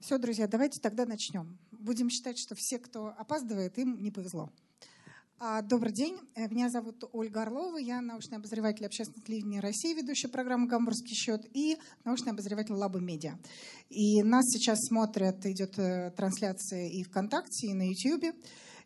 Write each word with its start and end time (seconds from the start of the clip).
Все, 0.00 0.16
друзья, 0.16 0.46
давайте 0.46 0.80
тогда 0.80 1.06
начнем. 1.06 1.58
Будем 1.72 2.08
считать, 2.08 2.38
что 2.38 2.54
все, 2.54 2.78
кто 2.78 3.08
опаздывает, 3.18 3.78
им 3.78 4.00
не 4.00 4.12
повезло. 4.12 4.52
А, 5.40 5.60
добрый 5.60 5.92
день, 5.92 6.16
э, 6.36 6.48
меня 6.48 6.70
зовут 6.70 7.02
Ольга 7.12 7.42
Орлова, 7.42 7.78
я 7.78 8.00
научный 8.00 8.38
обозреватель 8.38 8.86
общественного 8.86 9.26
телевидения 9.26 9.58
России, 9.58 9.94
ведущая 9.94 10.28
программы 10.28 10.68
«Гамбургский 10.68 11.14
счет» 11.14 11.46
и 11.52 11.78
научный 12.04 12.30
обозреватель 12.30 12.74
Лаба 12.74 13.00
Медиа. 13.00 13.38
И 13.90 14.22
нас 14.22 14.44
сейчас 14.46 14.78
смотрят, 14.86 15.44
идет 15.46 15.76
э, 15.80 16.12
трансляция 16.16 16.88
и 16.88 17.02
ВКонтакте, 17.02 17.66
и 17.66 17.74
на 17.74 17.88
Ютьюбе. 17.88 18.34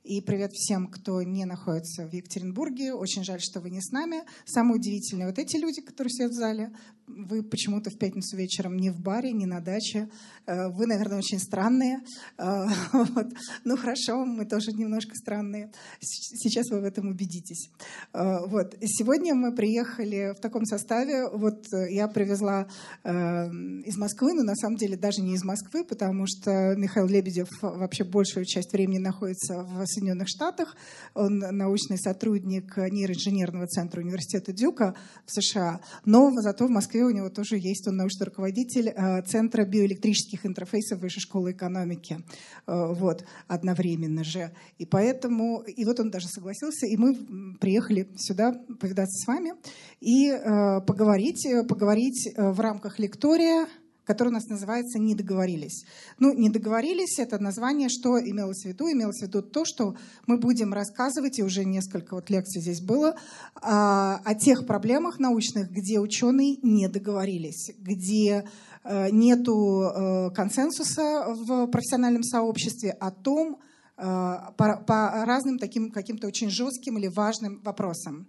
И 0.05 0.21
привет 0.21 0.51
всем, 0.53 0.89
кто 0.89 1.23
не 1.23 1.45
находится 1.45 2.09
в 2.09 2.13
Екатеринбурге. 2.13 2.93
Очень 2.93 3.23
жаль, 3.23 3.41
что 3.41 3.61
вы 3.61 3.71
не 3.71 3.81
с 3.81 3.93
нами. 3.93 4.25
Самое 4.45 4.77
удивительное, 4.77 5.29
вот 5.29 5.39
эти 5.39 5.57
люди, 5.57 5.81
которые 5.81 6.11
сидят 6.11 6.33
в 6.33 6.35
зале, 6.35 6.73
вы 7.17 7.43
почему-то 7.43 7.91
в 7.91 7.99
пятницу 7.99 8.37
вечером 8.37 8.77
не 8.77 8.91
в 8.91 9.01
баре, 9.01 9.33
не 9.33 9.47
на 9.47 9.61
даче. 9.61 10.09
Э, 10.47 10.69
вы, 10.69 10.87
наверное, 10.87 11.19
очень 11.19 11.39
странные. 11.39 12.01
Э, 12.39 12.67
вот. 12.93 13.27
Ну 13.65 13.77
хорошо, 13.77 14.25
мы 14.25 14.47
тоже 14.47 14.73
немножко 14.73 15.15
странные. 15.15 15.71
Сейчас 16.01 16.71
вы 16.71 16.81
в 16.81 16.85
этом 16.85 17.09
убедитесь. 17.09 17.71
Э, 18.13 18.47
вот. 18.47 18.77
Сегодня 18.83 19.35
мы 19.35 19.55
приехали 19.55 20.35
в 20.37 20.41
таком 20.41 20.65
составе. 20.65 21.29
Вот 21.29 21.67
я 21.89 22.09
привезла 22.09 22.67
из 23.05 23.97
Москвы, 23.97 24.35
но 24.35 24.43
на 24.43 24.55
самом 24.55 24.77
деле 24.77 24.97
даже 24.97 25.23
не 25.23 25.35
из 25.35 25.45
Москвы, 25.45 25.85
потому 25.85 26.27
что 26.27 26.75
Михаил 26.77 27.07
Лебедев 27.07 27.49
вообще 27.61 28.05
большую 28.05 28.45
часть 28.45 28.73
времени 28.73 28.99
находится 28.99 29.63
в 29.63 29.87
Соединенных 29.87 30.29
Штатах. 30.29 30.77
Он 31.15 31.39
научный 31.39 31.99
сотрудник 31.99 32.77
нейроинженерного 32.77 33.67
центра 33.67 34.01
университета 34.01 34.53
Дюка 34.53 34.95
в 35.27 35.33
США. 35.33 35.81
Но 36.05 36.31
зато 36.41 36.67
в 36.67 36.71
Москве 36.71 37.02
у 37.05 37.11
него 37.11 37.29
тоже 37.29 37.57
есть, 37.59 37.87
он 37.89 37.97
научный 37.97 38.25
руководитель 38.25 38.89
э, 38.89 39.23
Центра 39.23 39.65
биоэлектрических 39.65 40.47
интерфейсов 40.47 41.01
Высшей 41.01 41.21
школы 41.21 41.53
экономики. 41.53 42.19
Э, 42.67 42.93
вот, 42.95 43.25
одновременно 43.49 44.25
же. 44.25 44.53
И 44.79 44.87
поэтому, 44.87 45.63
и 45.63 45.85
вот 45.85 46.01
он 46.01 46.11
даже 46.11 46.29
согласился, 46.29 46.87
и 46.87 46.97
мы 46.97 47.57
приехали 47.61 48.09
сюда 48.17 48.53
повидаться 48.81 49.25
с 49.25 49.27
вами 49.27 49.53
и 50.01 50.29
э, 50.29 50.81
поговорить, 50.87 51.47
поговорить 51.69 52.33
в 52.37 52.61
рамках 52.61 52.99
лектория 52.99 53.67
который 54.05 54.29
у 54.29 54.33
нас 54.33 54.47
называется 54.49 54.99
«Не 54.99 55.15
договорились». 55.15 55.85
Ну, 56.19 56.33
«Не 56.35 56.51
договорились»— 56.51 57.19
это 57.19 57.39
название, 57.39 57.89
что 57.89 58.19
имелось 58.19 58.63
в 58.63 58.67
виду? 58.67 58.91
Имелось 58.91 59.21
в 59.21 59.23
виду 59.23 59.43
то, 59.43 59.65
что 59.65 59.97
мы 60.27 60.39
будем 60.39 60.73
рассказывать, 60.73 61.39
и 61.39 61.43
уже 61.43 61.65
несколько 61.65 62.15
вот 62.15 62.31
лекций 62.31 62.61
здесь 62.61 62.81
было, 62.81 63.17
о, 63.55 64.17
о 64.17 64.35
тех 64.35 64.67
проблемах 64.67 65.19
научных, 65.19 65.71
где 65.71 66.01
ученые 66.01 66.57
не 66.63 66.89
договорились, 66.89 67.73
где 67.79 68.45
э, 68.85 69.11
нету 69.11 69.83
э, 69.83 70.31
консенсуса 70.35 71.27
в 71.29 71.67
профессиональном 71.69 72.23
сообществе 72.23 72.91
о 72.91 73.11
том, 73.11 73.59
э, 73.97 74.03
по, 74.03 74.83
по 74.87 75.25
разным 75.25 75.59
таким 75.59 75.91
каким-то 75.91 76.27
очень 76.27 76.51
жестким 76.51 76.99
или 76.99 77.07
важным 77.09 77.61
вопросам. 77.63 78.27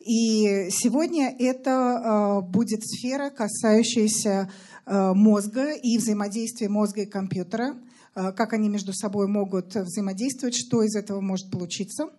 И 0.00 0.70
сегодня 0.70 1.36
это 1.38 2.40
будет 2.42 2.80
сфера, 2.82 3.28
касающаяся 3.28 4.50
мозга 4.90 5.72
и 5.72 5.98
взаимодействия 5.98 6.68
мозга 6.68 7.02
и 7.02 7.06
компьютера, 7.06 7.76
э, 8.14 8.32
как 8.32 8.52
они 8.52 8.68
между 8.68 8.92
собой 8.92 9.28
могут 9.28 9.74
взаимодействовать, 9.74 10.54
что 10.56 10.82
из 10.82 10.96
этого 10.96 11.20
может 11.20 11.50
получиться. 11.50 12.10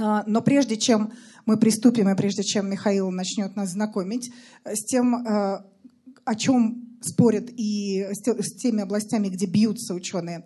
Э, 0.00 0.22
но 0.26 0.40
прежде 0.40 0.76
чем 0.76 1.12
мы 1.44 1.56
приступим, 1.58 2.08
и 2.08 2.16
прежде 2.16 2.42
чем 2.42 2.70
Михаил 2.70 3.10
начнет 3.10 3.56
нас 3.56 3.70
знакомить 3.70 4.32
с 4.64 4.84
тем, 4.84 5.26
о 6.24 6.34
чем 6.36 6.98
спорят 7.02 7.50
и 7.50 8.06
с 8.12 8.54
теми 8.56 8.82
областями, 8.82 9.28
где 9.28 9.46
бьются 9.46 9.92
ученые, 9.92 10.44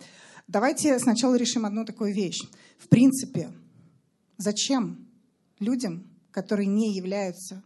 давайте 0.48 0.98
сначала 0.98 1.34
решим 1.36 1.66
одну 1.66 1.84
такую 1.84 2.14
вещь. 2.14 2.42
В 2.78 2.88
принципе, 2.88 3.50
зачем 4.38 5.06
людям, 5.60 6.06
которые 6.30 6.66
не 6.66 6.94
являются 6.94 7.62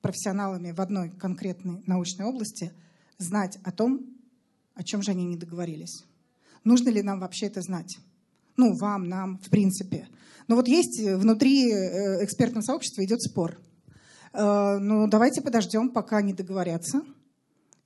профессионалами 0.00 0.72
в 0.72 0.80
одной 0.80 1.10
конкретной 1.10 1.82
научной 1.86 2.26
области, 2.26 2.72
знать 3.18 3.58
о 3.64 3.72
том, 3.72 4.00
о 4.74 4.82
чем 4.82 5.02
же 5.02 5.10
они 5.10 5.24
не 5.24 5.36
договорились. 5.36 6.04
Нужно 6.64 6.90
ли 6.90 7.02
нам 7.02 7.20
вообще 7.20 7.46
это 7.46 7.60
знать? 7.60 7.98
Ну, 8.56 8.76
вам, 8.76 9.08
нам, 9.08 9.38
в 9.38 9.50
принципе. 9.50 10.08
Но 10.48 10.56
вот 10.56 10.68
есть 10.68 11.00
э, 11.00 11.16
внутри 11.16 11.70
э, 11.70 12.24
экспертного 12.24 12.62
сообщества 12.62 13.04
идет 13.04 13.22
спор. 13.22 13.58
Э, 14.32 14.78
ну, 14.78 15.08
давайте 15.08 15.40
подождем, 15.40 15.90
пока 15.90 16.18
они 16.18 16.32
договорятся, 16.32 17.02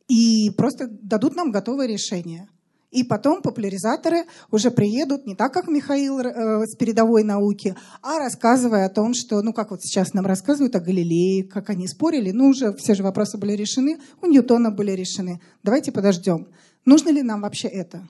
и 0.09 0.51
просто 0.57 0.89
дадут 0.89 1.37
нам 1.37 1.51
готовое 1.51 1.87
решение. 1.87 2.49
И 2.91 3.03
потом 3.03 3.43
популяризаторы 3.43 4.25
уже 4.51 4.71
приедут 4.71 5.27
не 5.27 5.35
так, 5.35 5.53
как 5.53 5.69
Михаил 5.69 6.21
э, 6.21 6.67
с 6.67 6.77
передовой 6.77 7.25
науки, 7.25 7.75
а 8.01 8.19
рассказывая 8.19 8.87
о 8.87 8.91
том, 8.91 9.13
что, 9.13 9.43
ну 9.43 9.53
как 9.53 9.71
вот 9.71 9.83
сейчас 9.83 10.15
нам 10.15 10.25
рассказывают 10.25 10.77
о 10.77 10.81
Галилее, 10.81 11.45
как 11.45 11.69
они 11.71 11.89
спорили, 11.89 12.31
ну 12.31 12.49
уже 12.49 12.73
все 12.75 12.95
же 12.95 13.03
вопросы 13.03 13.39
были 13.39 13.53
решены, 13.53 13.99
у 14.23 14.27
Ньютона 14.27 14.71
были 14.71 14.93
решены. 14.93 15.41
Давайте 15.63 15.91
подождем. 15.91 16.49
Нужно 16.85 17.11
ли 17.11 17.23
нам 17.23 17.41
вообще 17.41 17.69
это? 17.69 18.09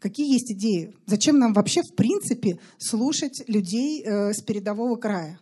Какие 0.00 0.32
есть 0.32 0.50
идеи? 0.52 0.94
Зачем 1.06 1.38
нам 1.38 1.52
вообще 1.52 1.82
в 1.82 1.94
принципе 1.94 2.58
слушать 2.78 3.42
людей 3.48 4.02
э, 4.04 4.32
с 4.32 4.40
передового 4.42 4.96
края, 4.96 5.38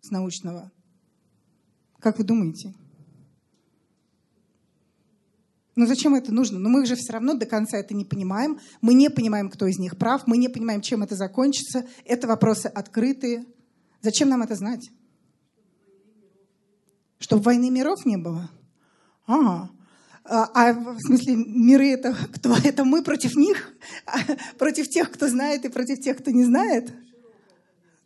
с 0.00 0.10
научного? 0.10 0.70
Как 2.00 2.18
вы 2.18 2.24
думаете? 2.24 2.74
Но 5.80 5.86
зачем 5.86 6.14
это 6.14 6.30
нужно? 6.30 6.58
Но 6.58 6.68
мы 6.68 6.84
же 6.84 6.94
все 6.94 7.14
равно 7.14 7.32
до 7.32 7.46
конца 7.46 7.78
это 7.78 7.94
не 7.94 8.04
понимаем. 8.04 8.60
Мы 8.82 8.92
не 8.92 9.08
понимаем, 9.08 9.48
кто 9.48 9.66
из 9.66 9.78
них 9.78 9.96
прав. 9.96 10.26
Мы 10.26 10.36
не 10.36 10.50
понимаем, 10.50 10.82
чем 10.82 11.02
это 11.02 11.14
закончится. 11.14 11.86
Это 12.04 12.28
вопросы 12.28 12.66
открытые. 12.66 13.46
Зачем 14.02 14.28
нам 14.28 14.42
это 14.42 14.56
знать? 14.56 14.90
Чтобы 17.18 17.44
войны 17.44 17.70
миров 17.70 18.04
не 18.04 18.18
было? 18.18 18.50
Ага. 19.24 19.70
А, 20.22 20.50
а 20.52 20.74
в 20.74 21.00
смысле 21.00 21.36
миры 21.36 21.88
это 21.88 22.14
кто? 22.34 22.54
Это 22.62 22.84
мы 22.84 23.02
против 23.02 23.34
них? 23.34 23.72
А, 24.04 24.18
против 24.58 24.86
тех, 24.86 25.10
кто 25.10 25.28
знает, 25.28 25.64
и 25.64 25.70
против 25.70 25.98
тех, 26.00 26.18
кто 26.18 26.30
не 26.30 26.44
знает? 26.44 26.92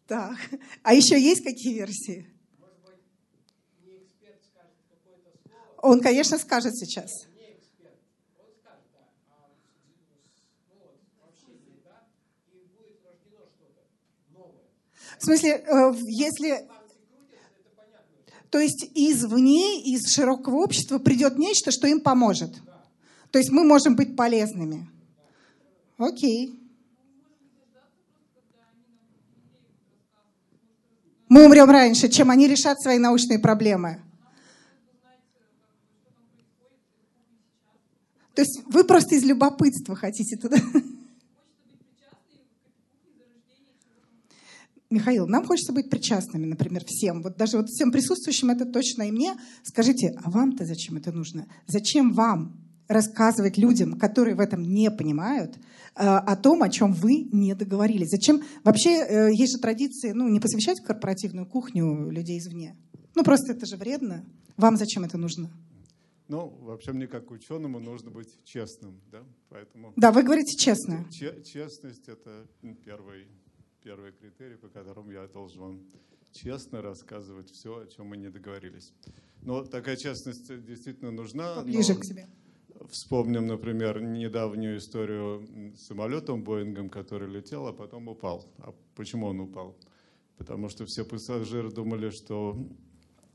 Так. 0.07 0.37
А 0.85 0.95
еще 0.95 1.21
есть 1.21 1.43
какие 1.43 1.75
версии? 1.75 2.29
Он, 5.83 6.01
конечно, 6.01 6.39
скажет 6.39 6.77
сейчас. 6.77 7.11
В 15.19 15.25
смысле, 15.25 15.65
э, 15.67 15.95
если... 16.07 16.69
То 18.51 18.61
есть 18.61 18.89
извне, 18.95 19.83
из 19.83 20.13
широкого 20.13 20.57
общества 20.57 20.99
придет 20.99 21.39
нечто, 21.39 21.73
что 21.73 21.89
им 21.89 22.01
поможет. 22.01 22.55
То 23.33 23.39
есть 23.39 23.51
мы 23.51 23.65
можем 23.65 23.97
быть 23.97 24.17
полезными. 24.17 24.89
Окей. 25.99 26.61
Мы 31.29 31.47
умрем 31.47 31.69
раньше, 31.69 32.09
чем 32.09 32.31
они 32.31 32.47
решат 32.47 32.81
свои 32.81 32.99
научные 32.99 33.41
проблемы. 33.41 34.01
То 38.35 38.43
есть 38.43 38.63
вы 38.67 38.85
просто 38.85 39.17
из 39.17 39.25
любопытства 39.25 39.97
хотите 39.97 40.37
туда. 40.37 40.59
Михаил, 44.95 45.27
нам 45.27 45.45
хочется 45.45 45.73
быть 45.73 45.91
причастными, 45.91 46.47
например, 46.47 46.85
всем. 46.87 47.23
Вот 47.23 47.37
даже 47.37 47.57
вот 47.57 47.69
всем 47.69 47.91
присутствующим 47.91 48.51
это 48.51 48.65
точно 48.65 49.03
и 49.09 49.11
мне. 49.11 49.35
Скажите, 49.63 50.17
а 50.23 50.31
вам-то 50.31 50.65
зачем 50.65 50.97
это 50.97 51.13
нужно? 51.13 51.47
Зачем 51.67 52.13
вам 52.13 52.57
рассказывать 52.89 53.59
людям, 53.59 53.99
которые 53.99 54.37
в 54.37 54.41
этом 54.41 54.63
не 54.63 54.91
понимают, 54.91 55.57
э, 55.57 56.03
о 56.05 56.37
том, 56.37 56.63
о 56.63 56.69
чем 56.69 56.93
вы 56.93 57.29
не 57.33 57.55
договорились? 57.55 58.11
Зачем? 58.11 58.43
Вообще 58.63 58.91
э, 58.91 59.33
есть 59.33 59.53
же 59.53 59.59
традиции, 59.59 60.13
ну, 60.13 60.29
не 60.29 60.41
посвящать 60.41 60.81
корпоративную 60.81 61.47
кухню 61.47 62.11
людей 62.11 62.39
извне. 62.39 62.77
Ну, 63.15 63.25
просто 63.25 63.53
это 63.53 63.67
же 63.67 63.77
вредно. 63.77 64.25
Вам 64.57 64.77
зачем 64.77 65.05
это 65.05 65.19
нужно? 65.19 65.51
Ну, 66.29 66.49
вообще 66.63 66.93
мне 66.93 67.07
как 67.07 67.31
ученому 67.31 67.81
нужно 67.81 68.11
быть 68.11 68.29
честным, 68.45 69.01
да, 69.13 69.23
поэтому... 69.51 69.93
Да, 69.97 70.11
вы 70.11 70.23
говорите 70.23 70.57
честно. 70.57 71.07
честность— 71.11 72.05
это 72.09 72.47
первый 72.85 73.27
первый 73.85 74.13
критерий, 74.13 74.57
по 74.57 74.69
которому 74.69 75.13
я 75.13 75.27
должен 75.27 75.61
вам 75.61 75.81
честно 76.33 76.81
рассказывать 76.81 77.51
все, 77.51 77.81
о 77.81 77.87
чем 77.87 78.07
мы 78.07 78.17
не 78.17 78.31
договорились. 78.31 78.93
Но 79.43 79.63
такая 79.63 79.97
честность 79.97 80.49
действительно 80.65 81.11
нужна. 81.11 81.63
Ближе 81.63 81.95
к 81.95 82.05
себе. 82.05 82.27
Вспомним, 82.91 83.47
например, 83.47 84.03
недавнюю 84.03 84.79
историю 84.79 85.47
с 85.77 85.87
самолетом 85.87 86.43
Боингом, 86.43 86.89
который 86.89 87.31
летел, 87.31 87.67
а 87.67 87.73
потом 87.73 88.09
упал. 88.09 88.47
А 88.59 88.75
почему 88.97 89.27
он 89.27 89.41
упал? 89.41 89.77
Потому 90.39 90.69
что 90.71 90.87
все 90.87 91.05
пассажиры 91.05 91.71
думали, 91.71 92.11
что 92.11 92.57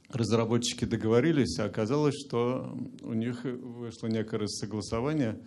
разработчики 0.09 0.85
договорились, 0.85 1.59
а 1.59 1.65
оказалось, 1.65 2.15
что 2.15 2.75
у 3.01 3.13
них 3.13 3.43
вышло 3.43 4.07
некое 4.07 4.47
согласование, 4.47 5.39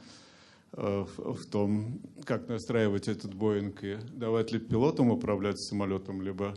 в, 0.73 1.35
в 1.35 1.47
том, 1.47 2.01
как 2.25 2.49
настраивать 2.49 3.09
этот 3.09 3.35
Боинг 3.35 3.85
и 3.85 3.99
давать 4.15 4.53
ли 4.53 4.59
пилотам 4.59 5.11
управлять 5.11 5.61
самолетом, 5.61 6.23
либо 6.23 6.55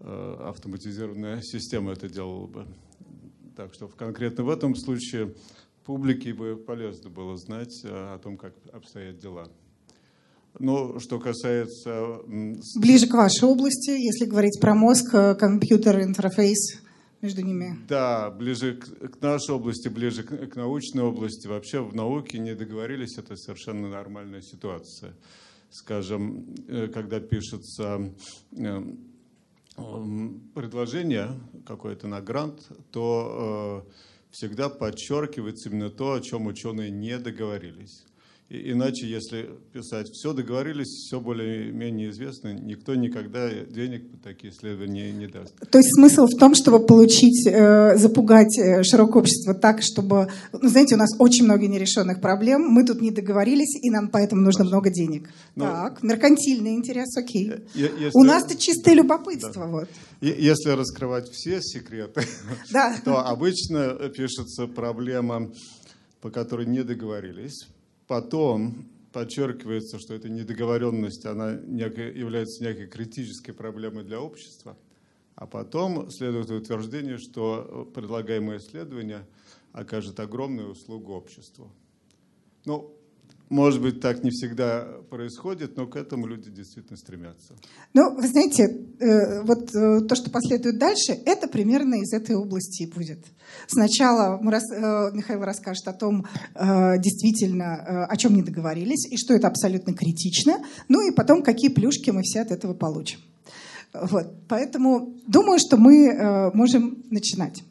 автоматизированная 0.00 1.42
система 1.42 1.92
это 1.92 2.08
делала 2.08 2.46
бы. 2.46 2.66
Так 3.56 3.74
что 3.74 3.88
конкретно 3.88 4.44
в 4.44 4.50
этом 4.50 4.76
случае 4.76 5.34
публике 5.84 6.32
бы 6.32 6.56
полезно 6.56 7.10
было 7.10 7.36
знать 7.36 7.82
о 7.84 8.18
том, 8.18 8.36
как 8.36 8.54
обстоят 8.72 9.18
дела. 9.18 9.48
Ну, 10.58 10.98
что 10.98 11.18
касается... 11.20 12.18
Ближе 12.76 13.06
к 13.06 13.14
вашей 13.14 13.44
области, 13.44 13.90
если 13.90 14.26
говорить 14.26 14.58
про 14.60 14.74
мозг, 14.74 15.14
э, 15.14 15.34
компьютер, 15.36 16.02
интерфейс 16.02 16.80
между 17.22 17.42
ними. 17.42 17.76
Да, 17.88 18.30
ближе 18.30 18.76
к, 18.76 19.18
к 19.18 19.22
нашей 19.22 19.54
области, 19.54 19.88
ближе 19.88 20.22
к, 20.22 20.48
к 20.48 20.56
научной 20.56 21.02
области. 21.02 21.46
Вообще 21.46 21.82
в 21.82 21.94
науке 21.94 22.38
не 22.38 22.54
договорились, 22.54 23.18
это 23.18 23.36
совершенно 23.36 23.88
нормальная 23.88 24.42
ситуация. 24.42 25.14
Скажем, 25.70 26.54
э, 26.68 26.88
когда 26.88 27.20
пишется 27.20 28.12
э, 28.56 28.82
предложение 30.54 31.40
какое-то 31.66 32.08
на 32.08 32.20
грант, 32.20 32.68
то 32.90 33.86
всегда 34.30 34.68
подчеркивается 34.68 35.68
именно 35.68 35.90
то, 35.90 36.14
о 36.14 36.20
чем 36.20 36.46
ученые 36.46 36.90
не 36.90 37.18
договорились. 37.18 38.04
Иначе, 38.50 39.06
если 39.06 39.50
писать 39.74 40.08
«все 40.08 40.32
договорились, 40.32 40.86
все 40.86 41.20
более-менее 41.20 42.08
известно», 42.08 42.54
никто 42.54 42.94
никогда 42.94 43.50
денег 43.50 44.10
по 44.10 44.16
такие 44.16 44.54
исследования 44.54 45.12
не 45.12 45.26
даст. 45.26 45.54
То 45.70 45.76
есть 45.76 45.94
смысл 45.94 46.24
в 46.26 46.34
том, 46.38 46.54
чтобы 46.54 46.86
получить, 46.86 47.46
э, 47.46 47.98
запугать 47.98 48.58
э, 48.58 48.82
широкое 48.84 49.20
общество 49.20 49.52
так, 49.52 49.82
чтобы... 49.82 50.28
Ну, 50.52 50.66
знаете, 50.66 50.94
у 50.94 50.98
нас 50.98 51.10
очень 51.18 51.44
много 51.44 51.66
нерешенных 51.66 52.22
проблем, 52.22 52.62
мы 52.62 52.86
тут 52.86 53.02
не 53.02 53.10
договорились, 53.10 53.76
и 53.82 53.90
нам 53.90 54.08
поэтому 54.08 54.40
нужно 54.40 54.60
Хорошо. 54.60 54.76
много 54.76 54.90
денег. 54.90 55.28
Но... 55.54 55.66
Ну, 55.66 55.70
так, 55.70 56.02
меркантильный 56.02 56.74
интерес, 56.74 57.14
окей. 57.18 57.52
Если... 57.74 58.12
У 58.14 58.22
нас-то 58.22 58.56
чистое 58.56 58.94
любопытство. 58.94 59.66
Да. 59.66 59.66
Вот. 59.66 59.88
Если 60.22 60.70
раскрывать 60.70 61.28
все 61.28 61.60
секреты, 61.60 62.22
то 63.04 63.28
обычно 63.28 64.08
пишется 64.08 64.66
проблема, 64.68 65.52
по 66.22 66.30
которой 66.30 66.64
не 66.64 66.82
договорились 66.82 67.66
Потом 68.08 68.88
подчеркивается, 69.12 69.98
что 69.98 70.14
эта 70.14 70.28
недоговоренность 70.28 71.26
она 71.26 71.50
является 71.50 72.64
некой 72.64 72.86
критической 72.86 73.54
проблемой 73.54 74.02
для 74.02 74.20
общества. 74.20 74.76
А 75.34 75.46
потом 75.46 76.10
следует 76.10 76.50
утверждение, 76.50 77.18
что 77.18 77.88
предлагаемое 77.94 78.58
исследование 78.58 79.26
окажет 79.72 80.18
огромную 80.18 80.70
услугу 80.70 81.12
обществу. 81.12 81.70
Ну, 82.64 82.97
может 83.50 83.80
быть, 83.80 84.00
так 84.00 84.22
не 84.24 84.30
всегда 84.30 84.86
происходит, 85.08 85.76
но 85.76 85.86
к 85.86 85.96
этому 85.96 86.26
люди 86.26 86.50
действительно 86.50 86.96
стремятся. 86.96 87.54
Ну, 87.94 88.14
вы 88.14 88.28
знаете, 88.28 88.64
э, 89.00 89.42
вот 89.42 89.74
э, 89.74 90.00
то, 90.02 90.14
что 90.14 90.30
последует 90.30 90.78
дальше, 90.78 91.12
это 91.24 91.48
примерно 91.48 91.94
из 91.94 92.12
этой 92.12 92.36
области 92.36 92.90
будет. 92.94 93.24
Сначала 93.66 94.38
мы, 94.42 94.52
э, 94.52 95.10
Михаил 95.12 95.42
расскажет 95.42 95.88
о 95.88 95.92
том, 95.92 96.26
действительно, 96.54 98.06
о 98.06 98.16
чем 98.16 98.34
не 98.34 98.42
договорились, 98.42 99.06
и 99.10 99.16
что 99.16 99.34
это 99.34 99.48
абсолютно 99.48 99.94
критично, 99.94 100.58
ну 100.88 101.00
и 101.00 101.14
потом, 101.14 101.42
какие 101.42 101.70
плюшки 101.70 102.10
мы 102.10 102.22
все 102.22 102.40
от 102.40 102.50
этого 102.50 102.74
получим. 102.74 103.20
Вот. 103.94 104.26
Поэтому 104.48 105.14
думаю, 105.26 105.58
что 105.58 105.76
мы 105.76 106.50
можем 106.52 107.04
начинать. 107.10 107.62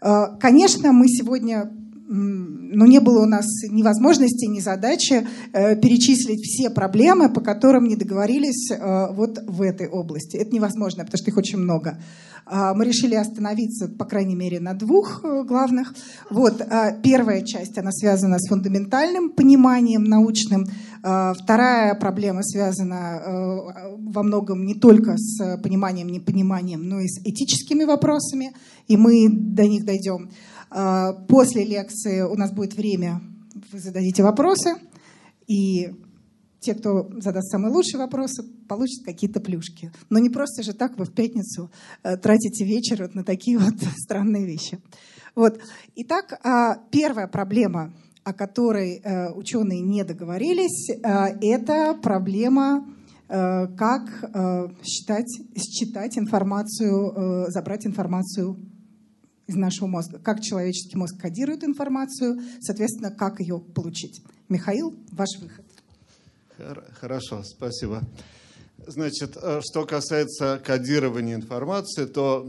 Конечно, 0.00 0.92
мы 0.92 1.08
сегодня 1.08 1.72
ну, 2.10 2.86
не 2.86 3.00
было 3.00 3.22
у 3.22 3.26
нас 3.26 3.46
ни 3.68 3.82
возможности, 3.82 4.46
ни 4.46 4.60
задачи 4.60 5.26
э, 5.52 5.76
перечислить 5.76 6.40
все 6.40 6.70
проблемы, 6.70 7.30
по 7.30 7.42
которым 7.42 7.84
не 7.84 7.96
договорились 7.96 8.70
э, 8.70 9.12
вот 9.12 9.38
в 9.46 9.60
этой 9.60 9.88
области. 9.88 10.36
Это 10.36 10.54
невозможно, 10.54 11.04
потому 11.04 11.18
что 11.18 11.30
их 11.30 11.36
очень 11.36 11.58
много. 11.58 11.98
Э, 12.50 12.72
мы 12.74 12.86
решили 12.86 13.14
остановиться, 13.14 13.88
по 13.88 14.06
крайней 14.06 14.36
мере, 14.36 14.58
на 14.58 14.72
двух 14.72 15.22
э, 15.22 15.44
главных. 15.44 15.94
Вот, 16.30 16.62
э, 16.62 16.98
первая 17.02 17.42
часть, 17.44 17.76
она 17.76 17.92
связана 17.92 18.38
с 18.38 18.48
фундаментальным 18.48 19.28
пониманием 19.28 20.04
научным. 20.04 20.64
Э, 21.04 21.34
вторая 21.38 21.94
проблема 21.94 22.42
связана 22.42 23.20
во 23.98 24.22
многом 24.22 24.64
не 24.64 24.74
только 24.74 25.16
с 25.18 25.58
пониманием, 25.58 26.08
непониманием, 26.08 26.88
но 26.88 27.00
и 27.00 27.06
с 27.06 27.20
этическими 27.22 27.84
вопросами, 27.84 28.52
и 28.86 28.96
мы 28.96 29.28
до 29.28 29.66
них 29.66 29.84
дойдем. 29.84 30.30
А, 30.70 31.12
после 31.12 31.64
лекции 31.64 32.22
у 32.22 32.34
нас 32.34 32.52
будет 32.52 32.74
время, 32.74 33.20
вы 33.72 33.78
зададите 33.78 34.22
вопросы, 34.22 34.74
и 35.46 35.90
те, 36.60 36.74
кто 36.74 37.08
задаст 37.18 37.50
самые 37.50 37.72
лучшие 37.72 37.98
вопросы, 37.98 38.42
получат 38.68 39.04
какие-то 39.04 39.40
плюшки. 39.40 39.92
Но 40.10 40.18
не 40.18 40.28
просто 40.28 40.62
же 40.62 40.72
так 40.72 40.98
вы 40.98 41.04
в 41.04 41.12
пятницу 41.12 41.70
э, 42.02 42.16
тратите 42.16 42.64
вечер 42.64 43.02
вот 43.02 43.14
на 43.14 43.24
такие 43.24 43.58
вот 43.58 43.74
странные 43.96 44.44
вещи. 44.44 44.78
Вот. 45.34 45.60
Итак, 45.94 46.40
а, 46.42 46.78
первая 46.90 47.28
проблема, 47.28 47.94
о 48.24 48.32
которой 48.32 49.00
э, 49.02 49.30
ученые 49.32 49.80
не 49.80 50.04
договорились, 50.04 50.90
э, 50.90 50.98
это 51.40 51.94
проблема 51.94 52.86
как 53.28 54.32
считать, 54.82 55.28
считать 55.54 56.16
информацию, 56.16 57.50
забрать 57.50 57.86
информацию 57.86 58.56
из 59.48 59.56
нашего 59.56 59.88
мозга, 59.88 60.18
как 60.18 60.40
человеческий 60.40 60.96
мозг 60.96 61.18
кодирует 61.20 61.64
информацию, 61.64 62.40
соответственно, 62.60 63.10
как 63.10 63.40
ее 63.40 63.58
получить. 63.58 64.22
Михаил, 64.48 64.94
ваш 65.10 65.30
выход. 65.40 65.64
Хорошо, 67.00 67.42
спасибо. 67.44 68.02
Значит, 68.86 69.36
э, 69.40 69.60
что 69.62 69.84
касается 69.86 70.60
кодирования 70.64 71.34
информации, 71.34 72.06
то 72.06 72.46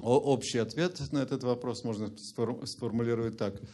общий 0.00 0.58
ответ 0.58 1.00
на 1.12 1.18
этот 1.18 1.42
вопрос 1.44 1.82
можно 1.84 2.10
сформулировать 2.16 3.36
так– 3.36 3.54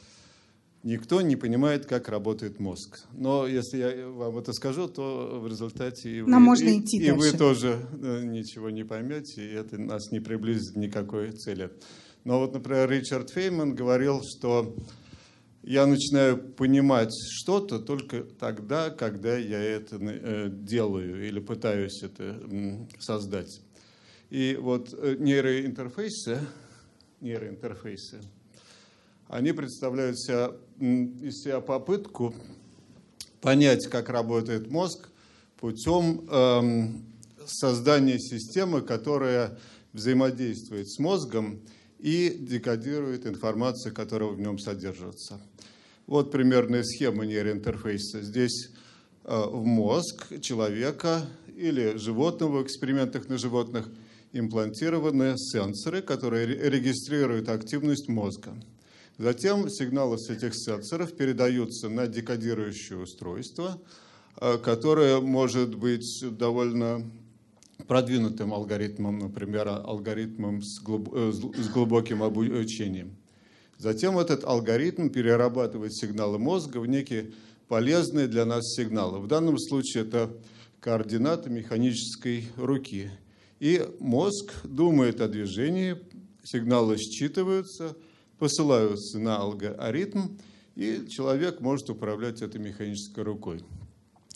Никто 0.82 1.21
не 1.21 1.37
понимает, 1.37 1.85
как 1.85 2.09
работает 2.09 2.59
мозг. 2.59 3.00
Но 3.12 3.47
если 3.47 3.77
я 3.77 4.09
вам 4.09 4.38
это 4.38 4.55
скажу, 4.55 4.88
то 4.88 5.38
в 5.38 5.47
результате 5.47 6.11
и 6.11 6.21
вы, 6.23 6.38
можно 6.38 6.69
и, 6.69 6.81
идти 6.81 6.97
и 6.97 7.11
вы 7.11 7.32
тоже 7.32 7.87
э, 8.03 8.23
ничего 8.25 8.71
не 8.71 8.82
поймете, 8.82 9.44
и 9.47 9.53
это 9.53 9.77
нас 9.77 10.11
не 10.11 10.21
приблизит 10.21 10.73
к 10.73 10.77
никакой 10.77 11.32
цели. 11.32 11.71
Но 12.25 12.41
вот, 12.41 12.55
например, 12.55 12.91
Ричард 12.91 13.29
Фейман 13.29 13.75
говорил, 13.75 14.23
что 14.23 14.75
я 15.62 15.87
начинаю 15.87 16.38
понимать 16.38 17.12
что-то 17.15 17.79
только 17.79 18.23
тогда, 18.23 18.88
когда 18.88 19.37
я 19.37 19.61
это 19.61 19.99
э, 20.00 20.49
делаю 20.50 21.26
или 21.28 21.40
пытаюсь 21.40 22.02
это 22.02 22.40
создать. 22.99 23.61
И 24.31 24.57
вот 24.59 24.95
э, 24.95 25.16
нейроинтерфейсы, 25.19 26.38
нейроинтерфейсы 27.21 28.23
они 29.31 29.53
представляют 29.53 30.19
себя, 30.19 30.51
из 30.79 31.43
себя 31.43 31.61
попытку 31.61 32.35
понять, 33.41 33.87
как 33.87 34.09
работает 34.09 34.71
мозг 34.71 35.09
путем 35.57 36.29
эм, 36.29 37.05
создания 37.47 38.19
системы, 38.19 38.83
которая 38.83 39.57
взаимодействует 39.93 40.91
с 40.91 40.99
мозгом 40.99 41.61
и 42.01 42.37
декодирует 42.41 43.25
информацию, 43.25 43.95
которая 43.95 44.31
в 44.31 44.41
нем 44.41 44.59
содержится. 44.59 45.41
Вот 46.07 46.33
примерная 46.33 46.83
схема 46.83 47.25
нейроинтерфейса. 47.25 48.23
Здесь 48.23 48.71
э, 49.25 49.45
в 49.47 49.65
мозг 49.65 50.41
человека 50.41 51.25
или 51.57 51.97
животного 51.97 52.59
в 52.59 52.63
экспериментах 52.65 53.29
на 53.29 53.39
животных 53.39 53.89
имплантированы 54.33 55.35
сенсоры, 55.37 56.03
которые 56.03 56.47
регистрируют 56.47 57.49
активность 57.49 58.09
мозга. 58.09 58.57
Затем 59.21 59.69
сигналы 59.69 60.17
с 60.17 60.31
этих 60.31 60.55
сенсоров 60.55 61.12
передаются 61.12 61.91
на 61.91 62.07
декодирующее 62.07 62.99
устройство, 62.99 63.79
э, 64.41 64.57
которое 64.57 65.21
может 65.21 65.75
быть 65.75 66.25
довольно 66.39 67.05
продвинутым 67.87 68.55
алгоритмом, 68.55 69.19
например, 69.19 69.69
алгоритмом 69.69 70.62
с, 70.62 70.81
э, 70.83 71.33
глубоким 71.75 72.23
обучением. 72.23 73.15
Затем 73.77 74.19
этот 74.19 74.45
алгоритм 74.45 75.11
перерабатывает 75.11 75.93
сигналы 75.93 76.39
мозга 76.39 76.79
в 76.79 76.87
некие 76.87 77.35
полезные 77.69 78.27
для 78.27 78.47
нас 78.47 78.73
сигналы. 78.75 79.19
В 79.19 79.27
данном 79.27 79.59
случае 79.59 80.05
это 80.05 80.35
координаты 80.81 81.50
механической 81.50 82.47
руки. 82.57 83.11
И 83.59 83.87
мозг 83.99 84.55
думает 84.65 85.21
о 85.21 85.29
движении, 85.29 85.99
сигналы 86.43 86.97
считываются– 86.97 87.95
посылаются 88.40 89.20
на 89.20 89.37
алгоритм, 89.37 90.38
и 90.75 91.06
человек 91.09 91.61
может 91.61 91.88
управлять 91.90 92.42
этой 92.42 92.61
механической 92.61 93.23
рукой. 93.23 93.62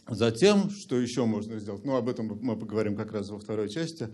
Затем, 0.06 0.70
что 0.70 0.96
еще 0.96 1.25
можно 1.25 1.58
сделать, 1.58 1.84
ну 1.84 1.96
об 1.96 2.08
этом 2.08 2.38
мы 2.40 2.56
поговорим 2.56 2.94
как 2.94 3.12
раз 3.12 3.30
во 3.30 3.40
второй 3.40 3.68
части, 3.68 4.08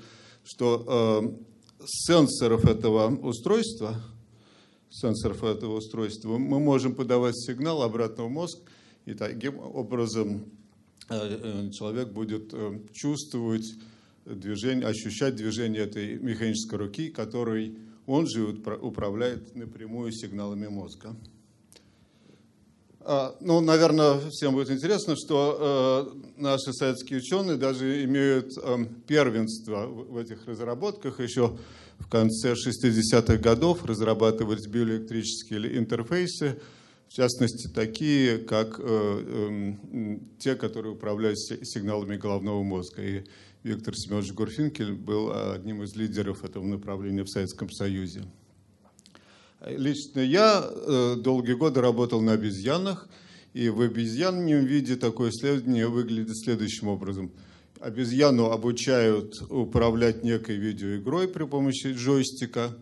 что 0.44 1.36
э, 1.80 1.84
сенсоров 1.84 2.64
этого 2.64 3.14
устройства 3.14 4.02
сенсоров 4.90 5.44
этого 5.44 5.76
устройства, 5.76 6.36
мы 6.36 6.58
можем 6.58 6.94
подавать 6.94 7.38
сигнал 7.38 7.82
обратно 7.82 8.24
в 8.24 8.30
мозг, 8.30 8.58
и 9.06 9.14
таким 9.14 9.58
образом 9.58 10.44
э, 11.08 11.14
э, 11.16 11.70
человек 11.70 12.08
будет 12.08 12.52
э, 12.52 12.80
чувствовать 12.92 13.72
движение, 14.26 14.86
ощущать 14.86 15.36
движение 15.36 15.82
этой 15.82 16.18
механической 16.18 16.74
руки, 16.74 17.08
которой 17.08 17.78
он 18.10 18.26
же 18.26 18.42
управляет 18.42 19.54
напрямую 19.54 20.10
сигналами 20.10 20.66
мозга. 20.66 21.14
А, 23.02 23.36
ну, 23.40 23.60
наверное, 23.60 24.18
всем 24.30 24.54
будет 24.54 24.70
интересно, 24.70 25.14
что 25.16 26.12
э, 26.12 26.30
наши 26.36 26.72
советские 26.72 27.20
ученые 27.20 27.56
даже 27.56 28.04
имеют 28.04 28.52
э, 28.58 28.84
первенство 29.06 29.86
в 29.86 30.16
этих 30.18 30.46
разработках. 30.46 31.20
Еще 31.20 31.56
в 31.98 32.08
конце 32.08 32.54
60-х 32.54 33.36
годов 33.36 33.84
разрабатывались 33.84 34.66
биоэлектрические 34.66 35.78
интерфейсы, 35.78 36.60
в 37.08 37.12
частности, 37.12 37.68
такие, 37.68 38.38
как 38.38 38.80
э, 38.80 38.82
э, 38.84 40.18
те, 40.40 40.56
которые 40.56 40.94
управляют 40.94 41.38
сигналами 41.38 42.16
головного 42.16 42.62
мозга. 42.64 43.02
И 43.02 43.24
Виктор 43.62 43.94
Семенович 43.94 44.32
Гурфинкель 44.32 44.92
был 44.92 45.32
одним 45.52 45.82
из 45.82 45.94
лидеров 45.94 46.44
этого 46.44 46.64
направления 46.64 47.24
в 47.24 47.28
Советском 47.28 47.70
Союзе. 47.70 48.24
Лично 49.66 50.20
я 50.20 50.64
э, 50.64 51.16
долгие 51.18 51.52
годы 51.52 51.82
работал 51.82 52.22
на 52.22 52.32
обезьянах, 52.32 53.06
и 53.52 53.68
в 53.68 53.82
обезьянном 53.82 54.64
виде 54.64 54.96
такое 54.96 55.28
исследование 55.28 55.88
выглядит 55.88 56.38
следующим 56.38 56.88
образом. 56.88 57.32
Обезьяну 57.80 58.46
обучают 58.46 59.42
управлять 59.50 60.24
некой 60.24 60.56
видеоигрой 60.56 61.28
при 61.28 61.44
помощи 61.44 61.88
джойстика. 61.88 62.74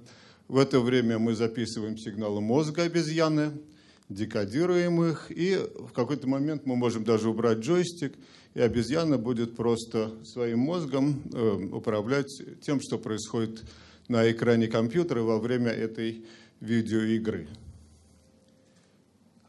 В 0.46 0.58
это 0.58 0.78
время 0.78 1.18
мы 1.18 1.34
записываем 1.34 1.98
сигналы 1.98 2.40
мозга 2.40 2.84
обезьяны– 2.84 3.50
декодируем 4.08 5.02
их, 5.04 5.26
и 5.30 5.56
в 5.56 5.92
какой-то 5.92 6.26
момент 6.28 6.64
мы 6.64 6.76
можем 6.76 7.04
даже 7.04 7.28
убрать 7.28 7.58
джойстик, 7.58 8.14
и 8.54 8.60
обезьяна 8.60 9.18
будет 9.18 9.56
просто 9.56 10.12
своим 10.24 10.60
мозгом 10.60 11.22
э, 11.32 11.68
управлять 11.72 12.30
тем, 12.60 12.80
что 12.80 12.98
происходит 12.98 13.64
на 14.08 14.30
экране 14.30 14.68
компьютера 14.68 15.22
во 15.22 15.38
время 15.38 15.70
этой 15.70 16.24
видеоигры. 16.60 17.48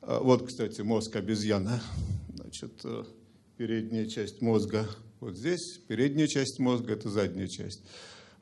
А 0.02 0.20
вот, 0.20 0.48
кстати, 0.48 0.82
мозг 0.82 1.16
обезьяны. 1.16 1.80
Значит, 2.36 2.74
э, 2.84 3.04
передняя 3.58 4.06
часть 4.06 4.42
мозга 4.42 4.88
вот 5.20 5.38
здесь, 5.38 5.80
передняя 5.88 6.28
часть 6.28 6.60
мозга– 6.60 6.94
это 6.94 7.10
задняя 7.10 7.48
часть. 7.48 7.82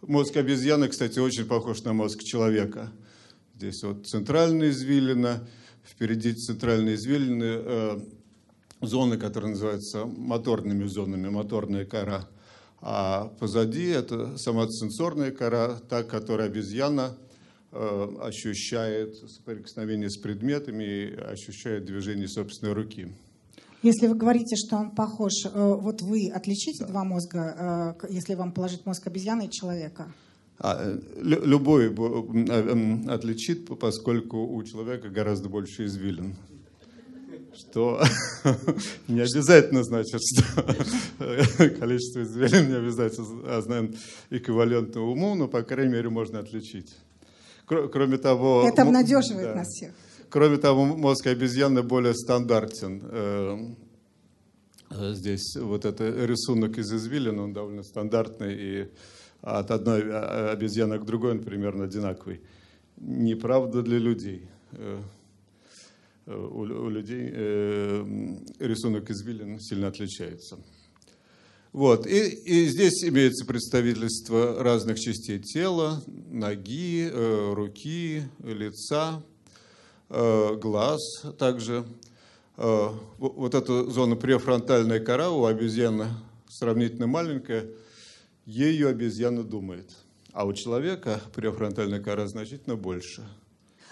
Мозг 0.02 0.38
обезьяны, 0.38 0.90
кстати, 0.90 1.18
очень 1.18 1.46
похож 1.46 1.82
на 1.84 1.94
мозг 1.94 2.22
человека. 2.24 2.92
Здесь 3.56 3.82
вот 3.84 4.06
центральная 4.06 4.70
извилина– 4.70 5.48
впереди 5.88 6.34
центральной 6.34 6.96
извилины 6.96 7.44
э, 7.44 8.00
зоны, 8.81 9.17
которые 9.17 9.51
называются 9.51 10.05
моторными 10.05 10.86
зонами, 10.86 11.29
моторная 11.29 11.86
кора. 11.86 12.27
А 12.79 13.34
позади 13.39 13.86
это 13.86 14.38
сама 14.38 14.67
сенсорная 14.69 15.31
кора, 15.31 15.79
та, 15.89 16.03
которая 16.03 16.48
обезьяна 16.48 17.17
э, 17.72 18.07
ощущает 18.22 19.15
соприкосновение 19.15 20.10
с 20.10 20.17
предметами 20.17 20.84
и 20.84 21.15
ощущает 21.15 21.86
движение 21.86 22.27
собственной 22.27 22.74
руки. 22.74 23.07
Если 23.84 24.07
вы 24.07 24.15
говорите, 24.15 24.55
что 24.55 24.77
он 24.77 24.91
похож, 24.91 25.34
э, 25.46 25.50
вот 25.53 26.01
вы 26.01 26.29
отличите 26.34 26.86
да. 26.86 26.91
два 26.91 27.03
мозга, 27.03 27.96
э, 28.00 28.07
если 28.10 28.36
вам 28.36 28.51
положить 28.51 28.86
мозг 28.86 29.05
обезьяны 29.07 29.48
и 29.48 29.51
человека? 29.51 30.07
А, 30.60 31.00
любой 31.22 31.89
отличит, 33.07 33.67
поскольку 33.79 34.39
у 34.39 34.63
человека 34.63 35.10
гораздо 35.10 35.50
больше 35.50 35.86
извилин. 35.86 36.36
Что 37.58 38.00
не 39.08 39.22
обязательно 39.22 39.84
значит, 39.84 40.22
что 40.22 40.64
количество 41.80 42.22
извилин 42.22 42.70
не 42.70 42.76
обязательно 42.76 43.62
знает 43.62 43.96
эквивалентно 44.30 45.02
уму, 45.02 45.34
но, 45.34 45.48
по 45.48 45.64
крайней 45.64 45.94
мере, 45.94 46.10
можно 46.10 46.40
отличить. 46.40 46.96
Кроме 47.66 48.18
того... 48.18 48.64
Это 48.68 48.84
обнадеживает 48.84 49.48
да, 49.48 49.56
нас 49.56 49.68
всех. 49.68 49.94
Кроме 50.30 50.58
того, 50.58 50.86
мозг 50.86 51.26
обезьяны 51.26 51.82
более 51.82 52.14
стандартен. 52.14 53.02
Э, 53.12 53.58
э, 54.92 55.14
здесь 55.14 55.56
вот 55.56 55.86
это 55.86 56.08
рисунок 56.26 56.78
из 56.78 56.94
извилин, 56.94 57.40
он 57.40 57.54
довольно 57.54 57.82
стандартный 57.82 58.56
и 58.56 58.88
от 59.42 59.72
одной 59.72 60.04
а, 60.04 60.52
обезьяны 60.52 61.00
к 61.00 61.06
другой 61.06 61.32
он 61.32 61.44
примерно 61.44 61.86
одинаковый. 61.86 62.42
Неправда 62.98 63.82
для 63.82 63.98
людей. 63.98 64.48
Э, 66.27 66.31
э, 66.31 66.36
у, 66.36 66.60
у 66.60 66.89
людей 66.89 67.29
э, 67.31 68.36
рисунок 68.60 69.10
извилин 69.10 69.60
сильно 69.60 69.88
отличается. 69.88 70.60
Вот. 71.74 72.05
И, 72.05 72.19
и 72.19 72.67
здесь 72.67 73.03
имеется 73.03 73.46
представительство 73.46 74.63
разных 74.63 75.00
частей 75.00 75.39
тела, 75.39 76.03
ноги, 76.05 77.10
руки, 77.53 78.24
лица, 78.43 79.24
глаз 80.10 81.01
также. 81.38 81.86
Вот 82.55 83.53
эта 83.53 83.86
зона 83.91 84.15
префронтальная 84.15 85.00
кора 85.00 85.29
у 85.29 85.46
обезьяны 85.46 86.07
сравнительно 86.48 87.07
маленькая– 87.07 87.65
ею 88.48 88.89
обезьяна 88.89 89.43
думает. 89.43 89.91
А 90.31 90.46
у 90.46 90.53
человека 90.53 91.22
префронтальная 91.36 92.01
кора 92.01 92.27
значительно 92.27 92.75
больше. 92.75 93.24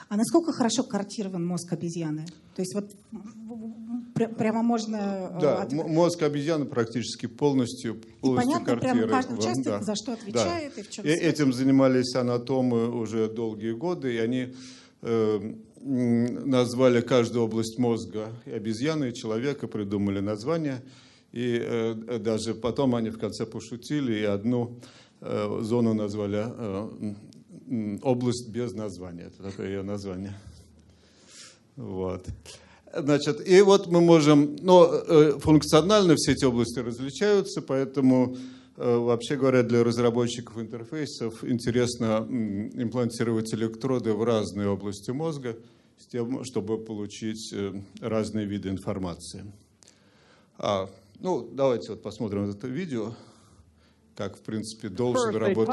А 0.08 0.18
насколько 0.18 0.52
хорошо 0.52 0.84
картирован 0.84 1.46
мозг 1.46 1.74
обезьяны? 1.74 2.26
То 2.56 2.62
есть 2.62 2.76
вот 2.76 2.92
прямо 4.14 4.62
можно... 4.64 4.96
Э, 4.96 5.40
да, 5.42 5.62
от... 5.64 5.74
мозг 5.74 6.22
обезьяны 6.22 6.66
практически 6.66 7.26
полностью, 7.26 8.02
полностью 8.22 8.52
и 8.52 8.66
понятно, 8.66 8.78
прямо 8.78 9.08
каждый 9.08 9.38
участок, 9.38 9.66
да. 9.66 9.82
за 9.82 9.96
что 9.96 10.14
отвечает 10.14 10.74
да. 10.76 10.82
и 10.82 10.84
в 10.84 10.90
чем 10.90 11.06
и 11.06 11.10
Этим 11.10 11.54
занимались 11.54 12.16
анатомы 12.16 12.90
уже 12.90 13.28
долгие 13.30 13.72
годы, 13.72 14.14
и 14.14 14.18
они 14.18 14.54
э, 15.02 15.54
назвали 15.82 17.02
каждую 17.02 17.46
область 17.46 17.78
мозга 17.78 18.30
и 18.46 18.52
обезьяны, 18.52 19.10
и 19.10 19.14
человека, 19.14 19.68
придумали 19.68 20.20
название. 20.20 20.82
И 21.32 21.60
э, 21.62 22.20
даже 22.20 22.54
потом 22.54 22.96
они 22.96 23.10
в 23.10 23.20
конце 23.20 23.46
пошутили 23.46 24.20
и 24.20 24.24
одну 24.24 24.80
э, 25.20 25.60
зону 25.62 25.94
назвали 25.94 26.46
э, 26.48 27.16
область 28.02 28.50
без 28.50 28.74
названия. 28.74 29.24
Это 29.24 29.44
такое 29.44 29.68
ее 29.68 29.84
название. 29.84 30.34
Вот. 31.76 32.28
Значит, 32.98 33.46
и 33.46 33.62
вот 33.62 33.88
мы 33.88 34.00
можем, 34.00 34.56
но 34.62 34.90
э, 34.90 35.38
функционально 35.40 36.16
все 36.16 36.32
эти 36.32 36.46
области 36.46 36.80
различаются, 36.80 37.62
поэтому 37.62 38.38
э, 38.78 38.98
вообще 38.98 39.36
говоря, 39.36 39.64
для 39.64 39.84
разработчиков 39.84 40.58
интерфейсов 40.58 41.44
интересно 41.44 42.26
имплантировать 42.74 43.54
электроды 43.54 44.14
в 44.14 44.24
разные 44.24 44.70
области 44.70 45.12
мозга, 45.12 45.58
с 45.98 46.06
тем, 46.06 46.46
чтобы 46.46 46.78
получить 46.78 47.52
э, 47.52 47.74
разные 48.00 48.46
виды 48.46 48.70
информации. 48.70 49.44
А, 50.58 50.90
ну, 51.20 51.50
давайте 51.52 51.90
вот 51.90 52.02
посмотрим 52.02 52.50
это 52.50 52.68
видео, 52.68 53.14
как, 54.16 54.38
в 54.38 54.42
принципе, 54.42 54.88
должен 54.90 55.36
работать, 55.36 55.68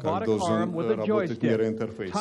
как 0.00 0.24
должен 0.24 0.78
работать 0.78 1.42
нейроинтерфейс. 1.42 2.12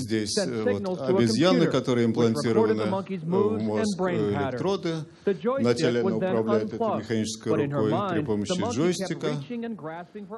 Здесь 0.00 0.36
вот, 0.36 1.00
обезьяны, 1.00 1.66
которые 1.66 2.06
имплантированы 2.06 2.84
в 2.84 3.62
мозг 3.62 4.00
электроды. 4.00 4.94
Вначале 5.24 6.00
она 6.00 6.16
управляет 6.16 6.72
этой 6.72 6.98
механической 6.98 7.66
рукой 7.66 7.92
при 8.10 8.24
помощи 8.24 8.74
джойстика, 8.74 9.28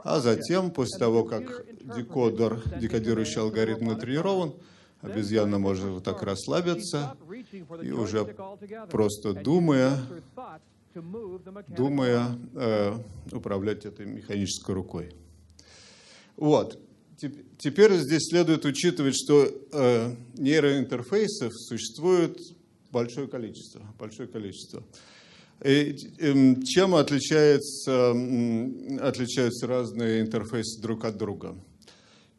а 0.04 0.20
затем, 0.20 0.70
после 0.70 0.98
того, 0.98 1.24
как 1.24 1.64
декодер, 1.96 2.62
декодирующий 2.78 3.40
алгоритм 3.40 3.86
натренирован, 3.86 4.52
Обезьяна 5.00 5.60
может 5.60 5.84
вот 5.84 6.02
так 6.02 6.24
расслабиться 6.24 7.14
и 7.82 7.92
уже 7.92 8.24
просто 8.90 9.32
думая, 9.32 9.92
думая 11.68 12.38
э, 12.54 12.94
управлять 13.32 13.84
этой 13.84 14.06
механической 14.06 14.74
рукой. 14.74 15.10
Вот. 16.36 16.78
Теперь 17.58 17.94
здесь 17.94 18.28
следует 18.28 18.64
учитывать, 18.64 19.16
что 19.16 19.44
э, 19.44 20.14
нейроинтерфейсов 20.36 21.52
существует 21.52 22.38
большое 22.92 23.26
количество. 23.26 23.82
Большое 23.98 24.28
количество. 24.28 24.84
И, 25.64 25.96
э, 26.18 26.62
чем 26.62 26.94
отличается, 26.94 28.10
отличаются 29.00 29.66
разные 29.66 30.20
интерфейсы 30.20 30.80
друг 30.80 31.04
от 31.04 31.16
друга? 31.16 31.56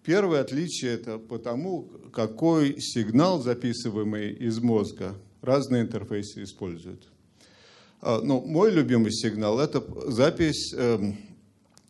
Первое 0.04 0.42
отличие 0.42 0.94
это 0.94 1.20
потому, 1.20 1.84
какой 2.14 2.80
сигнал, 2.80 3.42
записываемый 3.42 4.32
из 4.32 4.60
мозга, 4.60 5.16
разные 5.42 5.84
интерфейсы 5.84 6.44
используют. 6.44 7.10
А, 8.02 8.22
ну, 8.22 8.42
мой 8.42 8.72
любимый 8.72 9.12
сигнал– 9.12 9.60
это 9.62 9.84
запись 10.10 10.74
эм, 10.74 11.18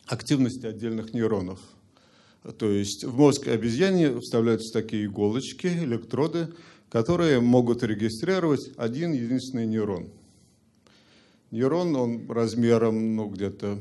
активности 0.07 0.65
отдельных 0.65 1.13
нейронов. 1.13 1.59
То 2.57 2.71
есть 2.71 3.03
в 3.03 3.15
мозг 3.15 3.47
обезьяне 3.47 4.19
вставляются 4.19 4.73
такие 4.73 5.05
иголочки, 5.05 5.67
электроды, 5.67 6.47
которые 6.89 7.39
могут 7.41 7.83
регистрировать 7.83 8.71
один 8.77 9.13
единственный 9.13 9.67
нейрон. 9.67 10.09
Нейрон, 11.51 11.95
он 11.95 12.31
размером 12.31 13.15
ну, 13.15 13.27
где-то 13.27 13.79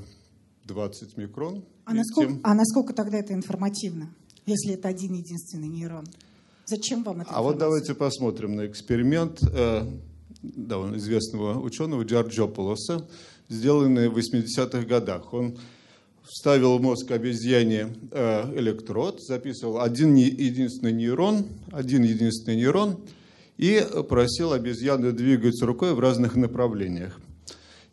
20 0.64 1.16
микрон. 1.16 1.64
А 1.84 1.94
насколько, 1.94 2.38
а 2.42 2.54
насколько 2.54 2.92
тогда 2.92 3.18
это 3.18 3.32
информативно, 3.32 4.10
если 4.44 4.74
это 4.74 4.88
один 4.88 5.14
единственный 5.14 5.68
нейрон? 5.68 6.06
Зачем 6.66 7.02
вам 7.02 7.22
это? 7.22 7.30
А 7.30 7.40
вот 7.40 7.56
давайте 7.56 7.94
посмотрим 7.94 8.56
на 8.56 8.66
эксперимент 8.66 9.40
э, 9.42 9.86
довольно 10.42 10.96
известного 10.96 11.60
ученого 11.60 12.02
Джорджополоса, 12.02 13.08
сделанный 13.48 14.08
в 14.08 14.16
80-х 14.16 14.82
годах. 14.82 15.32
Он 15.32 15.58
вставил 16.24 16.78
в 16.78 16.82
мозг 16.82 17.10
обезьяне 17.10 17.88
э, 18.10 18.58
электрод, 18.58 19.22
записывал 19.22 19.80
один 19.80 20.14
единственный 20.14 20.92
нейрон, 20.92 21.46
один 21.72 22.02
единственный 22.02 22.56
нейрон, 22.56 22.98
и 23.56 23.84
просил 24.08 24.52
обезьяны 24.52 25.12
двигать 25.12 25.60
рукой 25.62 25.94
в 25.94 26.00
разных 26.00 26.36
направлениях. 26.36 27.18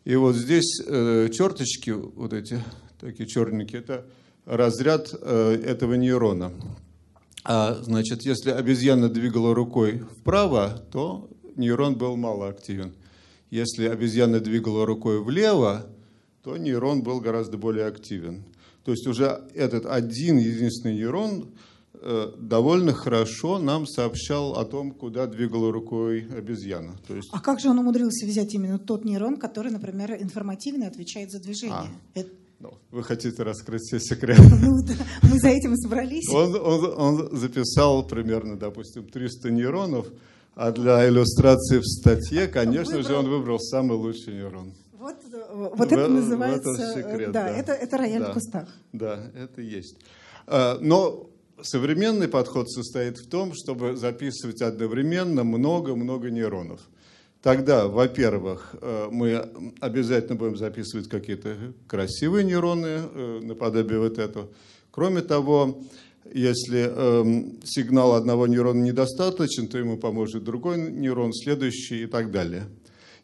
И 0.04 0.14
вот 0.14 0.36
здесь 0.36 0.80
э, 0.86 1.28
черточки, 1.32 1.90
вот 1.90 2.32
эти 2.32 2.62
такие 3.00 3.28
черненькие, 3.28 3.80
это 3.80 4.04
разряд 4.44 5.12
э, 5.20 5.62
этого 5.66 5.94
нейрона. 5.94 6.52
А, 7.42 7.78
значит, 7.82 8.22
если 8.22 8.50
обезьяна 8.50 9.08
двигала 9.08 9.54
рукой 9.54 10.02
вправо, 10.20 10.84
то 10.92 11.28
нейрон 11.56 11.96
был 11.96 12.16
малоактивен. 12.16 12.92
Если 13.50 13.86
обезьяна 13.86 14.40
двигала 14.40 14.86
рукой 14.86 15.22
влево, 15.22 15.86
то 16.42 16.56
нейрон 16.56 17.02
был 17.02 17.20
гораздо 17.20 17.58
более 17.58 17.86
активен. 17.86 18.44
То 18.84 18.92
есть 18.92 19.06
уже 19.06 19.42
этот 19.54 19.86
один 19.86 20.38
единственный 20.38 20.94
нейрон 20.94 21.48
Э, 22.02 22.32
довольно 22.38 22.92
хорошо 22.92 23.58
нам 23.58 23.86
сообщал 23.86 24.58
о 24.58 24.64
том, 24.64 24.92
куда 24.92 25.26
двигала 25.26 25.72
рукой 25.72 26.28
обезьяна. 26.36 26.94
То 27.08 27.16
есть... 27.16 27.28
А 27.32 27.40
как 27.40 27.58
же 27.58 27.68
он 27.68 27.78
умудрился 27.78 28.26
взять 28.26 28.54
именно 28.54 28.78
тот 28.78 29.04
нейрон, 29.04 29.36
который, 29.36 29.72
например, 29.72 30.12
информативно 30.20 30.86
отвечает 30.86 31.30
за 31.30 31.40
движение? 31.40 31.74
А. 31.74 31.86
Это... 32.14 32.30
Ну, 32.58 32.74
вы 32.90 33.02
хотите 33.02 33.42
раскрыть 33.42 33.82
все 33.82 33.98
секреты? 33.98 34.42
Ну 34.62 34.82
да, 34.82 34.94
мы 35.22 35.38
за 35.38 35.48
этим 35.48 35.74
собрались. 35.76 36.28
Он, 36.28 36.54
он, 36.54 36.94
он 36.96 37.36
записал 37.36 38.06
примерно, 38.06 38.56
допустим, 38.56 39.04
300 39.04 39.50
нейронов, 39.50 40.06
а 40.56 40.72
для 40.72 41.08
иллюстрации 41.08 41.78
в 41.78 41.84
статье, 41.84 42.48
конечно 42.48 42.96
выбрал... 42.96 43.08
же, 43.08 43.16
он 43.16 43.28
выбрал 43.28 43.60
самый 43.60 43.96
лучший 43.96 44.34
нейрон. 44.34 44.74
Вот, 44.92 45.14
вот 45.52 45.88
в, 45.88 45.92
это 45.92 46.08
называется... 46.08 46.72
В 46.72 46.94
секрет, 46.94 47.30
да, 47.30 47.44
да. 47.44 47.50
Это, 47.50 47.72
это 47.72 47.96
рояль 47.96 48.22
да, 48.22 48.30
в 48.30 48.34
кустах. 48.34 48.68
Да, 48.92 49.30
это 49.34 49.60
есть. 49.60 49.96
А, 50.48 50.78
но 50.80 51.30
Современный 51.62 52.28
подход 52.28 52.70
состоит 52.70 53.16
в 53.16 53.30
том, 53.30 53.54
чтобы 53.54 53.96
записывать 53.96 54.60
одновременно 54.60 55.42
много-много 55.42 56.30
нейронов. 56.30 56.80
Тогда, 57.40 57.88
во-первых, 57.88 58.74
э, 58.80 59.08
мы 59.10 59.48
обязательно 59.80 60.36
будем 60.36 60.58
записывать 60.58 61.08
какие-то 61.08 61.56
красивые 61.86 62.44
нейроны, 62.44 62.86
э, 62.86 63.40
наподобие 63.42 64.00
вот 64.00 64.18
этого. 64.18 64.48
Кроме 64.90 65.22
того, 65.22 65.82
если 66.34 66.80
эм, 66.80 67.58
сигнал 67.64 68.14
одного 68.14 68.46
нейрона 68.46 68.82
недостаточен, 68.82 69.68
то 69.68 69.78
ему 69.78 69.96
поможет 69.96 70.44
другой 70.44 70.90
нейрон, 70.90 71.32
следующий 71.32 72.04
и 72.04 72.06
так 72.06 72.30
далее. 72.30 72.66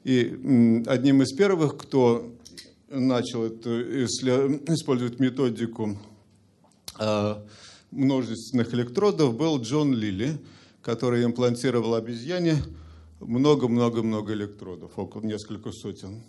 И 0.04 0.82
одним 0.87 1.23
из 1.23 1.32
первых, 1.32 1.76
кто 1.76 2.32
начал 2.90 3.44
это, 3.44 4.04
использовать 4.04 5.21
методику 5.21 5.97
э, 6.99 7.35
множественных 7.90 8.75
электродов 8.75 9.37
был 9.37 9.61
Джон 9.61 9.94
Лили, 9.94 10.38
который 10.82 11.25
имплантировал 11.25 11.94
обезьяне 11.94 12.56
много-много-много 13.21 14.32
электродов, 14.32 14.92
около 14.97 15.23
несколько 15.23 15.71
сотен. 15.71 16.23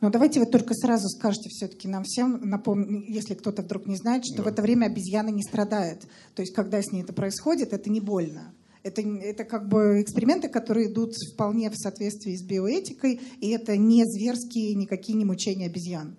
Но 0.00 0.10
давайте 0.10 0.40
вы 0.40 0.46
только 0.46 0.74
сразу 0.74 1.08
скажете 1.08 1.48
все-таки 1.48 1.88
нам 1.88 2.04
всем, 2.04 2.40
напомню, 2.42 3.04
если 3.08 3.34
кто-то 3.34 3.62
вдруг 3.62 3.86
не 3.86 3.96
знает, 3.96 4.24
что 4.24 4.38
да. 4.38 4.42
в 4.44 4.46
это 4.46 4.62
время 4.62 4.86
обезьяна 4.86 5.30
не 5.30 5.42
страдает. 5.42 6.02
То 6.34 6.42
есть, 6.42 6.54
когда 6.54 6.82
с 6.82 6.92
ней 6.92 7.02
это 7.02 7.12
происходит, 7.12 7.72
это 7.72 7.90
не 7.90 8.00
больно. 8.00 8.52
Это, 8.82 9.02
это 9.02 9.44
как 9.44 9.68
бы 9.68 10.00
эксперименты, 10.02 10.48
которые 10.48 10.92
идут 10.92 11.14
вполне 11.34 11.70
в 11.70 11.76
соответствии 11.76 12.36
с 12.36 12.42
биоэтикой, 12.42 13.20
и 13.40 13.50
это 13.50 13.76
не 13.76 14.04
зверские 14.04 14.74
никакие 14.74 15.18
не 15.18 15.24
мучения 15.24 15.66
обезьян. 15.66 16.16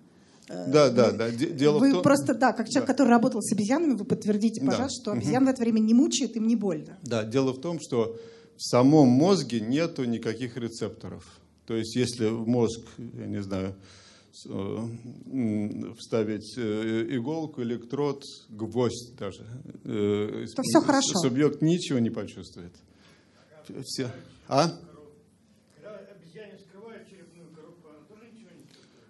Да, 0.48 0.90
да, 0.90 1.12
да. 1.12 1.30
Дело 1.30 1.78
вы 1.78 1.90
в 1.90 1.94
том... 1.94 2.02
просто, 2.02 2.34
да, 2.34 2.52
как 2.52 2.68
человек, 2.68 2.86
да. 2.88 2.92
который 2.92 3.08
работал 3.08 3.42
с 3.42 3.52
обезьянами, 3.52 3.92
вы 3.92 4.04
подтвердите, 4.04 4.60
пожалуйста, 4.60 4.98
да. 4.98 5.02
что 5.02 5.12
обезьян 5.12 5.44
в 5.44 5.48
это 5.48 5.60
время 5.60 5.78
не 5.78 5.94
мучают, 5.94 6.36
им 6.36 6.46
не 6.46 6.56
больно. 6.56 6.98
Да, 7.02 7.24
дело 7.24 7.52
в 7.52 7.60
том, 7.60 7.80
что 7.80 8.16
в 8.56 8.62
самом 8.62 9.08
мозге 9.08 9.60
нету 9.60 10.04
никаких 10.04 10.56
рецепторов. 10.56 11.24
То 11.68 11.76
есть, 11.76 11.94
если 11.96 12.28
в 12.28 12.48
мозг, 12.48 12.80
я 12.96 13.26
не 13.26 13.42
знаю, 13.42 13.74
э, 14.46 14.88
вставить 15.98 16.56
э, 16.56 17.06
иголку, 17.10 17.62
электрод, 17.62 18.22
гвоздь 18.48 19.14
даже, 19.18 19.46
э, 19.84 20.46
то 20.56 20.62
все 20.62 20.80
хорошо. 20.80 21.18
субъект 21.18 21.60
ничего 21.60 21.98
не 21.98 22.08
почувствует. 22.08 22.72
Все. 23.84 24.10
А? 24.48 24.72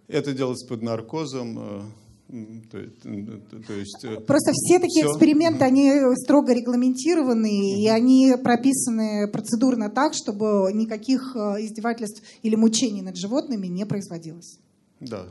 Это 0.08 0.32
делается 0.32 0.66
под 0.66 0.82
наркозом. 0.82 1.92
Э, 2.30 2.44
то, 2.70 3.62
то 3.66 3.72
есть, 3.72 4.04
э, 4.04 4.20
Просто 4.20 4.52
все 4.52 4.78
такие 4.78 5.04
все. 5.04 5.12
эксперименты, 5.12 5.64
они 5.64 5.90
строго 6.16 6.52
регламентированы, 6.52 7.46
mm-hmm. 7.46 7.80
и 7.80 7.88
они 7.88 8.34
прописаны 8.42 9.28
процедурно 9.28 9.88
так, 9.88 10.12
чтобы 10.14 10.70
никаких 10.72 11.34
э, 11.34 11.64
издевательств 11.64 12.22
или 12.42 12.54
мучений 12.54 13.02
над 13.02 13.16
животными 13.16 13.66
не 13.66 13.86
производилось. 13.86 14.58
Да. 15.00 15.26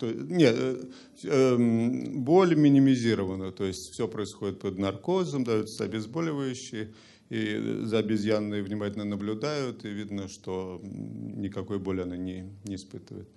Нет, 0.00 0.84
эм, 1.24 2.22
боль 2.22 2.54
минимизирована, 2.54 3.52
то 3.52 3.64
есть 3.64 3.90
все 3.90 4.06
происходит 4.06 4.60
под 4.60 4.78
наркозом, 4.78 5.44
даются 5.44 5.84
обезболивающие, 5.84 6.92
и 7.30 7.80
за 7.84 7.98
обезьяной 7.98 8.62
внимательно 8.62 9.04
наблюдают, 9.04 9.86
и 9.86 9.88
видно, 9.88 10.28
что 10.28 10.80
никакой 10.82 11.78
боли 11.78 12.02
она 12.02 12.16
не, 12.18 12.50
не 12.64 12.74
испытывает. 12.76 13.28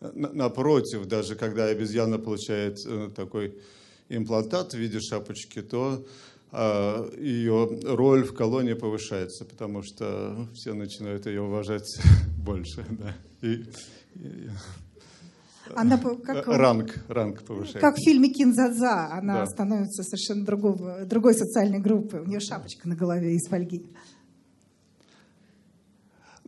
Напротив, 0.00 1.06
даже 1.06 1.34
когда 1.34 1.66
обезьяна 1.66 2.18
получает 2.18 2.78
э, 2.86 3.10
такой 3.14 3.54
имплантат 4.08 4.72
в 4.72 4.78
виде 4.78 4.98
шапочки, 4.98 5.60
то 5.60 6.04
а, 6.52 7.08
ее 7.16 7.80
роль 7.84 8.24
в 8.24 8.34
колонии 8.34 8.74
повышается, 8.74 9.44
потому 9.44 9.82
что 9.82 10.48
все 10.54 10.74
начинают 10.74 11.26
ее 11.26 11.42
уважать 11.42 11.88
больше. 12.44 12.84
Да. 12.90 13.14
И, 13.42 13.64
и, 14.16 14.48
она 15.76 15.98
как, 15.98 16.48
ранг, 16.48 17.04
ранг 17.08 17.42
повышается. 17.42 17.78
Как 17.78 17.96
в 17.96 18.04
фильме 18.04 18.30
«Кинзадза». 18.30 19.12
Она 19.12 19.40
да. 19.40 19.46
становится 19.46 20.02
совершенно 20.02 20.44
другого, 20.44 21.04
другой 21.04 21.34
социальной 21.34 21.78
группы. 21.78 22.16
У 22.18 22.26
нее 22.26 22.40
шапочка 22.40 22.88
на 22.88 22.96
голове 22.96 23.36
из 23.36 23.48
фольги. 23.48 23.86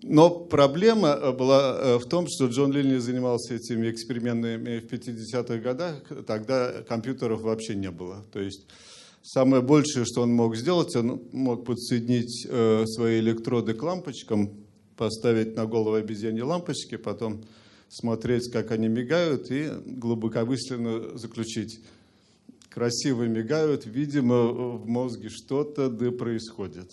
Но 0.02 0.30
проблема 0.30 1.08
э, 1.08 1.32
была 1.32 1.78
э, 1.80 1.98
в 1.98 2.06
том, 2.06 2.26
что 2.28 2.46
Джон 2.46 2.72
Линли 2.72 2.98
занимался 2.98 3.54
этими 3.54 3.90
экспериментами 3.90 4.80
в 4.80 4.92
50-х 4.92 5.58
годах, 5.58 6.02
тогда 6.26 6.82
компьютеров 6.82 7.42
вообще 7.42 7.76
не 7.76 7.90
было. 7.90 8.24
То 8.32 8.40
есть 8.40 8.66
самое 9.22 9.62
большее, 9.62 10.04
что 10.04 10.22
он 10.22 10.32
мог 10.32 10.56
сделать, 10.56 10.96
он 10.96 11.22
мог 11.32 11.64
подсоединить 11.64 12.46
э, 12.48 12.84
свои 12.86 13.20
электроды 13.20 13.74
к 13.74 13.82
лампочкам, 13.82 14.50
поставить 14.96 15.56
на 15.56 15.66
голову 15.66 15.94
обезьяне 15.94 16.42
лампочки, 16.42 16.96
потом 16.96 17.44
смотреть, 17.88 18.50
как 18.50 18.72
они 18.72 18.88
мигают, 18.88 19.52
и 19.52 19.70
глубокомысленно 19.86 21.16
заключить. 21.16 21.80
Красиво 22.70 23.24
мигают, 23.24 23.86
видимо, 23.86 24.46
в 24.48 24.88
мозге 24.88 25.28
что-то 25.28 25.88
да 25.90 26.10
происходит. 26.10 26.90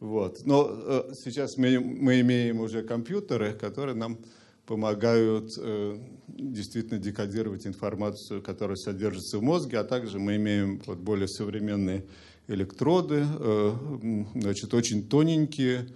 Вот. 0.00 0.46
Но 0.46 0.70
э, 0.70 1.12
сейчас 1.14 1.58
мы, 1.58 1.78
мы 1.78 2.20
имеем 2.20 2.60
уже 2.60 2.82
компьютеры, 2.82 3.52
которые 3.52 3.94
нам 3.94 4.18
помогают 4.64 5.54
э, 5.58 5.98
действительно 6.28 6.98
декодировать 6.98 7.66
информацию, 7.66 8.42
которая 8.42 8.76
содержится 8.76 9.38
в 9.38 9.42
мозге, 9.42 9.78
а 9.78 9.84
также 9.84 10.18
мы 10.18 10.36
имеем 10.36 10.80
вот, 10.86 10.98
более 10.98 11.28
современные 11.28 12.04
электроды, 12.48 13.26
э, 13.26 14.24
значит, 14.34 14.72
очень 14.72 15.06
тоненькие, 15.06 15.88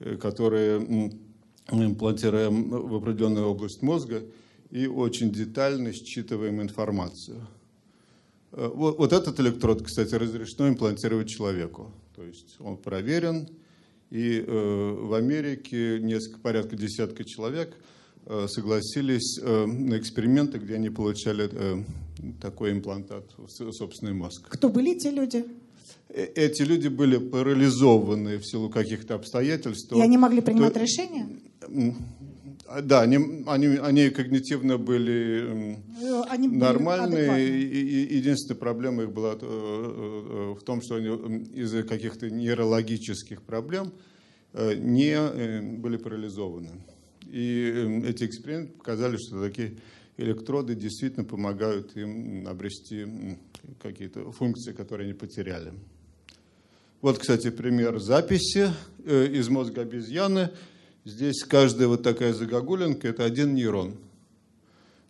э, 0.00 0.16
которые 0.16 0.80
мы 0.80 1.84
имплантируем 1.84 2.70
в 2.70 2.94
определенную 2.96 3.46
область 3.46 3.82
мозга 3.82 4.22
и 4.70 4.86
очень 4.86 5.30
детально 5.30 5.92
считываем 5.92 6.60
информацию. 6.60 7.46
Э, 8.52 8.68
вот, 8.74 8.98
вот 8.98 9.12
этот 9.12 9.38
электрод, 9.38 9.82
кстати, 9.82 10.14
разрешено 10.14 10.68
имплантировать 10.68 11.28
человеку. 11.28 11.92
То 12.14 12.22
есть 12.24 12.56
он 12.60 12.76
проверен, 12.76 13.48
и 14.10 14.38
э, 14.38 14.96
в 15.00 15.14
Америке 15.14 15.98
несколько, 16.00 16.38
порядка 16.38 16.76
десятка 16.76 17.24
человек 17.24 17.74
э, 18.26 18.46
согласились 18.48 19.40
э, 19.42 19.66
на 19.66 19.98
эксперименты, 19.98 20.58
где 20.58 20.74
они 20.74 20.90
получали 20.90 21.50
такой 22.40 22.72
имплантат 22.72 23.24
в 23.36 23.48
собственный 23.72 24.12
мозг. 24.12 24.46
Кто 24.48 24.68
были 24.68 24.96
те 24.96 25.10
люди? 25.10 25.44
Эти 26.08 26.62
люди 26.62 26.86
были 26.86 27.16
парализованы 27.16 28.38
в 28.38 28.46
силу 28.46 28.70
каких-то 28.70 29.16
обстоятельств. 29.16 29.92
И 29.92 30.00
они 30.00 30.16
могли 30.16 30.40
принимать 30.40 30.74
то, 30.74 30.80
решения? 30.80 31.26
Да, 32.82 33.02
они, 33.02 33.44
они, 33.46 33.66
они 33.66 34.10
когнитивно 34.10 34.78
были 34.78 35.76
э, 36.00 36.22
они 36.28 36.48
нормальные. 36.48 37.30
Были 37.30 38.14
единственная 38.14 38.58
проблема 38.58 39.04
их 39.04 39.12
была 39.12 39.34
в 39.34 40.60
том, 40.64 40.82
что 40.82 40.96
они 40.96 41.08
из-за 41.54 41.82
каких-то 41.82 42.30
нейрологических 42.30 43.42
проблем 43.42 43.92
не 44.54 45.76
были 45.78 45.96
парализованы. 45.96 46.70
И 47.26 48.02
эти 48.06 48.24
эксперименты 48.24 48.72
показали, 48.72 49.16
что 49.16 49.42
такие 49.42 49.76
электроды 50.16 50.74
действительно 50.74 51.24
помогают 51.24 51.96
им 51.96 52.46
обрести 52.46 53.06
какие-то 53.82 54.30
функции, 54.32 54.72
которые 54.72 55.06
они 55.06 55.14
потеряли. 55.14 55.72
Вот, 57.00 57.18
кстати, 57.18 57.50
пример 57.50 57.98
записи 57.98 58.70
э, 59.04 59.26
из 59.26 59.48
мозга 59.48 59.82
обезьяны. 59.82 60.50
Здесь 61.04 61.44
каждая 61.44 61.88
вот 61.88 62.02
такая 62.02 62.32
загогулинка– 62.32 63.08
это 63.08 63.24
один 63.24 63.54
нейрон. 63.54 63.96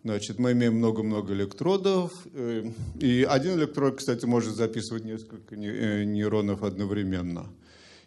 Значит, 0.03 0.39
мы 0.41 0.53
имеем 0.53 0.75
много-много 0.75 1.33
электродов, 1.33 2.13
э, 2.35 2.69
и 3.01 3.23
один 3.23 3.55
электрод, 3.55 3.97
кстати, 3.97 4.27
может 4.27 4.55
записывать 4.55 5.05
несколько 5.05 5.55
э, 5.55 6.05
нейронов 6.05 6.65
одновременно. 6.65 7.47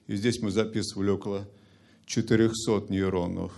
И 0.05 0.15
здесь 0.17 0.41
мы 0.41 0.51
записывали 0.51 1.09
около 1.09 1.47
400 2.05 2.87
нейронов. 2.89 3.53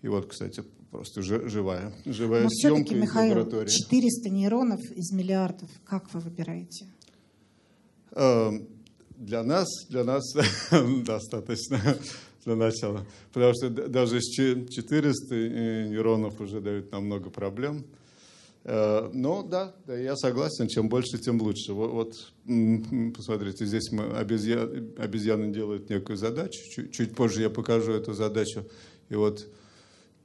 И 0.00 0.08
вот, 0.08 0.26
кстати, 0.26 0.64
просто 0.90 1.22
живая, 1.22 1.92
живая 2.06 2.44
Но 2.44 2.48
съемка 2.50 2.94
из 2.94 3.00
Михаил, 3.00 3.36
лаборатории. 3.36 3.68
400 3.68 4.30
нейронов 4.30 4.80
из 4.92 5.12
миллиардов. 5.12 5.68
Как 5.84 6.12
вы 6.14 6.20
выбираете? 6.20 6.86
Эм, 8.12 8.66
для 9.18 9.42
нас, 9.44 9.68
для 9.88 10.04
нас 10.04 10.24
достаточно 11.04 11.80
для 12.44 12.56
начала. 12.56 13.06
Потому 13.32 13.54
что 13.54 13.70
даже 13.70 14.20
400 14.20 15.34
э, 15.34 15.88
нейронов 15.88 16.40
уже 16.40 16.60
дают 16.60 16.90
нам 16.92 17.06
много 17.06 17.30
проблем. 17.30 17.84
Э, 18.64 19.08
но 19.12 19.42
да, 19.42 19.74
да, 19.86 19.96
я 19.96 20.16
согласен, 20.16 20.68
чем 20.68 20.88
больше, 20.88 21.18
тем 21.18 21.40
лучше. 21.40 21.72
Вот, 21.72 21.92
вот 21.92 23.14
посмотрите, 23.16 23.64
здесь 23.66 23.90
мы 23.92 24.04
обезьяны, 24.16 24.92
обезьяны 24.98 25.52
делают 25.52 25.88
некую 25.90 26.16
задачу. 26.16 26.60
Чуть, 26.70 26.92
чуть 26.92 27.14
позже 27.14 27.42
я 27.42 27.50
покажу 27.50 27.92
эту 27.92 28.12
задачу. 28.12 28.64
И 29.08 29.14
вот 29.14 29.48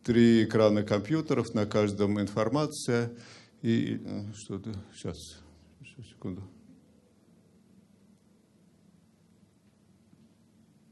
три 0.03 0.43
экрана 0.43 0.83
компьютеров, 0.83 1.53
на 1.53 1.65
каждом 1.65 2.19
информация. 2.19 3.11
И 3.61 4.01
э, 4.03 4.23
что-то, 4.35 4.73
сейчас, 4.93 5.37
сейчас, 5.81 6.05
секунду. 6.07 6.43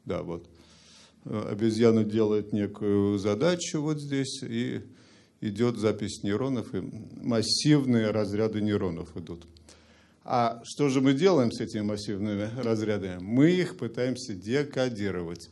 Да, 0.05 0.23
вот. 0.23 0.50
Э, 1.25 1.49
обезьяна 1.51 2.03
делает 2.03 2.53
некую 2.53 3.17
задачу 3.17 3.81
вот 3.81 3.99
здесь, 3.99 4.41
и 4.43 4.81
идет 5.41 5.77
запись 5.77 6.23
нейронов, 6.23 6.73
и 6.73 6.81
массивные 7.21 8.11
разряды 8.11 8.61
нейронов 8.61 9.15
идут. 9.17 9.45
А 10.23 10.61
что 10.63 10.89
же 10.89 11.01
мы 11.01 11.13
делаем 11.13 11.51
с 11.51 11.59
этими 11.59 11.81
массивными 11.81 12.49
разрядами? 12.61 13.19
Мы 13.21 13.51
их 13.51 13.77
пытаемся 13.77 14.33
декодировать. 14.33 15.49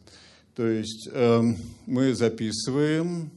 То 0.56 0.68
есть 0.68 1.10
э, 1.12 1.42
мы 1.86 2.14
записываем 2.14 3.32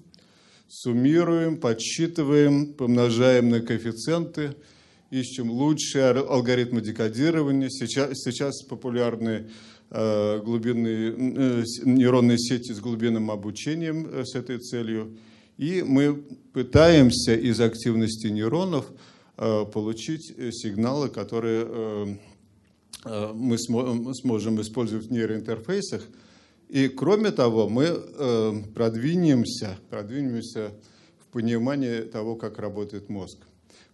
суммируем, 0.72 1.58
подсчитываем, 1.58 2.72
помножаем 2.72 3.50
на 3.50 3.60
коэффициенты, 3.60 4.56
ищем 5.10 5.50
лучшие 5.50 6.06
алгоритмы 6.06 6.80
декодирования. 6.80 7.68
Сейчас, 7.68 8.18
сейчас 8.22 8.62
популярны 8.62 9.50
глубинные 10.44 11.12
э, 11.12 11.64
нейронные 11.84 12.38
сети 12.38 12.72
с 12.72 12.80
глубинным 12.80 13.30
обучением 13.30 14.08
э, 14.10 14.24
с 14.24 14.34
этой 14.34 14.58
целью. 14.58 15.18
И 15.58 15.82
мы 15.82 16.14
пытаемся 16.52 17.34
из 17.34 17.60
активности 17.60 18.28
нейронов 18.28 18.86
э, 19.36 19.64
получить 19.72 20.32
э, 20.36 20.50
сигналы, 20.50 21.10
которые 21.10 21.66
э, 21.68 22.06
э, 23.04 23.32
мы 23.34 23.58
смо 23.58 24.14
сможем 24.14 24.60
использовать 24.60 25.06
в 25.06 25.12
нейроинтерфейсах, 25.12 26.02
и 26.72 26.88
кроме 26.88 27.32
того, 27.32 27.68
мы 27.68 27.84
э, 27.84 28.52
продвинемся, 28.74 29.78
продвинемся 29.90 30.72
в 31.20 31.26
понимании 31.30 32.00
того, 32.00 32.34
как 32.36 32.58
работает 32.58 33.10
мозг. 33.10 33.36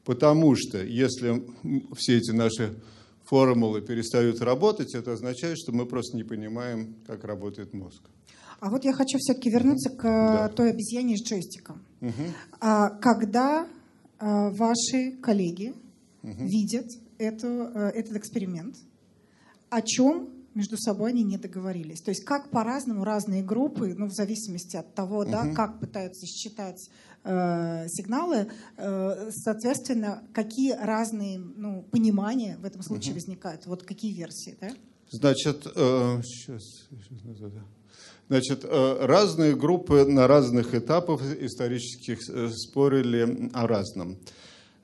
Потому 0.04 0.54
что 0.54 0.80
если 0.80 1.42
все 1.96 2.18
эти 2.18 2.30
наши 2.30 2.76
формулы 3.28 3.82
перестают 3.82 4.40
работать, 4.40 4.94
это 4.94 5.12
означает, 5.12 5.58
что 5.58 5.72
мы 5.72 5.86
просто 5.86 6.16
не 6.16 6.24
понимаем, 6.24 6.94
как 7.06 7.24
работает 7.24 7.74
мозг. 7.74 8.02
А 8.60 8.70
вот 8.70 8.84
я 8.84 8.92
хочу 8.92 9.18
все-таки 9.18 9.50
вернуться 9.50 9.90
к 9.90 10.02
да. 10.02 10.48
той 10.48 10.70
обезьяне 10.70 11.16
с 11.16 11.22
джойстиком. 11.22 11.82
Угу. 12.00 12.12
Когда 13.00 13.68
а, 14.18 14.50
ваши 14.50 15.12
коллеги 15.22 15.74
угу. 16.22 16.44
видят 16.44 16.86
эту, 17.18 17.46
э, 17.46 17.90
этот 17.94 18.16
эксперимент, 18.16 18.76
о 19.70 19.82
чем 19.82 20.30
между 20.54 20.76
собой 20.76 21.10
они 21.10 21.22
не 21.22 21.38
договорились. 21.38 22.00
То 22.00 22.10
есть 22.10 22.24
как 22.24 22.50
по-разному 22.50 23.04
разные 23.04 23.42
группы, 23.42 23.94
ну, 23.96 24.06
в 24.06 24.12
зависимости 24.12 24.76
от 24.76 24.94
того, 24.94 25.20
угу. 25.20 25.30
да, 25.30 25.52
как 25.54 25.80
пытаются 25.80 26.26
считать 26.26 26.90
э, 27.24 27.86
сигналы, 27.88 28.48
э, 28.76 29.30
соответственно, 29.32 30.22
какие 30.32 30.72
разные 30.72 31.38
ну, 31.38 31.82
понимания 31.82 32.56
в 32.60 32.64
этом 32.64 32.82
случае 32.82 33.12
угу. 33.12 33.20
возникают. 33.20 33.66
Вот 33.66 33.82
какие 33.82 34.12
версии, 34.14 34.56
да? 34.60 34.70
Значит, 35.10 35.66
э, 35.74 36.20
сейчас, 36.22 36.62
сейчас 36.90 37.52
Значит, 38.28 38.64
э, 38.64 39.06
разные 39.06 39.56
группы 39.56 40.04
на 40.04 40.26
разных 40.26 40.74
этапах 40.74 41.22
исторических 41.40 42.18
э, 42.28 42.50
спорили 42.50 43.50
о 43.54 43.66
разном. 43.66 44.18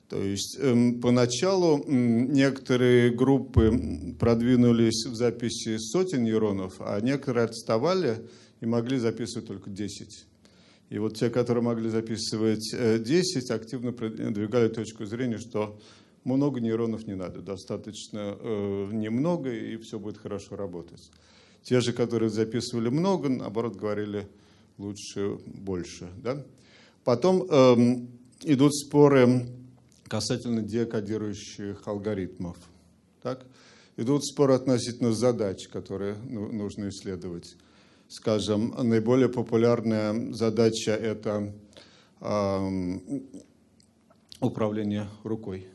То 0.09 0.21
есть 0.21 0.57
эм, 0.59 1.01
поначалу 1.01 1.83
некоторые 1.87 3.09
группы 3.09 4.15
продвинулись 4.19 5.05
в 5.05 5.15
записи 5.15 5.77
сотен 5.77 6.23
нейронов, 6.23 6.75
а 6.79 6.99
некоторые 7.01 7.45
отставали 7.45 8.17
и 8.61 8.65
могли 8.67 8.99
записывать 8.99 9.47
только 9.47 9.69
10. 9.71 10.25
И 10.91 10.99
вот 10.99 11.17
те, 11.17 11.31
которые 11.31 11.63
могли 11.63 11.89
записывать 11.89 12.71
10, 12.71 13.49
э, 13.49 13.53
активно 13.53 13.91
продвигали 13.93 14.67
точку 14.67 15.05
зрения, 15.05 15.39
что 15.39 15.79
много 16.23 16.59
нейронов 16.59 17.07
не 17.07 17.15
надо, 17.15 17.41
достаточно 17.41 18.37
э, 18.39 18.89
немного, 18.91 19.51
и 19.51 19.77
все 19.77 19.97
будет 19.97 20.17
хорошо 20.17 20.55
работать. 20.55 21.09
Те 21.63 21.81
же, 21.81 21.93
которые 21.93 22.29
записывали 22.29 22.89
много, 22.89 23.29
наоборот, 23.29 23.75
говорили 23.75 24.27
лучше 24.77 25.39
больше. 25.45 26.09
Да? 26.21 26.43
Потом 27.03 27.47
э, 27.49 28.05
идут 28.43 28.75
споры 28.75 29.47
касательно 30.07 30.61
декодирующих 30.61 31.87
алгоритмов. 31.87 32.57
Так? 33.21 33.45
Идут 33.97 34.25
споры 34.25 34.53
относительно 34.53 35.13
задач, 35.13 35.67
которые 35.67 36.15
ну, 36.29 36.51
нужно 36.51 36.89
исследовать. 36.89 37.55
Скажем, 38.07 38.75
наиболее 38.77 39.29
популярная 39.29 40.33
задача– 40.33 40.91
это 40.91 41.53
э, 42.21 42.99
управление 44.39 45.07
рукой. 45.23 45.67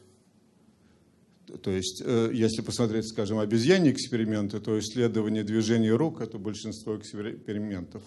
То 1.62 1.70
есть, 1.70 2.02
э, 2.04 2.30
если 2.32 2.62
посмотреть, 2.62 3.08
скажем, 3.08 3.38
обезьяньи 3.38 3.90
эксперименты, 3.90 4.60
то 4.60 4.78
исследование 4.78 5.42
движения 5.42 5.92
рук– 5.92 6.20
это 6.22 6.38
большинство 6.38 6.96
экспериментов. 6.96 8.02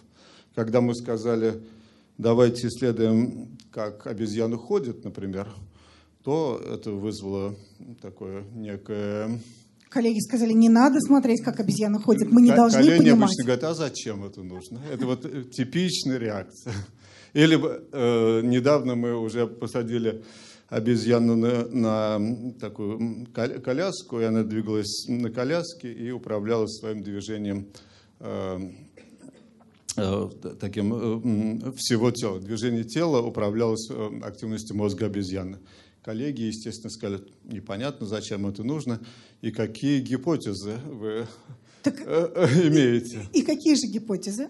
Когда 0.55 0.79
мы 0.79 0.95
сказали, 0.95 1.61
давайте 2.17 2.67
исследуем, 2.67 3.57
как 3.71 4.07
обезьяны 4.07 4.57
ходят, 4.57 5.03
например, 5.03 5.49
то 6.23 6.61
это 6.65 6.91
вызвало 6.91 7.55
такое 8.01 8.43
некое... 8.55 9.39
Коллеги 9.89 10.19
сказали, 10.21 10.53
не 10.53 10.69
надо 10.69 10.99
смотреть, 11.01 11.43
как 11.43 11.59
обезьяны 11.59 11.99
ходят, 11.99 12.31
мы 12.31 12.41
не 12.41 12.51
К- 12.51 12.55
должны 12.55 12.79
коллеги 12.79 12.99
понимать. 12.99 13.29
обычно 13.29 13.43
говорят, 13.43 13.63
а 13.63 13.73
зачем 13.75 14.25
это 14.25 14.41
нужно? 14.41 14.79
Это 14.91 15.05
вот 15.05 15.25
э, 15.25 15.43
типичная 15.43 16.17
реакция. 16.17 16.73
Или 17.33 17.59
э, 17.61 18.41
недавно 18.41 18.95
мы 18.95 19.15
уже 19.15 19.45
посадили 19.45 20.23
обезьяну 20.69 21.35
на, 21.35 21.67
на 21.67 22.53
такую 22.59 23.27
коляску, 23.33 24.19
и 24.19 24.23
она 24.23 24.43
двигалась 24.43 25.05
на 25.07 25.29
коляске 25.29 25.93
и 25.93 26.09
управляла 26.09 26.65
своим 26.65 27.03
движением 27.03 27.67
э, 28.19 28.71
э, 29.97 30.29
таким 30.59 30.93
э, 31.67 31.71
всего 31.75 32.09
тела. 32.09 32.39
Движение 32.39 32.83
тела 32.83 33.21
управлялось 33.21 33.87
э, 33.91 34.21
активностью 34.23 34.75
мозга 34.75 35.05
обезьяны 35.05 35.59
коллеги, 36.03 36.43
естественно, 36.43 36.89
сказали, 36.89 37.21
непонятно, 37.45 38.05
зачем 38.05 38.45
это 38.45 38.63
нужно, 38.63 38.99
и 39.41 39.51
какие 39.51 40.01
гипотезы 40.01 40.77
вы 40.85 41.27
так, 41.81 41.99
э, 42.01 42.31
э, 42.35 42.67
имеете. 42.67 43.25
И 43.33 43.41
какие 43.41 43.75
же 43.75 43.87
гипотезы? 43.87 44.49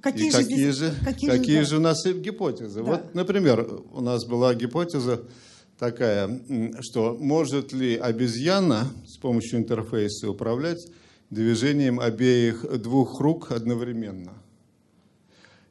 Какие 0.00 0.28
и 0.28 0.30
же 0.30 0.36
какие, 0.38 0.56
здесь- 0.56 0.74
же, 0.76 0.94
какие 1.04 1.30
какие, 1.30 1.58
же, 1.60 1.64
же, 1.64 1.70
да. 1.70 1.76
у 1.76 1.80
нас 1.80 2.06
и 2.06 2.12
гипотезы. 2.12 2.80
Да. 2.80 2.82
Вот, 2.82 3.14
например, 3.14 3.68
у 3.92 4.00
нас 4.00 4.24
была 4.24 4.54
гипотеза 4.54 5.22
такая, 5.78 6.40
что 6.80 7.16
может 7.18 7.72
ли 7.72 7.96
обезьяна 7.96 8.88
с 9.06 9.16
помощью 9.16 9.60
интерфейса 9.60 10.28
управлять 10.28 10.88
движением 11.30 12.00
обеих 12.00 12.64
двух 12.80 13.20
рук 13.20 13.52
одновременно? 13.52 14.41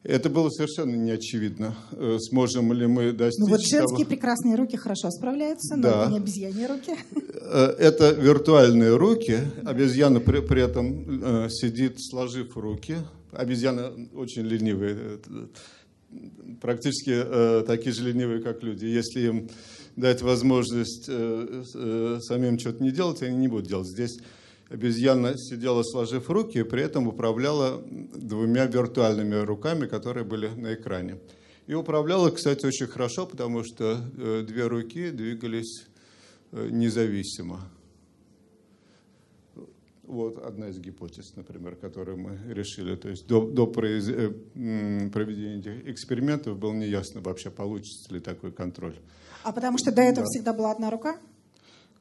Это 0.04 0.30
было 0.32 0.50
совершенно 0.50 0.96
не 0.96 1.12
очевидно. 1.12 1.76
Э, 1.92 2.18
Сможем 2.20 2.74
ли 2.74 2.88
мы 2.88 3.12
достичь 3.12 3.40
Ну 3.40 3.48
вот 3.48 3.62
того- 3.62 3.70
женские 3.70 4.08
прекрасные 4.08 4.56
руки 4.56 4.76
хорошо 4.76 5.12
справляются, 5.12 5.76
но 5.76 5.84
Да. 5.84 6.08
не 6.10 6.18
обезьяньи 6.18 6.66
руки. 6.66 6.96
Э, 7.40 7.76
Это 7.78 8.12
виртуальные 8.12 8.96
руки. 8.98 9.38
Обезьяна 9.64 10.20
при, 10.20 10.40
при 10.42 10.64
этом 10.64 11.46
э, 11.46 11.50
сидит, 11.50 11.98
сложив 12.02 12.58
руки. 12.58 12.96
Обезьяны 13.32 14.10
очень 14.16 14.42
ленивые, 14.42 15.20
практически 16.60 17.64
такие 17.66 17.94
же 17.94 18.04
ленивые, 18.12 18.42
как 18.42 18.62
люди. 18.64 18.86
Если 18.86 19.22
им 19.22 19.50
дать 19.96 20.22
возможность 20.22 21.06
самим 21.06 22.60
что-то 22.60 22.84
не 22.84 22.92
делать, 22.92 23.22
они 23.22 23.38
не 23.38 23.48
будут 23.48 23.68
делать. 23.68 23.88
Здесь 23.88 24.18
обезьяна 24.72 25.38
сидела, 25.38 25.84
сложив 25.84 26.30
руки, 26.30 26.60
и 26.60 26.64
при 26.64 26.82
этом 26.84 27.08
управляла 27.08 27.82
двумя 28.16 28.66
виртуальными 28.66 29.36
руками, 29.36 29.86
которые 29.88 30.24
были 30.24 30.48
на 30.48 30.74
экране. 30.74 31.18
И 31.68 31.74
управляла, 31.74 32.30
кстати, 32.32 32.66
очень 32.66 32.88
хорошо, 32.88 33.26
потому 33.26 33.64
что 33.64 34.00
э, 34.18 34.44
две 34.48 34.68
руки 34.68 35.12
двигались 35.12 35.86
э, 36.52 36.70
независимо. 36.72 37.60
Вот 40.04 40.38
одна 40.46 40.70
из 40.70 40.78
гипотез, 40.80 41.36
например, 41.36 41.76
которую 41.76 42.18
мы 42.18 42.38
решили. 42.54 42.96
То 42.96 43.10
есть 43.10 43.28
до, 43.28 43.48
до 43.50 43.66
произ- 43.66 44.10
э, 44.12 45.10
проведения 45.10 45.60
этих 45.60 45.88
экспериментов 45.88 46.58
было 46.58 46.74
неясно 46.74 47.22
вообще, 47.22 47.50
получится 47.50 48.14
ли 48.14 48.20
такой 48.20 48.52
контроль. 48.52 48.98
А 49.44 49.52
потому 49.54 49.78
что 49.78 49.92
до 49.92 50.02
этого 50.02 50.26
Да. 50.26 50.30
всегда 50.30 50.54
была 50.54 50.72
одна 50.72 50.90
рука? 50.90 51.18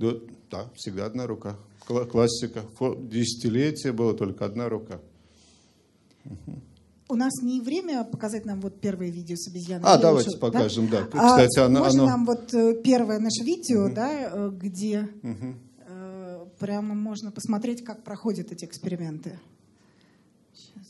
Да, 0.01 0.69
всегда 0.75 1.07
одна 1.07 1.27
рука. 1.27 1.57
Кла- 1.87 2.07
Классика. 2.07 2.63
Десятилетия 2.99 3.93
была 3.93 4.15
только 4.15 4.45
одна 4.47 4.69
рука. 4.69 4.99
У 7.09 7.17
нас 7.17 7.33
не 7.43 7.61
время 7.61 8.05
показать 8.05 8.47
нам 8.47 8.61
вот 8.61 8.81
первое 8.81 9.11
видео 9.11 9.35
с 9.37 9.49
обезьяной. 9.49 9.85
А, 9.85 9.95
Или 9.97 10.03
давайте 10.03 10.29
лучше, 10.31 10.41
покажем, 10.41 10.89
да. 10.89 11.09
А 11.13 11.29
Кстати, 11.31 11.59
оно- 11.59 11.81
можно 11.81 12.03
оно- 12.05 12.11
нам 12.13 12.25
вот 12.25 12.55
э, 12.55 12.81
первое 12.83 13.19
наше 13.19 13.43
видео, 13.45 13.93
да, 13.93 14.31
э, 14.33 14.51
где 14.53 15.09
э, 15.23 16.47
прямо 16.61 16.95
можно 16.95 17.33
посмотреть, 17.33 17.83
как 17.85 18.05
проходят 18.05 18.53
эти 18.53 18.65
эксперименты. 18.65 19.41
Сейчас. 20.55 20.87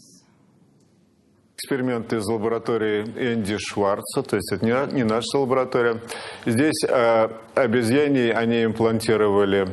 Эксперимент 1.63 2.11
из 2.15 2.27
лаборатории 2.27 3.03
Энди 3.03 3.59
Шварца, 3.59 4.23
то 4.23 4.37
есть 4.37 4.51
это 4.51 4.65
не, 4.65 4.95
не 4.95 5.05
наша 5.05 5.37
лаборатория. 5.37 6.01
Здесь 6.47 6.83
э, 6.89 7.29
обезьяне 7.55 8.33
они 8.33 8.65
имплантировали 8.65 9.69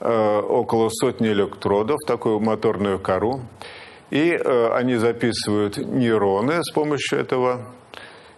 э, 0.00 0.38
около 0.40 0.88
сотни 0.88 1.28
электродов, 1.28 1.98
такую 2.06 2.40
моторную 2.40 2.98
кору, 2.98 3.42
и 4.08 4.30
э, 4.30 4.72
они 4.72 4.96
записывают 4.96 5.76
нейроны 5.76 6.64
с 6.64 6.72
помощью 6.72 7.18
этого 7.18 7.66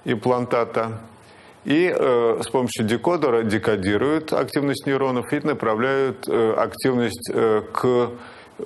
имплантата, 0.05 1.03
и 1.65 1.95
э, 1.97 2.41
с 2.43 2.49
помощью 2.49 2.85
декодера 2.85 3.45
декодируют 3.45 4.33
активность 4.33 4.87
нейронов 4.87 5.33
и 5.33 5.39
направляют 5.39 6.29
э, 6.29 6.55
активность 6.55 7.31
э, 7.33 7.63
к 7.73 8.11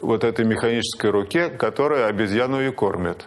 вот 0.00 0.24
этой 0.24 0.46
механической 0.46 1.10
руке, 1.10 1.50
которая 1.50 2.06
обезьяну 2.06 2.62
и 2.62 2.70
кормит. 2.70 3.26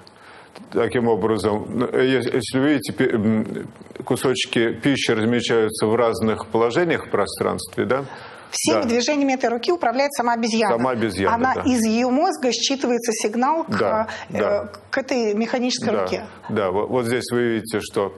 Таким 0.71 1.07
образом, 1.07 1.65
ну, 1.67 1.87
если 1.97 2.59
вы 2.59 2.73
видите, 2.73 3.65
кусочки 4.05 4.73
пищи 4.73 5.11
размечаются 5.11 5.87
в 5.87 5.95
разных 5.95 6.47
положениях 6.47 7.07
в 7.07 7.09
пространстве, 7.09 7.85
да? 7.85 8.05
Всеми 8.51 8.81
Да. 8.83 8.87
движениями 8.89 9.33
этой 9.33 9.49
руки 9.49 9.71
управляет 9.71 10.11
сама 10.13 10.33
обезьяна. 10.33 10.77
Сама 10.77 10.91
обезьяна, 10.91 11.35
Она 11.35 11.53
да. 11.55 11.61
из 11.61 11.85
ее 11.85 12.09
мозга 12.09 12.49
считывается 12.49 13.11
сигнал 13.11 13.63
к, 13.63 13.77
Да, 13.77 14.07
э, 14.29 14.37
да. 14.39 14.71
к 14.89 14.97
этой 14.97 15.33
механической 15.35 15.91
Да, 15.91 16.03
руке. 16.03 16.23
да 16.49 16.71
вот, 16.71 16.89
вот 16.89 17.05
здесь 17.05 17.29
вы 17.31 17.43
видите, 17.55 17.79
что 17.79 18.13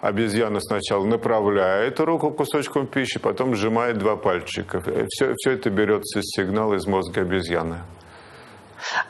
обезьяна 0.00 0.60
сначала 0.60 1.04
направляет 1.04 2.00
руку 2.00 2.30
к 2.30 2.36
кусочкам 2.36 2.86
пищи, 2.88 3.18
потом 3.20 3.54
сжимает 3.54 3.98
два 3.98 4.16
пальчика. 4.16 4.80
Все, 5.08 5.34
все 5.36 5.50
это 5.52 5.70
берется 5.70 6.18
из 6.20 6.24
сигнала 6.36 6.74
из 6.74 6.86
мозга 6.86 7.20
обезьяны. 7.22 7.78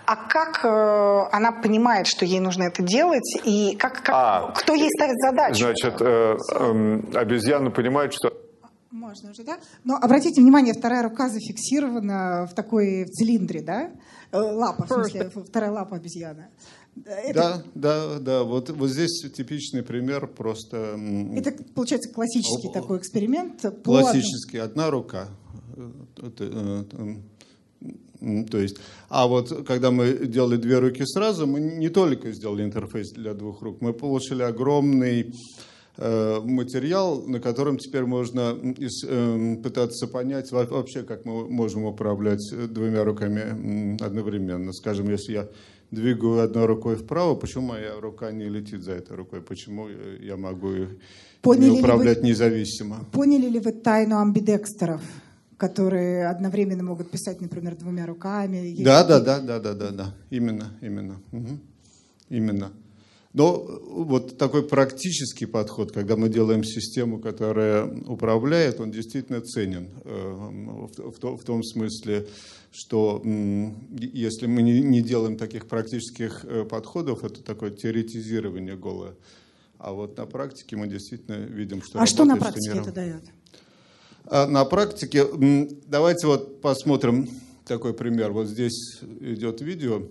А 0.07 0.17
как 0.17 0.65
э, 0.65 1.29
она 1.33 1.53
понимает, 1.53 2.07
что 2.07 2.25
ей 2.25 2.41
нужно 2.41 2.65
это 2.65 2.83
делать, 2.83 3.37
и 3.45 3.77
как, 3.77 4.03
как- 4.03 4.15
А, 4.15 4.53
кто 4.53 4.75
ей 4.75 4.89
ставит 4.91 5.17
задачу? 5.19 5.65
Значит, 5.65 6.01
э, 6.01 6.37
эм, 6.55 7.09
обезьяна 7.15 7.71
понимает, 7.71 8.13
что 8.15 8.33
Можно 8.91 9.31
уже, 9.31 9.45
да? 9.45 9.59
Но 9.85 9.97
обратите 9.97 10.41
внимание, 10.41 10.73
вторая 10.73 11.03
рука 11.03 11.29
зафиксирована 11.29 12.47
в 12.51 12.55
такой 12.55 13.05
в 13.05 13.11
цилиндре, 13.11 13.61
да? 13.61 13.91
Э, 14.33 14.39
Лапа, 14.39 14.85
в 14.85 14.89
смысле, 14.89 15.31
вторая 15.31 15.71
лапа 15.71 15.97
обезьяны. 15.97 16.49
Это, 17.05 17.35
Да, 17.35 17.63
да, 17.75 18.19
да. 18.19 18.43
Вот, 18.45 18.71
вот 18.71 18.89
здесь 18.89 19.21
типичный 19.33 19.83
пример 19.83 20.27
просто 20.27 20.99
это, 21.35 21.53
получается 21.75 22.11
классический 22.11 22.73
такой 22.73 22.99
эксперимент. 22.99 23.63
классический. 23.85 24.57
Одна 24.59 24.91
рука. 24.91 25.29
То 28.51 28.59
есть, 28.59 28.79
а 29.09 29.27
вот 29.27 29.67
когда 29.67 29.91
мы 29.91 30.27
делали 30.27 30.57
две 30.57 30.79
руки 30.79 31.03
сразу, 31.05 31.47
мы 31.47 31.61
не 31.61 31.89
только 31.89 32.33
сделали 32.33 32.63
интерфейс 32.65 33.13
для 33.13 33.35
двух 33.35 33.63
рук, 33.63 33.81
мы 33.81 33.93
получили 33.93 34.43
огромный 34.43 35.33
э, 35.99 36.41
материал, 36.45 37.23
на 37.27 37.41
котором 37.41 37.79
теперь 37.79 38.05
можно 38.05 38.57
эм, 39.09 39.63
пытаться 39.63 40.07
понять 40.07 40.51
во- 40.53 40.65
вообще, 40.67 41.03
как 41.03 41.25
мы 41.25 41.49
можем 41.49 41.85
управлять 41.85 42.43
э, 42.53 42.67
двумя 42.67 43.05
руками 43.05 44.03
одновременно. 44.03 44.73
Скажем, 44.73 45.11
если 45.11 45.33
я 45.33 45.49
двигаю 45.91 46.41
одной 46.41 46.67
рукой 46.67 46.97
вправо, 46.97 47.35
почему 47.35 47.69
моя 47.69 48.01
рука 48.01 48.33
не 48.33 48.49
летит 48.49 48.83
за 48.83 48.93
этой 48.93 49.17
рукой? 49.17 49.41
Почему 49.41 49.89
э, 49.89 50.19
я 50.23 50.37
могу 50.37 50.69
Поняли 51.43 51.65
не 51.65 51.67
ли 51.69 51.73
вы- 51.75 51.79
управлять 51.81 52.23
независимо? 52.23 53.05
Поняли 53.13 53.49
ли 53.49 53.61
вы 53.61 53.73
тайну 53.73 54.19
амбидекстеров, 54.19 55.01
которые 55.57 56.27
одновременно 56.29 56.83
могут 56.83 57.11
писать, 57.11 57.41
например, 57.41 57.77
двумя 57.77 58.07
руками? 58.07 58.75
Да, 58.83 59.05
да, 59.05 59.21
да, 59.21 59.41
да, 59.41 59.59
да, 59.59 59.75
да, 59.75 59.91
да. 59.91 60.15
Именно, 60.31 60.73
именно. 60.83 61.21
Мгм. 61.33 61.61
Именно. 62.29 62.73
Но 63.33 63.65
э, 63.69 63.79
вот 64.05 64.39
такой 64.39 64.63
практический 64.67 65.47
подход, 65.47 65.93
когда 65.93 66.17
мы 66.17 66.29
делаем 66.31 66.65
систему, 66.65 67.19
которая 67.19 67.85
управляет, 68.07 68.81
он 68.81 68.91
действительно 68.91 69.41
ценен. 69.41 69.89
э, 70.05 70.33
В, 70.89 71.11
в 71.13 71.19
то- 71.19 71.37
в 71.37 71.43
том 71.45 71.63
смысле, 71.63 72.27
что 72.73 73.23
если 73.25 74.47
мы 74.47 74.63
не, 74.63 75.03
делаем 75.03 75.37
таких 75.37 75.67
практических 75.67 76.45
э, 76.45 76.65
подходов, 76.65 77.25
это 77.25 77.43
такое 77.43 77.71
теоретизирование 77.71 78.77
голое. 78.77 79.15
А 79.79 79.93
вот 79.93 80.17
на 80.17 80.25
практике 80.27 80.77
мы 80.77 80.87
действительно 80.89 81.35
видим, 81.37 81.83
что 81.83 82.01
А 82.01 82.07
что 82.07 82.25
на 82.25 82.35
работает, 82.35 82.63
что 82.65 82.75
не 82.75 82.81
практике 82.81 82.91
это 82.91 83.01
работает. 83.01 83.23
дает? 83.23 83.37
А 84.29 84.47
на 84.49 84.65
практике, 84.65 85.25
давайте 85.87 86.27
вот 86.27 86.61
посмотрим 86.61 87.29
такой 87.65 87.95
пример. 87.95 88.33
Вот 88.33 88.49
здесь 88.49 88.99
идет 89.21 89.61
видео. 89.61 90.03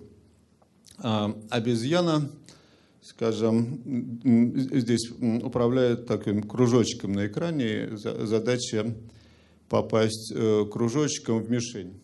А, 1.00 1.36
Обезьяна, 1.50 2.30
скажем, 3.02 3.82
здесь 4.72 5.12
управляет 5.44 6.08
таким 6.08 6.44
кружочком 6.44 7.12
на 7.12 7.28
экране. 7.28 7.98
За- 7.98 8.26
Задача 8.26 8.96
попасть 9.68 10.32
э, 10.34 10.66
кружочком 10.72 11.42
в 11.44 11.52
мишень. 11.52 12.00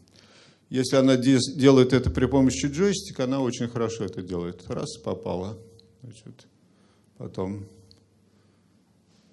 Если 0.69 0.97
она 0.97 1.15
делает 1.15 1.93
это 1.93 2.09
при 2.09 2.25
помощи 2.25 2.65
джойстика, 2.65 3.23
она 3.23 3.39
очень 3.39 3.69
хорошо 3.69 4.03
это 4.03 4.21
делает. 4.21 4.63
Раз, 4.67 4.97
попала. 4.97 5.57
Значит, 6.03 6.47
потом 7.17 7.65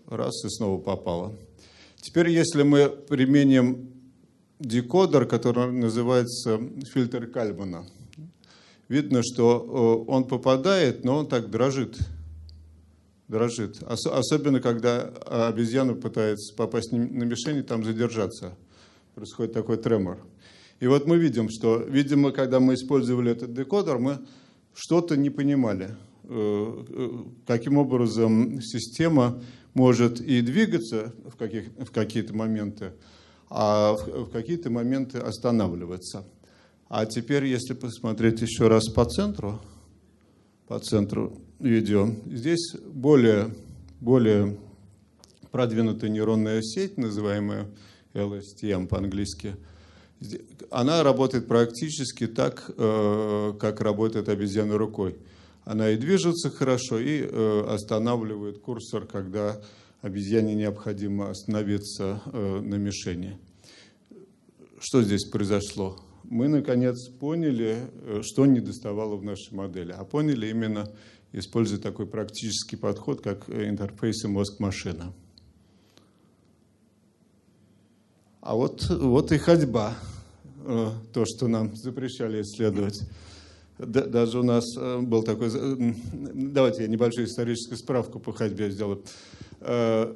раз 0.07 0.45
и 0.45 0.49
снова 0.49 0.81
попала. 0.81 1.35
Теперь, 2.01 2.31
если 2.31 2.63
мы 2.63 2.89
применим 2.89 3.91
декодер, 4.61 5.27
который 5.27 5.71
называется 5.73 6.61
фильтр 6.93 7.27
Кальмана, 7.27 7.87
видно, 8.89 9.23
что 9.23 10.05
э, 10.07 10.11
он 10.11 10.25
попадает, 10.25 11.05
но 11.05 11.19
он 11.19 11.29
так 11.29 11.51
дрожит. 11.51 11.99
Дрожит. 13.29 13.83
Ос- 13.83 14.07
Особенно, 14.07 14.61
когда 14.61 15.03
обезьяна 15.27 15.95
пытается 15.95 16.55
попасть 16.55 16.93
на 16.93 16.97
мишень 16.97 17.59
и 17.59 17.63
там 17.63 17.85
задержаться. 17.85 18.57
Происходит 19.15 19.53
такой 19.53 19.77
тремор. 19.77 20.19
И 20.81 20.87
вот 20.87 21.07
мы 21.07 21.19
видим, 21.19 21.51
что, 21.51 21.77
видимо, 21.79 22.31
когда 22.31 22.61
мы 22.61 22.75
использовали 22.75 23.33
этот 23.33 23.53
декодер, 23.53 23.99
мы 23.99 24.19
что-то 24.73 25.17
не 25.17 25.29
понимали. 25.31 25.97
Э, 26.25 26.85
э, 26.89 27.11
Каким 27.47 27.79
образом 27.79 28.63
система 28.63 29.43
может 29.75 30.21
и 30.21 30.41
двигаться 30.41 31.13
в, 31.25 31.37
каких, 31.37 31.69
в 31.79 31.91
какие-то 31.91 32.35
моменты, 32.35 32.93
а 33.49 33.95
в, 33.95 34.25
в 34.25 34.31
какие-то 34.31 34.71
моменты 34.71 35.19
останавливаться. 35.19 36.25
А 36.89 37.07
теперь, 37.07 37.45
если 37.45 37.75
посмотреть 37.75 38.41
еще 38.41 38.69
раз 38.69 38.89
по 38.89 39.05
центру, 39.05 39.61
по 40.67 40.79
центру 40.79 41.39
видео. 41.59 42.11
Здесь 42.27 42.75
более, 42.93 43.55
более 44.01 44.59
продвинутая 45.51 46.11
нейронная 46.11 46.63
сеть, 46.63 46.99
называемая 46.99 47.67
LSTM 48.15 48.87
по-английски. 48.87 49.57
Она 50.71 51.03
работает 51.03 51.47
практически 51.47 52.27
так, 52.27 52.71
э, 52.77 53.53
как 53.59 53.81
работает 53.81 54.29
обезьяна 54.29 54.77
рукой. 54.77 55.17
Она 55.69 55.91
и 55.91 55.99
движется 55.99 56.49
хорошо, 56.49 56.99
и 56.99 57.21
э, 57.21 57.65
останавливает 57.69 58.59
курсор, 58.59 59.05
когда 59.05 59.61
обезьяне 60.01 60.55
необходимо 60.55 61.29
остановиться 61.29 62.23
э, 62.25 62.61
на 62.63 62.77
мишени. 62.77 63.39
Что 64.81 65.03
здесь 65.03 65.27
произошло? 65.27 65.99
Мы, 66.25 66.49
наконец, 66.49 67.11
поняли, 67.11 67.83
что 68.23 68.47
не 68.47 68.61
доставало 68.61 69.17
в 69.17 69.25
нашей 69.25 69.53
модели. 69.53 69.93
А 69.93 70.07
поняли 70.07 70.49
именно, 70.49 70.91
используя 71.33 71.79
такой 71.79 72.07
практический 72.07 72.77
подход, 72.77 73.21
как 73.21 73.51
интерфейсы 73.51 74.27
мозг-машина. 74.27 75.13
А 78.41 78.55
вот, 78.55 78.89
вот 78.89 79.33
и 79.33 79.37
ходьба, 79.37 79.99
э, 80.65 80.89
то, 81.13 81.27
что 81.27 81.47
нам 81.47 81.77
запрещали 81.77 82.41
исследовать. 82.41 83.03
Даже 83.79 84.41
у 84.41 84.43
нас 84.43 84.65
э, 84.77 85.01
был 85.01 85.23
такой... 85.23 85.51
Давайте 86.35 86.83
я 86.83 86.89
небольшую 86.89 87.27
историческую 87.27 87.79
справку 87.79 88.19
по 88.19 88.33
ходьбе 88.33 88.71
сделаю. 88.71 89.03
Э, 89.61 90.13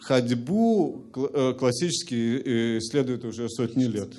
ходьбу 0.00 1.04
классически 1.58 2.78
исследуют 2.78 3.24
уже 3.24 3.48
сотни 3.48 3.84
лет. 3.84 4.10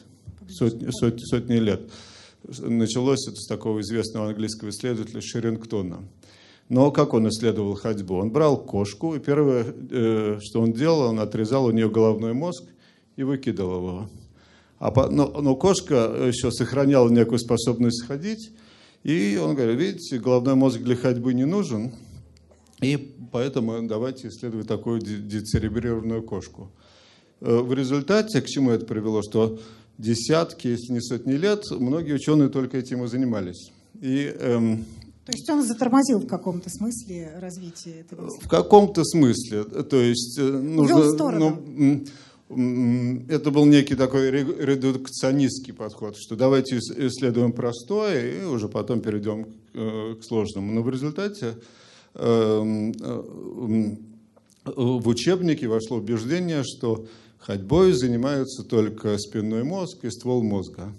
Сотни, 0.50 0.90
сотни, 0.90 1.24
сотни 1.24 1.56
лет. 1.58 1.82
Началось 2.48 3.28
это 3.28 3.36
с 3.36 3.48
такого 3.48 3.82
известного 3.82 4.30
английского 4.30 4.70
исследователя 4.70 5.22
Шерингтона. 5.22 6.04
Но 6.70 6.92
как 6.92 7.14
он 7.14 7.30
исследовал 7.30 7.76
ходьбу? 7.76 8.16
Он 8.16 8.32
брал 8.32 8.58
кошку, 8.58 9.16
и 9.16 9.20
первое, 9.20 10.40
что 10.42 10.62
он 10.62 10.74
делал, 10.74 11.10
он 11.10 11.20
отрезал 11.20 11.66
у 11.66 11.72
нее 11.72 11.90
головной 11.90 12.34
мозг 12.34 12.64
и 13.16 13.24
выкидывал 13.24 13.78
его. 13.78 14.10
А 14.80 14.92
по, 14.92 15.10
но, 15.10 15.28
но 15.42 15.56
кошка 15.56 16.14
еще 16.28 16.52
сохраняла 16.52 17.10
некую 17.10 17.40
способность 17.40 18.06
ходить, 18.06 18.52
и 19.04 19.40
он 19.42 19.56
говорит, 19.56 19.80
видите, 19.80 20.20
головной 20.20 20.56
мозг 20.56 20.80
для 20.80 20.96
ходьбы 20.96 21.34
не 21.34 21.46
нужен, 21.46 21.94
и 22.82 23.16
поэтому 23.32 23.82
давайте 23.88 24.28
исследовать 24.28 24.68
такую 24.68 25.02
децеребрированную 25.02 26.22
кошку. 26.22 26.72
Э, 27.42 27.58
в 27.58 27.74
результате, 27.74 28.42
к 28.42 28.46
чему 28.46 28.70
это 28.72 28.86
привело, 28.86 29.22
что 29.24 29.60
десятки, 29.98 30.68
если 30.68 30.94
не 30.94 31.02
сотни 31.02 31.34
лет, 31.34 31.64
многие 31.72 32.14
ученые 32.14 32.50
только 32.50 32.78
этим 32.78 33.04
и 33.04 33.08
занимались. 33.08 33.72
И, 34.00 34.32
эм, 34.40 34.86
то 35.26 35.32
есть 35.32 35.50
он 35.50 35.64
затормозил 35.64 36.20
в 36.20 36.28
каком-то 36.28 36.70
смысле 36.70 37.34
развитие 37.42 38.02
этого? 38.02 38.30
В 38.30 38.48
каком-то 38.48 39.04
смысле. 39.04 39.64
То 39.64 39.98
есть 39.98 40.38
э, 40.38 40.44
нужно... 40.44 41.32
Ну, 41.38 42.06
это 42.50 43.52
был 43.52 43.66
некий 43.66 43.96
такой 43.96 44.32
редукционистский 44.32 45.74
подход, 45.74 46.16
что 46.18 46.38
давайте 46.38 46.78
исследуем 46.78 47.52
простое 47.52 48.42
и 48.42 48.46
уже 48.46 48.70
потом 48.70 49.02
перейдем 49.02 49.44
к 49.44 49.50
э, 49.74 50.16
сложному. 50.22 50.72
Но 50.72 50.82
в 50.82 50.90
результате 50.90 51.56
эм, 52.14 52.94
э, 52.94 53.96
в 54.64 55.08
учебнике 55.10 55.68
вошло 55.68 55.98
убеждение, 55.98 56.64
что 56.64 57.06
ходьбой 57.38 57.92
занимаются 57.92 58.64
только 58.64 59.18
спинной 59.18 59.64
мозг 59.64 60.06
и 60.06 60.10
ствол 60.10 60.42
мозга. 60.42 60.94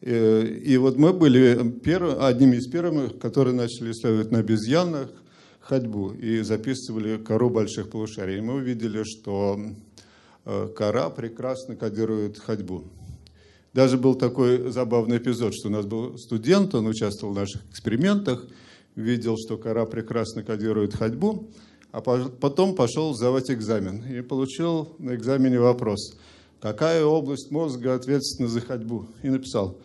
И, 0.00 0.62
и 0.64 0.76
вот 0.76 0.96
мы 0.96 1.12
были 1.12 1.70
перв, 1.70 2.20
одними 2.20 2.56
из 2.56 2.68
первых, 2.68 3.18
которые 3.18 3.54
начали 3.54 3.90
исследовать 3.90 4.30
на 4.30 4.38
обезьянах 4.38 5.10
ходьбу 5.58 6.12
и 6.12 6.42
записывали 6.42 7.16
кору 7.16 7.50
больших 7.50 7.90
полушарий. 7.90 8.38
И 8.38 8.40
мы 8.40 8.54
увидели, 8.54 9.02
что 9.02 9.58
Э, 9.60 9.87
кора 10.76 11.10
прекрасно 11.10 11.76
кодирует 11.76 12.38
ходьбу. 12.38 12.84
Даже 13.74 13.98
был 13.98 14.14
такой 14.14 14.70
забавный 14.70 15.18
эпизод, 15.18 15.54
что 15.54 15.68
у 15.68 15.70
нас 15.70 15.84
был 15.84 16.16
студент, 16.16 16.74
он 16.74 16.86
участвовал 16.86 17.34
в 17.34 17.36
наших 17.36 17.64
экспериментах, 17.70 18.46
видел, 18.94 19.36
что 19.36 19.58
кора 19.58 19.84
прекрасно 19.84 20.42
кодирует 20.42 20.94
ходьбу, 20.94 21.50
а 21.92 22.00
потом 22.00 22.74
пошел 22.74 23.14
сдавать 23.14 23.50
экзамен 23.50 24.02
и 24.04 24.22
получил 24.22 24.94
на 24.98 25.14
экзамене 25.14 25.60
вопрос, 25.60 26.16
какая 26.60 27.04
область 27.04 27.50
мозга 27.50 27.94
ответственна 27.94 28.48
за 28.48 28.60
ходьбу, 28.60 29.06
и 29.22 29.28
написал 29.28 29.78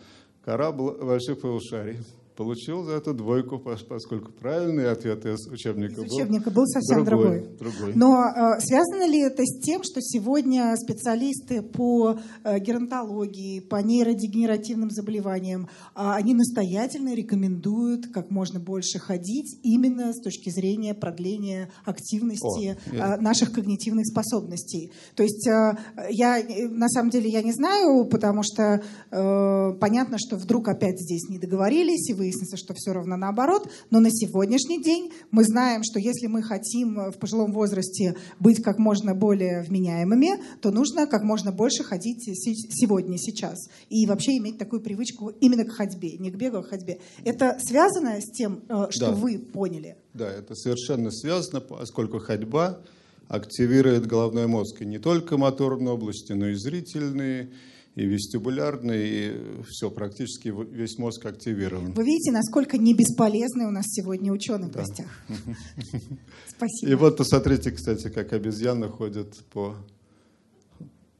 «кора 0.44 0.72
больших 0.72 1.40
полушарий» 1.40 1.98
получил 2.36 2.82
за 2.82 2.92
это 2.92 3.12
двойку, 3.12 3.58
поскольку 3.58 4.32
правильный 4.32 4.90
ответ 4.90 5.24
из 5.24 5.46
учебника, 5.46 6.02
из 6.02 6.12
учебника 6.12 6.50
был, 6.50 6.62
был 6.62 6.66
совсем 6.66 7.04
другой. 7.04 7.40
другой. 7.58 7.58
другой. 7.58 7.92
Но 7.94 8.24
э, 8.24 8.60
связано 8.60 9.06
ли 9.08 9.20
это 9.20 9.42
с 9.44 9.60
тем, 9.60 9.82
что 9.84 10.00
сегодня 10.00 10.74
специалисты 10.76 11.62
по 11.62 12.18
э, 12.42 12.58
геронтологии, 12.58 13.60
по 13.60 13.76
нейродегенеративным 13.76 14.90
заболеваниям, 14.90 15.64
э, 15.64 15.66
они 15.94 16.34
настоятельно 16.34 17.14
рекомендуют 17.14 18.08
как 18.12 18.30
можно 18.30 18.58
больше 18.58 18.98
ходить 18.98 19.58
именно 19.62 20.12
с 20.12 20.20
точки 20.20 20.50
зрения 20.50 20.94
продления 20.94 21.70
активности 21.84 22.76
О, 22.90 22.94
э, 22.94 23.20
наших 23.20 23.52
когнитивных 23.52 24.06
способностей? 24.06 24.92
То 25.14 25.22
есть 25.22 25.46
э, 25.46 25.76
я 26.10 26.42
на 26.68 26.88
самом 26.88 27.10
деле 27.10 27.30
я 27.30 27.42
не 27.42 27.52
знаю, 27.52 28.06
потому 28.06 28.42
что 28.42 28.82
э, 29.10 29.78
понятно, 29.78 30.16
что 30.18 30.36
вдруг 30.36 30.68
опять 30.68 31.00
здесь 31.00 31.28
не 31.28 31.38
договорились, 31.38 32.10
и 32.10 32.14
вы 32.14 32.23
выяснится, 32.24 32.56
что 32.56 32.74
все 32.74 32.92
равно 32.92 33.16
наоборот. 33.16 33.68
Но 33.90 34.00
на 34.00 34.10
сегодняшний 34.10 34.82
день 34.82 35.12
мы 35.30 35.44
знаем, 35.44 35.82
что 35.84 35.98
если 35.98 36.26
мы 36.26 36.42
хотим 36.42 37.10
в 37.10 37.18
пожилом 37.18 37.52
возрасте 37.52 38.16
быть 38.40 38.62
как 38.62 38.78
можно 38.78 39.14
более 39.14 39.62
вменяемыми, 39.62 40.42
то 40.60 40.70
нужно 40.70 41.06
как 41.06 41.22
можно 41.22 41.52
больше 41.52 41.84
ходить 41.84 42.24
сегодня, 42.24 43.18
сейчас. 43.18 43.68
И 43.90 44.06
вообще 44.06 44.38
иметь 44.38 44.58
такую 44.58 44.80
привычку 44.80 45.28
именно 45.40 45.64
к 45.64 45.72
ходьбе, 45.72 46.16
не 46.18 46.30
к 46.30 46.36
бегу, 46.36 46.58
а 46.58 46.62
к 46.62 46.68
ходьбе. 46.68 46.98
Это 47.24 47.58
связано 47.60 48.20
с 48.20 48.30
тем, 48.30 48.62
э, 48.68 48.86
что 48.90 49.06
да. 49.06 49.12
вы 49.12 49.38
поняли? 49.38 49.96
Да, 50.14 50.30
это 50.30 50.54
совершенно 50.54 51.10
связано, 51.10 51.60
поскольку 51.60 52.18
ходьба 52.18 52.80
активирует 53.28 54.06
головной 54.06 54.46
мозг. 54.46 54.82
И 54.82 54.86
не 54.86 54.98
только 54.98 55.36
моторные 55.36 55.92
области, 55.92 56.32
но 56.32 56.48
и 56.48 56.54
зрительные, 56.54 57.50
и 57.94 58.06
вестибулярный, 58.06 59.08
и 59.08 59.62
все, 59.68 59.90
практически 59.90 60.48
весь 60.48 60.98
мозг 60.98 61.24
активирован. 61.26 61.92
Вы 61.92 62.04
видите, 62.04 62.32
насколько 62.32 62.76
не 62.76 62.92
бесполезный 62.92 63.66
у 63.66 63.70
нас 63.70 63.84
сегодня 63.86 64.32
ученый 64.32 64.68
да. 64.68 64.72
в 64.72 64.86
гостях. 64.86 65.06
Спасибо. 66.48 66.92
И 66.92 66.94
вот 66.94 67.16
посмотрите, 67.16 67.70
кстати, 67.70 68.08
как 68.08 68.32
обезьяны 68.32 68.88
ходят 68.88 69.36
по... 69.52 69.76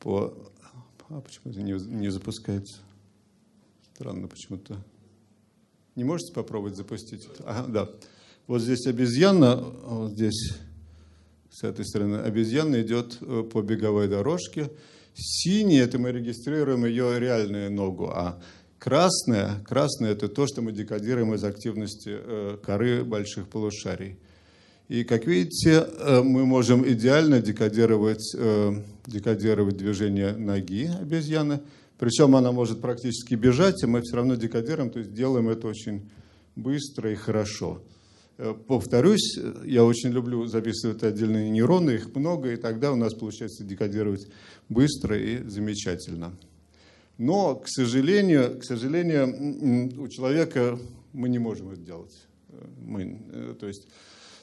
по... 0.00 0.34
А 1.08 1.20
почему 1.20 1.52
это 1.52 1.62
не, 1.62 1.72
не 1.72 2.10
запускается? 2.10 2.78
Странно 3.94 4.26
почему-то. 4.26 4.76
Не 5.94 6.02
можете 6.02 6.32
попробовать 6.32 6.76
запустить? 6.76 7.28
Ага, 7.44 7.68
да. 7.68 7.90
Вот 8.48 8.60
здесь 8.60 8.86
обезьяна, 8.86 9.56
вот 9.56 10.12
здесь 10.12 10.54
с 11.50 11.62
этой 11.62 11.86
стороны 11.86 12.16
обезьяна 12.16 12.82
идет 12.82 13.18
э, 13.20 13.44
по 13.44 13.62
беговой 13.62 14.08
дорожке, 14.08 14.70
Синий– 15.14 15.76
это 15.78 15.98
мы 15.98 16.10
регистрируем 16.10 16.84
ее 16.84 17.20
реальную 17.20 17.70
ногу, 17.70 18.10
а 18.12 18.40
красное, 18.80 19.60
красное– 19.64 20.10
это 20.12 20.28
то, 20.28 20.46
что 20.48 20.60
мы 20.60 20.72
декодируем 20.72 21.32
из 21.34 21.44
активности 21.44 22.10
э, 22.10 22.58
коры 22.60 23.04
больших 23.04 23.48
полушарий. 23.48 24.18
И, 24.88 25.04
как 25.04 25.26
видите, 25.26 25.86
э, 25.86 26.20
мы 26.20 26.44
можем 26.44 26.86
идеально 26.86 27.40
декодировать, 27.40 28.34
э, 28.36 28.72
декодировать 29.06 29.76
движение 29.76 30.32
ноги 30.32 30.90
обезьяны, 31.00 31.60
причем 31.96 32.34
она 32.34 32.50
может 32.50 32.80
практически 32.80 33.34
бежать, 33.36 33.84
и 33.84 33.86
мы 33.86 34.02
все 34.02 34.16
равно 34.16 34.34
декодируем, 34.34 34.90
то 34.90 34.98
есть 34.98 35.14
делаем 35.14 35.48
это 35.48 35.68
очень 35.68 36.10
быстро 36.56 37.12
и 37.12 37.14
хорошо. 37.14 37.82
Повторюсь, 38.66 39.38
я 39.64 39.84
очень 39.84 40.10
люблю 40.10 40.44
записывать 40.46 41.04
отдельные 41.04 41.50
нейроны, 41.50 41.92
их 41.92 42.12
много, 42.16 42.52
и 42.52 42.56
тогда 42.56 42.90
у 42.90 42.96
нас 42.96 43.14
получается 43.14 43.62
декодировать 43.62 44.26
быстро 44.68 45.18
и 45.18 45.42
замечательно. 45.48 46.32
Но, 47.18 47.56
к 47.56 47.68
сожалению, 47.68 48.58
к 48.58 48.64
сожалению, 48.64 50.00
у 50.00 50.08
человека 50.08 50.78
мы 51.12 51.28
не 51.28 51.38
можем 51.38 51.70
это 51.70 51.80
делать. 51.80 52.14
Мы, 52.84 53.20
э, 53.32 53.54
то 53.58 53.66
есть 53.66 53.86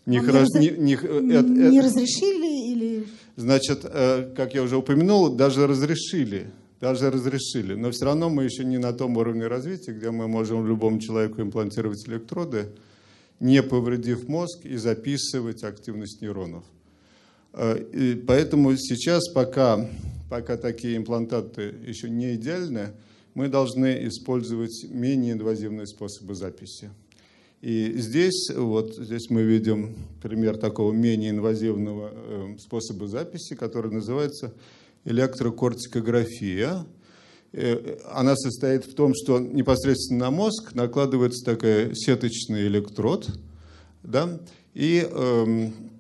не, 0.06 0.20
хорош, 0.20 0.48
не, 0.56 0.70
не, 0.70 0.94
это, 0.94 1.48
не 1.48 1.82
разрешили 1.82 2.72
или... 2.72 3.08
Значит, 3.36 3.82
э, 3.84 4.34
как 4.36 4.54
я 4.54 4.64
уже 4.64 4.78
упомянул, 4.78 5.30
даже 5.30 5.68
разрешили, 5.68 6.48
даже 6.80 7.12
разрешили, 7.12 7.76
но 7.76 7.92
все 7.92 8.06
равно 8.06 8.30
мы 8.30 8.44
еще 8.44 8.66
не 8.66 8.78
на 8.78 8.94
том 8.94 9.18
уровне 9.18 9.48
развития, 9.48 9.94
где 9.94 10.10
мы 10.10 10.28
можем 10.28 10.66
любому 10.66 11.00
человеку 11.00 11.42
имплантировать 11.42 12.08
электроды, 12.08 12.70
не 13.40 13.62
повредив 13.62 14.28
мозг 14.28 14.66
и 14.66 14.76
записывать 14.78 15.64
активность 15.64 16.22
нейронов. 16.22 16.64
Э, 17.54 17.78
и 17.94 18.16
поэтому 18.16 18.76
сейчас, 18.78 19.30
пока, 19.30 19.90
пока 20.30 20.58
такие 20.58 20.98
имплантаты 20.98 21.76
еще 21.86 22.10
не 22.10 22.36
идеальны, 22.36 22.90
мы 23.34 23.48
должны 23.48 24.08
использовать 24.08 24.86
менее 24.90 25.34
инвазивные 25.34 25.88
способы 25.88 26.36
записи. 26.36 26.92
И 27.62 27.94
здесь, 27.98 28.50
вот 28.56 28.96
здесь 28.96 29.30
мы 29.30 29.44
видим 29.44 29.96
пример 30.22 30.58
такого 30.58 30.92
менее 30.92 31.30
инвазивного 31.30 32.12
э, 32.12 32.56
способа 32.60 33.08
записи, 33.08 33.56
который 33.56 33.92
называется 33.92 34.54
электрокортикография. 35.06 36.86
Э, 37.54 37.98
она 38.12 38.36
состоит 38.36 38.86
в 38.86 38.96
том, 38.96 39.14
что 39.14 39.40
непосредственно 39.40 40.26
на 40.26 40.32
мозг 40.32 40.74
накладывается 40.74 41.46
такая 41.46 41.94
сеточный 41.94 42.66
электрод, 42.66 43.30
да, 44.02 44.40
и 44.74 45.08
эм, 45.08 45.91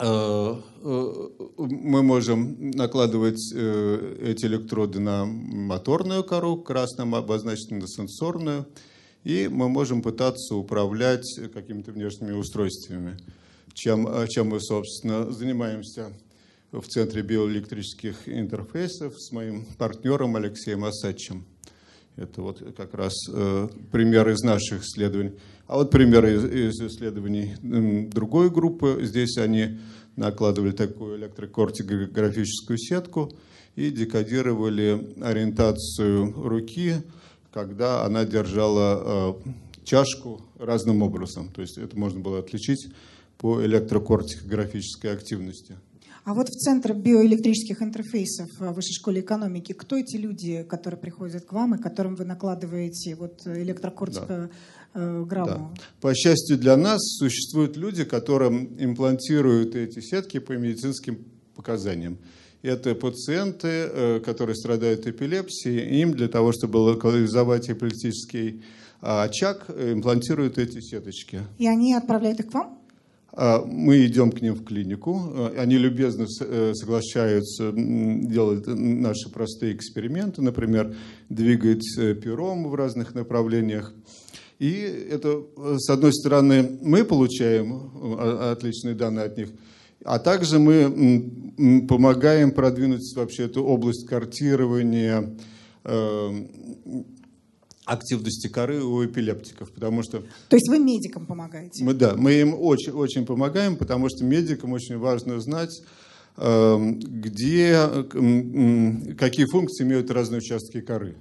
мы 0.00 2.02
можем 2.02 2.70
накладывать 2.70 3.52
э, 3.54 4.16
эти 4.22 4.46
электроды 4.46 4.98
на 4.98 5.26
моторную 5.26 6.24
кору, 6.24 6.62
красным 6.62 7.14
обозначенную 7.14 7.82
на 7.82 7.88
сенсорную, 7.88 8.66
и 9.24 9.48
мы 9.48 9.68
можем 9.68 10.02
пытаться 10.02 10.54
управлять 10.54 11.26
какими-то 11.52 11.92
внешними 11.92 12.32
устройствами, 12.32 13.18
чем, 13.74 14.08
чем 14.28 14.48
мы, 14.48 14.60
собственно, 14.60 15.30
занимаемся 15.30 16.12
в 16.72 16.86
Центре 16.86 17.22
биоэлектрических 17.22 18.28
интерфейсов 18.28 19.20
с 19.20 19.32
моим 19.32 19.66
партнером 19.76 20.36
Алексеем 20.36 20.84
Осадчем. 20.84 21.44
Это 22.16 22.42
вот 22.42 22.62
как 22.76 22.94
раз 22.94 23.14
э, 23.28 23.68
пример 23.90 24.28
из 24.28 24.42
наших 24.42 24.82
исследований. 24.82 25.32
А 25.70 25.76
вот 25.76 25.92
пример 25.92 26.26
из, 26.26 26.44
из 26.44 26.80
исследований 26.80 27.54
другой 27.62 28.50
группы. 28.50 28.98
Здесь 29.02 29.38
они 29.38 29.78
накладывали 30.16 30.72
такую 30.72 31.16
электрокортиграфическую 31.16 32.76
сетку 32.76 33.30
и 33.76 33.90
декодировали 33.90 35.14
ориентацию 35.22 36.32
руки 36.32 36.96
когда 37.52 38.04
она 38.04 38.24
держала 38.24 39.34
э, 39.44 39.50
чашку 39.84 40.40
разным 40.58 41.02
образом. 41.02 41.48
То 41.48 41.62
есть 41.62 41.78
это 41.78 41.98
можно 41.98 42.20
было 42.20 42.38
отличить 42.38 42.88
по 43.38 43.64
электрокортикографической 43.64 45.12
активности. 45.12 45.76
А 46.24 46.34
вот 46.34 46.48
в 46.48 46.52
Центр 46.52 46.92
биоэлектрических 46.92 47.80
интерфейсов 47.82 48.48
в 48.58 48.72
Высшей 48.72 48.92
школе 48.92 49.22
экономики, 49.22 49.72
кто 49.72 49.96
эти 49.96 50.16
люди, 50.16 50.62
которые 50.68 51.00
приходят 51.00 51.46
к 51.46 51.52
вам 51.52 51.74
и 51.74 51.82
которым 51.82 52.14
вы 52.14 52.24
накладываете 52.24 53.16
вот 53.16 53.46
Да. 54.94 55.44
Да. 55.44 55.70
По 56.00 56.14
счастью 56.14 56.58
для 56.58 56.76
нас, 56.76 57.00
существуют 57.18 57.76
люди, 57.76 58.04
которым 58.04 58.76
имплантируют 58.78 59.76
эти 59.76 60.00
сетки 60.00 60.38
по 60.40 60.52
медицинским 60.52 61.18
показаниям. 61.54 62.18
Это 62.62 62.94
пациенты, 62.94 63.68
э, 63.68 64.20
которые 64.24 64.56
страдают 64.56 65.06
эпилепсией. 65.06 66.00
Им 66.02 66.12
для 66.12 66.28
того, 66.28 66.52
чтобы 66.52 66.78
локализовать 66.78 67.70
эпилептический 67.70 68.62
а, 69.02 69.22
очаг, 69.22 69.66
имплантируют 69.70 70.58
эти 70.58 70.80
сеточки. 70.80 71.40
И 71.56 71.66
они 71.66 71.94
отправляют 71.94 72.40
их 72.40 72.50
к 72.50 72.54
вам? 72.54 72.78
А, 73.32 73.64
мы 73.64 74.04
идем 74.04 74.30
к 74.30 74.42
ним 74.42 74.54
в 74.54 74.64
клинику. 74.64 75.32
Э, 75.34 75.54
они 75.58 75.78
любезно 75.78 76.26
э, 76.40 76.74
соглашаются 76.74 77.72
делать 77.74 78.66
наши 78.66 79.30
простые 79.30 79.74
эксперименты, 79.74 80.42
например, 80.42 80.94
двигать 81.28 81.84
пером 81.96 82.68
в 82.68 82.74
разных 82.74 83.14
направлениях. 83.14 83.94
И 84.60 84.72
это, 85.10 85.42
с 85.78 85.90
одной 85.90 86.12
стороны, 86.12 86.78
мы 86.82 87.04
получаем 87.04 87.90
отличные 88.52 88.94
данные 88.94 89.24
от 89.24 89.36
них– 89.36 89.48
а 90.04 90.18
также 90.18 90.58
мы 90.58 91.86
помогаем 91.86 92.52
продвинуть 92.52 93.14
вообще 93.14 93.44
эту 93.44 93.64
область 93.64 94.06
картирования 94.06 95.36
э, 95.84 96.46
активности 97.84 98.48
коры 98.48 98.82
у 98.82 99.04
эпилептиков, 99.04 99.70
потому 99.72 100.02
что... 100.02 100.22
То 100.48 100.56
есть 100.56 100.68
вы 100.70 100.78
медикам 100.78 101.26
помогаете? 101.26 101.84
Мы, 101.84 101.92
да, 101.92 102.14
мы 102.16 102.32
им 102.32 102.54
очень, 102.54 102.92
очень 102.92 103.26
помогаем, 103.26 103.76
потому 103.76 104.08
что 104.08 104.24
медикам 104.24 104.72
очень 104.72 104.96
важно 104.96 105.38
знать, 105.40 105.82
э, 106.38 106.78
где, 106.78 107.78
какие 109.18 109.44
функции 109.50 109.84
имеют 109.84 110.10
разные 110.10 110.38
участки 110.38 110.80
коры. 110.80 111.16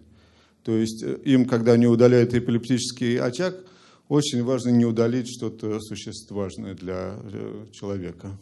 То 0.70 0.78
есть 0.78 1.02
э, 1.02 1.18
им, 1.26 1.46
когда 1.46 1.72
они 1.72 1.88
удаляют 1.88 2.36
эпилептический 2.36 3.18
очаг, 3.18 3.56
очень 4.08 4.44
важно 4.44 4.70
не 4.70 4.86
удалить 4.86 5.28
что-то 5.28 5.80
существенно 5.80 6.40
важное 6.42 6.76
для 6.76 7.16
человека 7.72 8.38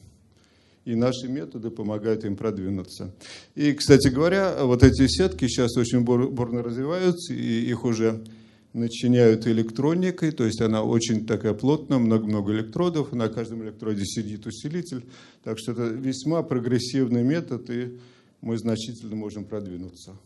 и 0.83 0.93
наши 0.95 1.29
методы 1.29 1.69
помогают 1.69 2.25
им 2.25 2.35
продвинуться. 2.35 3.13
И, 3.55 3.71
кстати 3.71 4.09
говоря, 4.09 4.65
вот 4.65 4.83
эти 4.83 5.07
сетки 5.07 5.47
сейчас 5.47 5.77
очень 5.77 6.01
бурно 6.01 6.61
развиваются, 6.61 7.33
и 7.33 7.61
их 7.61 7.85
уже 7.85 8.25
начиняют 8.73 9.47
электроникой, 9.47 10.31
то 10.31 10.43
есть 10.43 10.59
она 10.59 10.83
очень 10.83 11.25
такая 11.25 11.53
плотная, 11.53 11.97
много-много 11.97 12.51
электродов, 12.51 13.13
на 13.13 13.29
каждом 13.29 13.63
электроде 13.63 14.03
сидит 14.03 14.45
усилитель, 14.45 15.05
так 15.45 15.59
что 15.59 15.71
это 15.71 15.83
весьма 15.83 16.43
прогрессивный 16.43 17.23
метод, 17.23 17.69
и 17.69 17.99
мы 18.41 18.57
значительно 18.57 19.15
можем 19.15 19.45
продвинуться. 19.45 20.17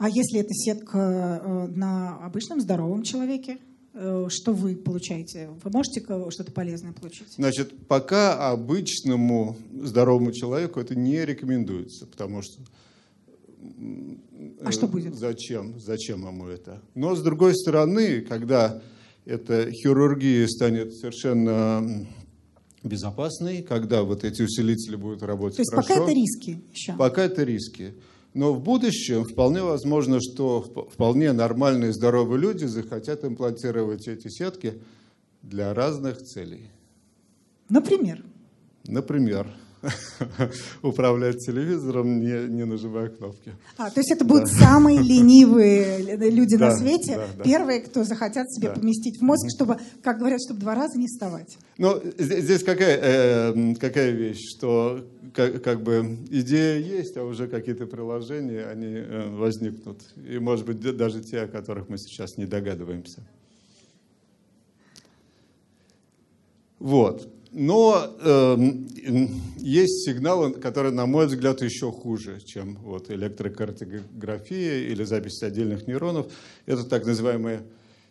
А 0.00 0.08
если 0.08 0.40
эта 0.40 0.54
сетка 0.54 1.42
э, 1.44 1.66
на 1.76 2.16
обычном 2.24 2.58
здоровом 2.62 3.02
человеке? 3.02 3.58
Э, 3.92 4.28
что 4.30 4.54
вы 4.54 4.74
получаете? 4.74 5.50
Вы 5.62 5.70
можете 5.70 6.00
что-то 6.00 6.52
полезное 6.52 6.94
получить? 6.94 7.34
Значит, 7.34 7.86
пока 7.86 8.48
обычному 8.50 9.58
здоровому 9.74 10.32
человеку 10.32 10.80
это 10.80 10.94
не 10.94 11.22
рекомендуется, 11.26 12.06
потому 12.06 12.40
что... 12.40 12.62
А 14.64 14.72
что 14.72 14.88
будет? 14.88 15.16
Зачем? 15.16 15.78
Зачем 15.78 16.26
ему 16.26 16.46
это? 16.46 16.80
Но 16.94 17.14
с 17.14 17.20
другой 17.22 17.54
стороны, 17.54 18.22
когда 18.22 18.80
эта 19.26 19.70
хирургия 19.70 20.46
станет 20.46 20.94
совершенно 20.94 22.06
безопасной, 22.82 23.60
когда 23.60 24.02
вот 24.02 24.24
эти 24.24 24.40
усилители 24.40 24.96
будут 24.96 25.22
работать 25.22 25.56
То 25.56 25.60
есть 25.60 25.70
хорошо, 25.72 25.88
пока 25.88 26.02
это 26.04 26.12
риски 26.14 26.58
еще? 26.72 26.92
Пока 26.94 27.24
это 27.24 27.42
риски. 27.42 27.94
Но 28.32 28.52
в 28.52 28.62
будущем 28.62 29.24
вполне 29.24 29.62
возможно, 29.62 30.20
что 30.20 30.62
вполне 30.92 31.32
нормальные 31.32 31.92
здоровые 31.92 32.40
люди 32.40 32.64
захотят 32.64 33.24
имплантировать 33.24 34.06
эти 34.06 34.28
сетки 34.28 34.80
для 35.42 35.74
разных 35.74 36.22
целей. 36.22 36.70
Например? 37.68 38.24
Например, 38.84 39.52
управлять 40.82 41.38
телевизором, 41.38 42.20
не, 42.20 42.48
не 42.48 42.64
нажимая 42.64 43.08
кнопки. 43.08 43.52
А, 43.76 43.90
то 43.90 44.00
есть 44.00 44.10
это 44.10 44.24
будут 44.24 44.44
да. 44.44 44.66
самые 44.66 44.98
ленивые 45.02 46.16
люди 46.16 46.56
да, 46.56 46.68
на 46.68 46.76
свете, 46.76 47.16
да, 47.16 47.26
да. 47.36 47.44
первые, 47.44 47.80
кто 47.80 48.04
захотят 48.04 48.50
себе 48.52 48.68
да. 48.68 48.74
поместить 48.74 49.18
в 49.18 49.22
мозг, 49.22 49.46
чтобы, 49.54 49.78
как 50.02 50.18
говорят, 50.18 50.40
чтобы 50.44 50.60
два 50.60 50.74
раза 50.74 50.98
не 50.98 51.06
вставать. 51.06 51.56
Ну, 51.78 52.00
здесь 52.18 52.62
какая, 52.62 52.98
э, 53.00 53.74
какая 53.76 54.10
вещь, 54.10 54.40
что 54.56 55.06
как, 55.34 55.62
как 55.62 55.82
бы 55.82 56.18
идея 56.30 56.78
есть, 56.78 57.16
а 57.16 57.24
уже 57.24 57.48
какие-то 57.48 57.86
приложения, 57.86 58.66
они 58.66 58.94
э, 58.96 59.30
возникнут. 59.30 60.00
И, 60.28 60.38
может 60.38 60.66
быть, 60.66 60.80
даже 60.80 61.22
те, 61.22 61.42
о 61.42 61.48
которых 61.48 61.88
мы 61.88 61.98
сейчас 61.98 62.36
не 62.36 62.46
догадываемся. 62.46 63.22
Вот. 66.78 67.28
Но 67.52 68.16
э, 68.20 68.56
есть 69.58 70.04
сигналы, 70.04 70.52
которые, 70.52 70.92
на 70.92 71.06
мой 71.06 71.26
взгляд, 71.26 71.62
еще 71.62 71.90
хуже, 71.90 72.40
чем 72.44 72.76
вот 72.76 73.10
электрокартография 73.10 74.84
или 74.88 75.02
запись 75.02 75.42
отдельных 75.42 75.88
нейронов. 75.88 76.26
Это 76.66 76.84
так 76.84 77.06
называемые 77.06 77.62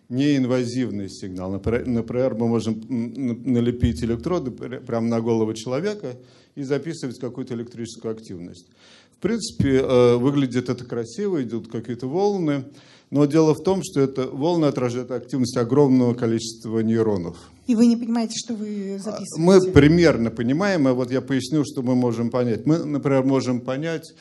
неинвазивный 0.10 1.10
сигнал. 1.10 1.52
Например, 1.52 2.36
мы 2.36 2.48
можем 2.48 2.82
налепить 2.90 4.04
электроды 4.04 4.52
прямо 4.52 5.08
на 5.08 5.22
голову 5.22 5.54
человека 5.54 6.18
и 6.56 6.64
записывать 6.64 7.20
какую-то 7.20 7.54
электрическую 7.54 8.12
активность. 8.12 8.68
В 9.14 9.22
принципе, 9.22 9.80
э, 9.80 10.16
выглядит 10.16 10.70
это 10.70 10.84
красиво, 10.84 11.42
идут 11.44 11.70
какие-то 11.70 12.08
волны, 12.08 12.66
но 13.12 13.26
дело 13.26 13.54
в 13.54 13.64
том, 13.64 13.82
что 13.84 14.02
это 14.02 14.28
волны 14.28 14.66
отражают 14.66 15.12
активность 15.12 15.58
огромного 15.58 16.14
количества 16.14 16.80
нейронов. 16.80 17.38
И 17.70 17.76
вы 17.76 17.86
не 17.86 17.96
понимаете, 17.96 18.34
что 18.36 18.56
вы 18.56 18.98
записываете? 18.98 19.38
Мы 19.38 19.72
примерно 19.72 20.32
понимаем, 20.32 20.88
и 20.88 20.92
вот 20.92 21.12
я 21.12 21.22
поясню, 21.22 21.64
что 21.66 21.84
мы 21.84 21.96
можем 21.96 22.32
понять. 22.32 22.66
Мы, 22.66 22.80
например, 22.80 23.24
можем 23.24 23.62
понять, 23.62 24.12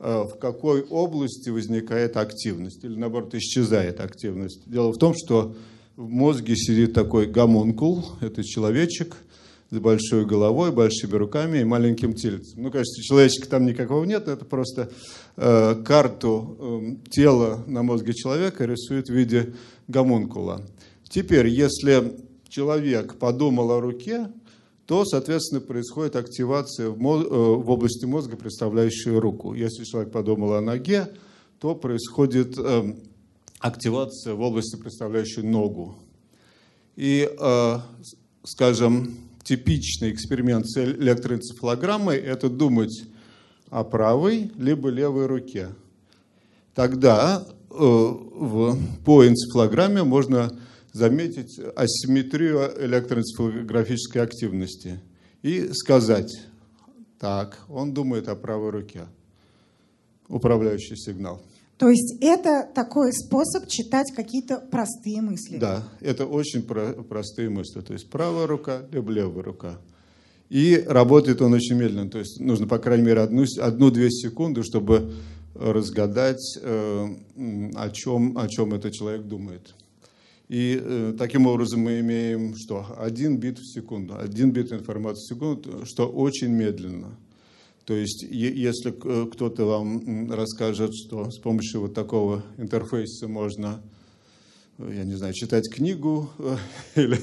Э, 0.00 0.22
в 0.22 0.38
какой 0.38 0.82
области 0.82 1.50
возникает 1.50 2.16
активность 2.16 2.84
или, 2.84 2.94
наоборот, 2.94 3.34
исчезает 3.34 4.00
активность. 4.00 4.62
Дело 4.66 4.92
в 4.92 4.98
том, 4.98 5.12
что 5.16 5.56
в 5.96 6.08
мозге 6.08 6.54
сидит 6.54 6.92
такой 6.92 7.26
гомункул, 7.26 8.04
это 8.20 8.44
человечек 8.44 9.16
с 9.70 9.76
большой 9.78 10.24
головой, 10.24 10.70
большими 10.70 11.16
руками 11.16 11.58
и 11.58 11.64
маленьким 11.64 12.14
тельцем. 12.14 12.62
Ну, 12.62 12.70
конечно, 12.70 13.02
человечка 13.02 13.48
там 13.48 13.66
никакого 13.66 14.04
нет, 14.04 14.28
это 14.28 14.44
просто 14.44 14.90
э, 15.36 15.82
карту 15.84 16.56
э, 17.04 17.10
тела 17.10 17.64
на 17.66 17.82
мозге 17.82 18.14
человека 18.14 18.66
рисует 18.66 19.08
в 19.08 19.12
виде 19.12 19.54
гомункула. 19.88 20.62
Теперь, 21.10 21.48
если 21.48 22.27
человек 22.48 23.18
подумал 23.18 23.72
о 23.72 23.80
руке, 23.80 24.30
то, 24.86 25.04
соответственно, 25.04 25.60
происходит 25.60 26.16
активация 26.16 26.88
в, 26.88 26.96
э, 26.96 27.26
области 27.26 28.06
мозга, 28.06 28.36
представляющей 28.36 29.10
руку. 29.10 29.54
Если 29.54 29.84
человек 29.84 30.10
подумал 30.10 30.54
о 30.54 30.60
ноге, 30.60 31.08
то 31.60 31.74
происходит 31.74 32.56
эм, 32.58 32.96
активация 33.58 34.34
в 34.34 34.40
области, 34.40 34.76
представляющей 34.76 35.42
ногу. 35.42 35.96
И, 36.96 37.28
э, 37.38 37.78
скажем, 38.44 39.14
типичный 39.44 40.10
эксперимент 40.12 40.66
с 40.66 40.78
электроэнцефалограммой– 40.78 42.16
это 42.18 42.48
думать 42.48 43.04
о 43.70 43.84
правой 43.84 44.50
либо 44.56 44.88
левой 44.88 45.26
руке. 45.26 45.68
Тогда 46.74 47.46
э, 47.46 47.74
по 47.74 49.26
энцефалограмме 49.26 50.02
можно 50.02 50.58
заметить 50.98 51.58
асимметрию 51.76 52.72
электроэнцефалографической 52.84 54.22
активности 54.22 55.00
и 55.42 55.72
сказать, 55.72 56.36
так, 57.18 57.58
он 57.68 57.94
думает 57.94 58.28
о 58.28 58.34
правой 58.34 58.70
руке, 58.70 59.06
управляющий 60.28 60.96
сигнал. 60.96 61.40
То 61.78 61.88
есть 61.88 62.16
это 62.20 62.68
такой 62.74 63.12
способ 63.12 63.68
читать 63.68 64.12
какие-то 64.14 64.58
простые 64.58 65.22
мысли. 65.22 65.58
Да, 65.58 65.84
это 66.00 66.26
очень 66.26 66.62
про 66.62 66.92
простые 66.92 67.48
мысли. 67.50 67.80
То 67.80 67.92
есть 67.92 68.10
правая 68.10 68.48
рука, 68.48 68.82
либо 68.90 69.12
левая 69.12 69.44
рука. 69.44 69.78
И 70.50 70.82
работает 70.84 71.40
он 71.40 71.52
очень 71.52 71.76
медленно. 71.76 72.10
То 72.10 72.18
есть 72.18 72.40
нужно, 72.40 72.66
по 72.66 72.78
крайней 72.78 73.04
мере, 73.04 73.20
одну-две 73.20 73.62
одну, 73.62 74.10
секунды, 74.10 74.64
чтобы 74.64 75.14
разгадать, 75.54 76.58
э, 76.60 77.08
о, 77.76 77.90
чем, 77.90 78.36
о 78.36 78.48
чем 78.48 78.74
этот 78.74 78.92
человек 78.92 79.22
думает. 79.22 79.74
И 80.48 80.80
э, 80.82 81.14
таким 81.18 81.46
образом 81.46 81.80
мы 81.80 82.00
имеем 82.00 82.56
что? 82.56 82.86
Один 82.96 83.36
бит 83.36 83.58
в 83.58 83.70
секунду. 83.70 84.16
Один 84.18 84.50
бит 84.50 84.72
информации 84.72 85.22
в 85.22 85.28
секунду, 85.34 85.84
что 85.84 86.08
очень 86.08 86.48
медленно. 86.48 87.18
То 87.84 87.94
есть, 87.94 88.22
если 88.22 88.90
кто-то 88.90 89.64
вам 89.64 90.30
расскажет, 90.30 90.92
что 90.94 91.30
с 91.30 91.38
помощью 91.38 91.82
вот 91.82 91.94
такого 91.94 92.44
интерфейса 92.58 93.28
можно, 93.28 93.82
я 94.78 95.04
не 95.04 95.14
знаю, 95.14 95.32
читать 95.34 95.70
книгу 95.70 96.30
или 96.96 97.18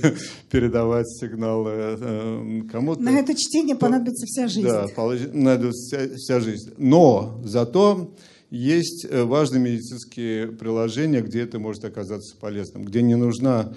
передавать 0.51 1.07
сигналы 1.07 1.71
э, 1.71 2.61
кому-то. 2.71 3.01
На 3.01 3.19
это 3.19 3.33
чтение 3.35 3.75
понадобится 3.75 4.25
вся 4.27 4.47
жизнь. 4.47 4.67
Да, 4.67 4.87
понадобится 4.95 5.97
вся, 5.97 6.15
вся 6.15 6.39
жизнь. 6.39 6.73
Но 6.77 7.41
зато 7.43 8.11
есть 8.51 9.05
э, 9.09 9.23
важные 9.23 9.61
медицинские 9.61 10.47
приложения, 10.47 11.21
где 11.21 11.41
это 11.41 11.59
может 11.59 11.85
оказаться 11.85 12.35
полезным, 12.37 12.83
где 12.85 13.01
не 13.01 13.15
нужна 13.15 13.73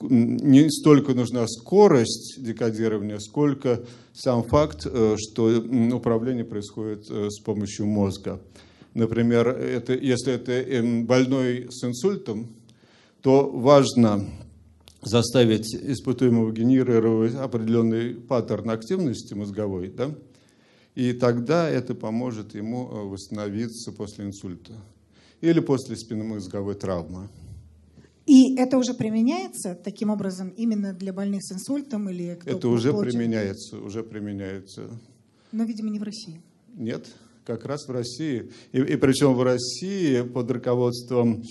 не 0.00 0.70
столько 0.70 1.12
нужна 1.12 1.46
скорость 1.46 2.42
декодирования, 2.42 3.18
сколько 3.18 3.84
сам 4.14 4.42
факт, 4.42 4.86
э, 4.86 5.16
что 5.18 5.62
управление 5.92 6.44
происходит 6.44 7.10
э, 7.10 7.28
с 7.30 7.38
помощью 7.40 7.86
мозга. 7.86 8.40
Например, 8.94 9.48
это, 9.48 9.92
если 9.92 10.32
это 10.32 10.52
эм, 10.52 11.04
больной 11.04 11.66
с 11.70 11.84
инсультом, 11.84 12.48
то 13.20 13.50
важно 13.50 14.24
заставить 15.02 15.74
испытуемого 15.74 16.52
генерировать 16.52 17.34
определенный 17.34 18.14
паттерн 18.14 18.70
активности 18.70 19.34
мозговой, 19.34 19.88
да? 19.88 20.14
И 20.96 21.12
тогда 21.12 21.68
это 21.68 21.94
поможет 21.94 22.54
ему 22.54 22.88
э, 22.88 23.02
восстановиться 23.04 23.92
после 23.92 24.24
инсульта 24.24 24.72
или 25.42 25.60
после 25.60 25.94
спинномозговой 25.94 26.74
травмы. 26.74 27.28
И 28.24 28.56
это 28.56 28.78
уже 28.78 28.94
применяется 28.94 29.74
таким 29.74 30.08
образом 30.10 30.48
именно 30.56 30.94
для 30.94 31.12
больных 31.12 31.44
с 31.44 31.52
инсультом 31.52 32.08
или 32.08 32.36
кто 32.40 32.50
Это 32.50 32.68
уже 32.68 32.92
получил... 32.92 33.12
применяется, 33.12 33.78
уже 33.78 34.02
применяется. 34.02 34.88
Но, 35.52 35.64
видимо, 35.64 35.90
не 35.90 35.98
в 35.98 36.02
России. 36.02 36.40
Нет, 36.74 37.06
как 37.44 37.66
раз 37.66 37.86
в 37.86 37.90
России. 37.90 38.50
И, 38.72 38.78
и 38.78 38.96
причем 38.96 39.34
в 39.34 39.42
России 39.42 40.22
под 40.22 40.50
руководством 40.50 41.42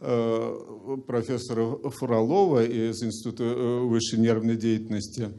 э, 0.00 0.96
профессора 1.06 1.78
Фролова 1.88 2.64
из 2.64 3.00
Института 3.00 3.44
э, 3.44 3.78
высшей 3.84 4.18
нервной 4.18 4.56
деятельности 4.56 5.30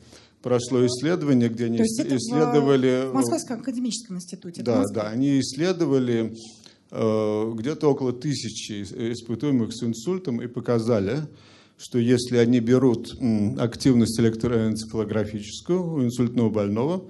прошло 0.50 0.86
исследование, 0.86 1.50
где 1.50 1.66
они 1.66 1.78
исследовали... 1.78 3.10
В, 3.10 3.14
Московском 3.14 3.60
академическом 3.60 4.18
институте. 4.18 4.64
Да, 4.64 4.84
да, 4.94 5.10
они 5.10 5.40
исследовали 5.40 6.34
Э, 6.90 7.54
где-то 7.54 7.90
около 7.90 8.14
тысячи 8.14 8.84
испытуемых 8.84 9.74
с 9.74 9.84
инсультом 9.84 10.42
и 10.42 10.48
показали, 10.48 11.28
что 11.78 12.00
если 12.00 12.38
они 12.38 12.60
берут 12.60 13.18
активность 13.60 14.20
электроэнцефалографическую 14.20 15.96
у 15.96 16.04
инсультного 16.04 16.50
больного, 16.50 17.10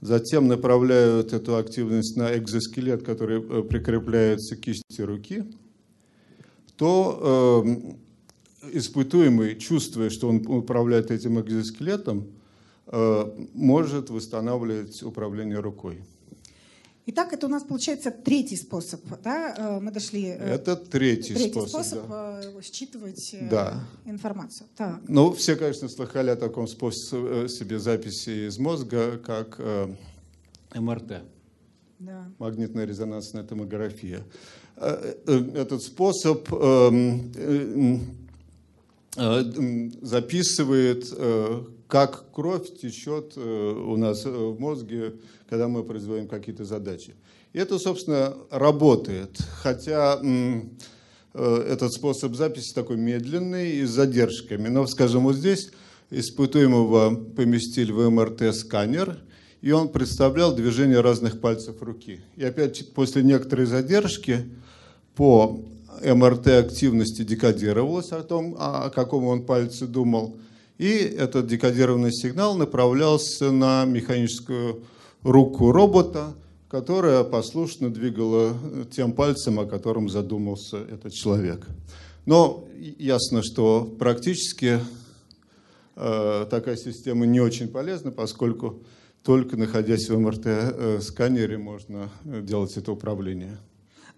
затем 0.00 0.48
направляют 0.48 1.34
эту 1.34 1.56
активность 1.56 2.16
на 2.16 2.36
экзоскелет, 2.38 3.02
который 3.02 3.42
э, 3.42 3.62
прикрепляется 3.64 4.56
к 4.56 4.60
кисти 4.60 5.02
руки, 5.02 5.44
то 6.76 7.62
э, 8.62 8.78
испытуемый, 8.78 9.56
чувствуя, 9.56 10.08
что 10.08 10.28
он 10.28 10.46
управляет 10.46 11.10
этим 11.10 11.38
экзоскелетом, 11.38 12.28
может 12.90 14.10
восстанавливать 14.10 15.02
управление 15.02 15.60
рукой. 15.60 16.02
Итак, 17.10 17.32
это 17.32 17.46
у 17.46 17.48
нас 17.48 17.62
получается 17.62 18.10
третий 18.10 18.56
способ, 18.56 19.00
да? 19.24 19.54
Э, 19.56 19.80
мы 19.80 19.90
дошли. 19.90 20.26
Э, 20.26 20.56
это 20.56 20.76
третий, 20.76 21.32
третий 21.32 21.52
способ, 21.52 21.70
способ 21.70 22.06
да. 22.06 22.40
Э, 22.44 22.60
считывать 22.62 23.34
да. 23.50 23.82
информацию. 24.04 24.66
Так. 24.76 25.00
Ну, 25.08 25.32
все, 25.32 25.56
конечно, 25.56 25.88
слыхали 25.88 26.28
о 26.28 26.36
таком 26.36 26.68
способе 26.68 27.78
записи 27.78 28.48
из 28.48 28.58
мозга, 28.58 29.16
как 29.16 29.58
МРТ. 30.74 31.22
Да. 31.98 32.30
Магнитная 32.38 32.84
резонансная 32.84 33.42
томография. 33.42 34.22
Этот 34.76 35.82
способ 35.82 36.52
эм, 36.52 38.27
записывает, 39.16 41.12
как 41.88 42.30
кровь 42.32 42.78
течет 42.78 43.36
у 43.36 43.96
нас 43.96 44.24
в 44.24 44.58
мозге 44.58 45.14
когда 45.48 45.68
мы 45.68 45.82
производим 45.82 46.28
какие-то 46.28 46.64
задачи. 46.64 47.14
И 47.52 47.58
это, 47.58 47.78
собственно, 47.78 48.34
работает, 48.50 49.38
хотя 49.62 50.20
э, 50.22 51.64
этот 51.68 51.92
способ 51.92 52.34
записи 52.34 52.74
такой 52.74 52.96
медленный 52.96 53.76
и 53.76 53.84
с 53.84 53.90
задержками. 53.90 54.68
Но, 54.68 54.86
скажем, 54.86 55.24
вот 55.24 55.36
здесь 55.36 55.70
испытуемого 56.10 57.14
поместили 57.14 57.92
в 57.92 58.10
МРТ-сканер, 58.10 59.18
и 59.60 59.72
он 59.72 59.88
представлял 59.88 60.54
движение 60.54 61.00
разных 61.00 61.40
пальцев 61.40 61.82
руки. 61.82 62.20
И 62.36 62.44
опять 62.44 62.92
после 62.92 63.22
некоторой 63.22 63.66
задержки 63.66 64.46
по 65.16 65.64
МРТ 66.02 66.48
активности 66.48 67.22
декодировалось 67.22 68.12
о 68.12 68.22
том, 68.22 68.56
о 68.58 68.90
каком 68.90 69.24
он 69.24 69.44
пальце 69.44 69.86
думал, 69.86 70.36
и 70.78 70.90
этот 70.90 71.46
декодированный 71.46 72.12
сигнал 72.12 72.56
направлялся 72.56 73.50
на 73.50 73.84
механическую 73.84 74.84
руку 75.22 75.72
робота, 75.72 76.34
которая 76.68 77.24
послушно 77.24 77.90
двигала 77.90 78.54
тем 78.90 79.12
пальцем, 79.12 79.58
о 79.58 79.66
котором 79.66 80.08
задумался 80.08 80.78
этот 80.78 81.12
человек. 81.12 81.66
Но 82.26 82.68
ясно, 82.98 83.42
что 83.42 83.84
практически 83.98 84.78
э, 85.96 86.46
такая 86.50 86.76
система 86.76 87.26
не 87.26 87.40
очень 87.40 87.68
полезна, 87.68 88.12
поскольку 88.12 88.82
только 89.22 89.56
находясь 89.56 90.08
в 90.08 90.18
МРТ-сканере 90.18 91.58
можно 91.58 92.10
делать 92.24 92.76
это 92.76 92.92
управление. 92.92 93.58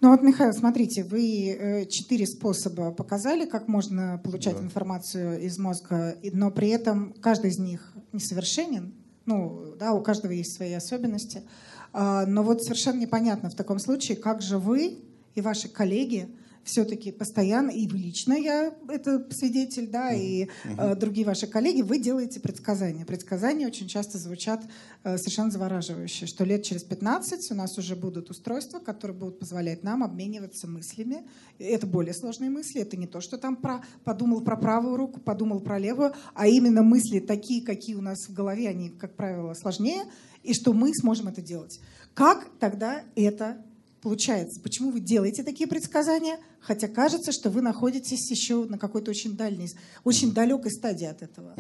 Ну 0.01 0.11
вот, 0.11 0.23
Михаил, 0.23 0.55
смотрите, 0.55 1.05
вы 1.05 1.51
э, 1.51 1.85
четыре 1.85 2.27
способа 2.27 2.91
показали, 2.91 3.45
как 3.45 3.69
можно 3.69 4.19
получать 4.25 4.57
да. 4.57 4.63
информацию 4.63 5.43
из 5.43 5.59
мозга, 5.59 6.17
но 6.33 6.51
при 6.51 6.69
этом 6.69 7.13
каждый 7.21 7.51
из 7.51 7.59
них 7.59 7.93
несовершенен. 8.13 8.95
Ну, 9.27 9.75
да, 9.79 9.93
у 9.93 10.03
каждого 10.03 10.33
есть 10.33 10.55
свои 10.55 10.73
особенности. 10.73 11.43
А, 11.93 12.25
но 12.25 12.43
вот 12.43 12.63
совершенно 12.63 12.99
непонятно 12.99 13.51
в 13.51 13.55
таком 13.55 13.79
случае, 13.79 14.17
как 14.17 14.41
же 14.41 14.57
вы 14.57 15.01
и 15.35 15.43
ваши 15.43 15.69
коллеги 15.69 16.35
все-таки 16.71 17.11
постоянно, 17.11 17.71
и 17.71 17.87
вы 17.89 17.99
лично, 17.99 18.35
я 18.35 18.73
это 18.89 19.27
свидетель, 19.33 19.89
да, 19.89 20.13
и 20.13 20.47
uh-huh. 20.65 20.95
другие 20.95 21.27
ваши 21.27 21.49
коллеги, 21.49 21.83
вы 21.83 21.99
делаете 21.99 22.39
предсказания. 22.39 23.05
Предсказания 23.05 23.67
очень 23.67 23.89
часто 23.89 24.19
звучат 24.19 24.63
э, 25.03 25.19
совершенно 25.19 25.51
завораживающе, 25.51 26.27
что 26.27 26.45
лет 26.45 26.63
через 26.63 26.85
15 26.85 27.51
у 27.51 27.55
нас 27.55 27.77
уже 27.77 27.97
будут 27.97 28.31
устройства, 28.31 28.79
которые 28.79 29.17
будут 29.17 29.41
позволять 29.41 29.83
нам 29.83 30.05
обмениваться 30.05 30.69
мыслями. 30.69 31.25
Это 31.59 31.89
более 31.89 32.15
сложные 32.15 32.51
мысли, 32.51 32.81
это 32.81 32.97
не 32.97 33.09
то, 33.09 33.21
что 33.21 33.37
там 33.37 33.57
про, 33.57 33.83
подумал 34.05 34.41
про 34.41 34.57
правую 34.57 34.97
руку, 34.97 35.19
подумал 35.19 35.61
про 35.61 35.79
левую, 35.79 36.13
а 36.35 36.47
именно 36.47 36.83
мысли 36.83 37.19
такие, 37.19 37.63
какие 37.63 37.97
у 37.97 38.01
нас 38.01 38.29
в 38.29 38.33
голове, 38.33 38.69
они, 38.69 38.91
как 38.91 39.17
правило, 39.17 39.55
сложнее, 39.55 40.05
и 40.45 40.55
что 40.55 40.73
мы 40.73 40.95
сможем 40.95 41.29
это 41.29 41.43
делать. 41.43 41.81
Как 42.15 42.47
тогда 42.61 43.03
это 43.17 43.65
получается? 44.03 44.61
Почему 44.61 44.91
вы 44.91 45.01
делаете 45.01 45.43
такие 45.43 45.69
предсказания, 45.69 46.39
хотя 46.61 46.89
кажется, 46.89 47.33
что 47.33 47.51
вы 47.51 47.63
находитесь 47.63 48.31
еще 48.31 48.65
на 48.65 48.79
какой-то 48.79 49.11
очень 49.11 49.37
дальней, 49.37 49.71
очень 50.05 50.33
далекой 50.33 50.71
стадии 50.71 51.07
от 51.07 51.23
этого? 51.23 51.55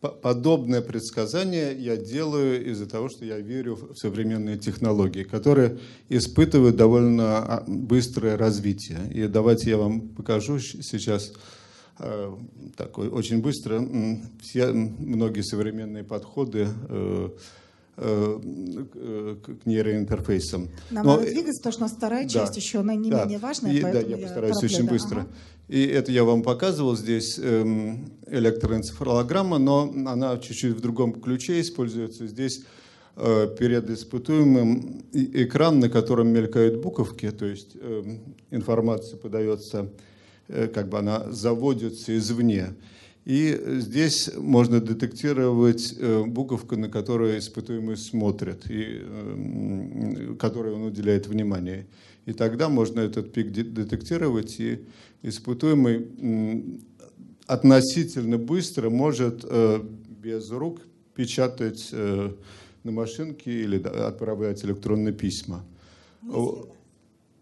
Подобное 0.00 0.82
предсказание 0.82 1.74
я 1.76 1.96
делаю 1.96 2.70
из-за 2.70 2.86
того, 2.86 3.08
что 3.08 3.24
я 3.24 3.38
верю 3.38 3.76
в 3.76 3.96
современные 3.96 4.58
технологии, 4.58 5.24
которые 5.24 5.78
испытывают 6.10 6.76
довольно 6.76 7.38
а, 7.38 7.64
быстрое 7.66 8.36
развитие. 8.36 9.00
И 9.12 9.26
давайте 9.26 9.70
я 9.70 9.78
вам 9.78 10.08
покажу 10.10 10.58
сейчас 10.58 11.32
такой 12.76 13.08
очень 13.08 13.40
быстро. 13.40 13.82
Все, 14.42 14.70
многие 14.72 15.42
современные 15.42 16.04
подходы 16.04 16.68
к 17.96 19.64
нейроинтерфейсам. 19.64 20.68
Нам 20.90 21.06
Но, 21.06 21.16
надо 21.16 21.30
двигаться, 21.30 21.60
потому 21.60 21.72
что 21.72 21.80
у 21.80 21.86
нас 21.86 21.92
вторая 21.96 22.22
да, 22.24 22.28
часть 22.28 22.56
еще, 22.56 22.80
она 22.80 22.94
не 22.94 23.10
да, 23.10 23.24
менее 23.24 23.38
важная. 23.38 23.72
И, 23.72 23.80
да, 23.80 24.00
я 24.00 24.18
постараюсь 24.18 24.62
очень 24.62 24.84
да, 24.84 24.92
быстро. 24.92 25.20
Ага. 25.20 25.28
И 25.68 25.84
это 25.84 26.12
я 26.12 26.22
вам 26.22 26.42
показывал 26.42 26.96
здесь 26.96 27.40
эм, 27.42 28.12
электроэнцефалограмма, 28.26 29.58
но 29.58 29.92
она 30.06 30.38
чуть-чуть 30.38 30.76
в 30.76 30.80
другом 30.80 31.20
ключе 31.20 31.60
используется. 31.60 32.28
Здесь 32.28 32.62
э, 33.16 33.48
перед 33.58 33.90
испытуемым 33.90 35.02
экран, 35.12 35.80
на 35.80 35.88
котором 35.88 36.28
мелькают 36.28 36.80
буковки, 36.80 37.30
то 37.32 37.46
есть 37.46 37.76
эм, 37.80 38.36
информация 38.52 39.16
подается, 39.16 39.90
э, 40.46 40.68
как 40.68 40.88
бы 40.88 40.98
она 40.98 41.32
заводится 41.32 42.16
извне. 42.16 42.74
И 43.26 43.60
здесь 43.80 44.30
можно 44.36 44.80
детектировать 44.80 45.96
э, 45.98 46.22
буковку, 46.24 46.76
на 46.76 46.88
которую 46.88 47.38
испытуемый 47.38 47.96
смотрит, 47.96 48.70
и 48.70 49.00
эм, 49.02 50.36
которой 50.38 50.72
он 50.72 50.84
уделяет 50.84 51.26
внимание. 51.26 51.88
И 52.24 52.32
тогда 52.32 52.68
можно 52.68 53.00
этот 53.00 53.32
пик 53.32 53.50
детектировать 53.50 54.60
и 54.60 54.86
испытуемый 55.22 56.80
относительно 57.48 58.38
быстро 58.38 58.90
может 58.90 59.44
э, 59.44 59.82
без 60.22 60.48
рук 60.52 60.82
печатать 61.16 61.88
э, 61.90 62.32
на 62.84 62.92
машинке 62.92 63.50
или 63.50 63.82
отправлять 63.82 64.64
электронные 64.64 65.12
письма. 65.12 65.64
Мысленно. 66.22 66.68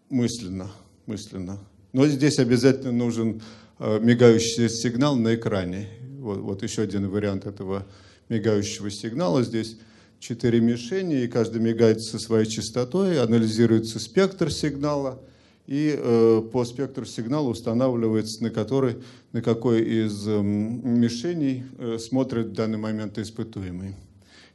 Мысленно. 0.09 0.71
мысленно. 1.05 1.59
Но 1.93 2.07
здесь 2.07 2.39
обязательно 2.39 2.91
нужен 2.91 3.41
мигающий 3.79 4.69
сигнал 4.69 5.15
на 5.15 5.35
экране. 5.35 5.87
Вот, 6.19 6.39
вот 6.39 6.63
еще 6.63 6.83
один 6.83 7.09
вариант 7.09 7.45
этого 7.45 7.85
мигающего 8.29 8.89
сигнала. 8.89 9.43
Здесь 9.43 9.77
четыре 10.19 10.59
мишени, 10.59 11.23
и 11.23 11.27
каждый 11.27 11.61
мигает 11.61 12.01
со 12.01 12.19
своей 12.19 12.45
частотой, 12.45 13.21
анализируется 13.21 13.99
спектр 13.99 14.51
сигнала– 14.51 15.21
и 15.67 15.95
э, 15.97 16.41
по 16.51 16.63
спектру 16.63 17.05
сигнала 17.05 17.49
устанавливается, 17.49 18.43
на, 18.43 18.49
который, 18.51 18.97
на 19.31 19.41
какой 19.41 19.81
из 19.81 20.27
э, 20.27 20.41
мишеней 20.41 21.63
э, 21.79 21.97
смотрит 21.97 22.47
в 22.47 22.53
данный 22.53 22.77
момент 22.77 23.17
испытуемый. 23.17 23.95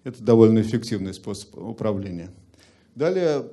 Это 0.04 0.22
довольно 0.22 0.60
эффективный 0.60 1.12
способ 1.12 1.56
управления. 1.58 2.30
Далее, 2.94 3.44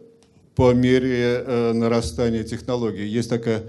по 0.56 0.74
мере 0.74 1.44
э, 1.46 1.74
нарастания 1.74 2.44
технологий, 2.44 3.08
есть 3.08 3.30
такая 3.30 3.64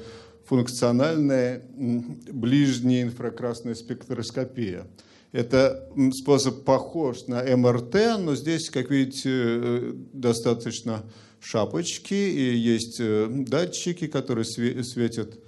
функциональная 0.48 1.62
ближняя 1.76 3.02
инфракрасная 3.02 3.74
спектроскопия. 3.74 4.86
Это 5.32 5.90
способ 6.14 6.64
похож 6.64 7.26
на 7.26 7.42
МРТ, 7.54 8.18
но 8.18 8.34
здесь, 8.34 8.70
как 8.70 8.90
видите, 8.90 9.30
э, 9.30 9.92
достаточно 10.14 11.04
шапочки, 11.38 12.14
и 12.14 12.56
есть 12.56 12.96
э, 12.98 13.26
датчики, 13.28 14.06
которые 14.06 14.46
светят 14.46 15.38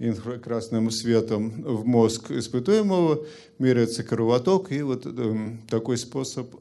инфракрасным 0.00 0.90
светом 0.90 1.62
в 1.62 1.86
мозг 1.86 2.32
испытуемого, 2.32 3.24
меряется 3.60 4.02
кровоток, 4.02 4.72
и 4.72 4.82
вот 4.82 5.06
э, 5.06 5.56
такой 5.68 5.98
способ 5.98 6.52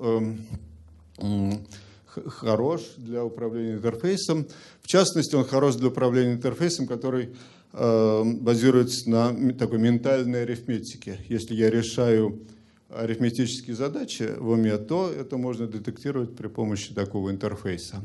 хорош 2.27 2.81
для 2.97 3.23
управления 3.23 3.73
интерфейсом. 3.73 4.47
В 4.81 4.87
частности, 4.87 5.35
он 5.35 5.45
хорош 5.45 5.75
для 5.75 5.87
управления 5.89 6.33
интерфейсом, 6.33 6.87
который 6.87 7.29
базируется 7.73 9.09
на 9.09 9.53
такой 9.53 9.79
ментальной 9.79 10.43
арифметике. 10.43 11.19
Если 11.29 11.53
я 11.53 11.69
решаю 11.69 12.41
арифметические 12.89 13.75
задачи 13.75 14.29
в 14.37 14.49
уме, 14.49 14.77
то 14.77 15.11
это 15.11 15.37
можно 15.37 15.67
детектировать 15.67 16.35
при 16.35 16.47
помощи 16.47 16.93
такого 16.93 17.29
интерфейса. 17.31 18.01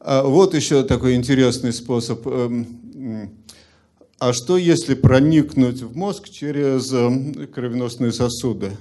А 0.00 0.22
вот 0.22 0.54
еще 0.54 0.82
такой 0.82 1.14
интересный 1.14 1.72
способ. 1.72 2.26
Эм, 2.26 3.30
а 4.18 4.32
что, 4.32 4.56
если 4.56 4.94
проникнуть 4.94 5.82
в 5.82 5.96
мозг 5.96 6.28
через 6.28 6.92
эм, 6.92 7.46
кровеносные 7.48 8.12
сосуды? 8.12 8.72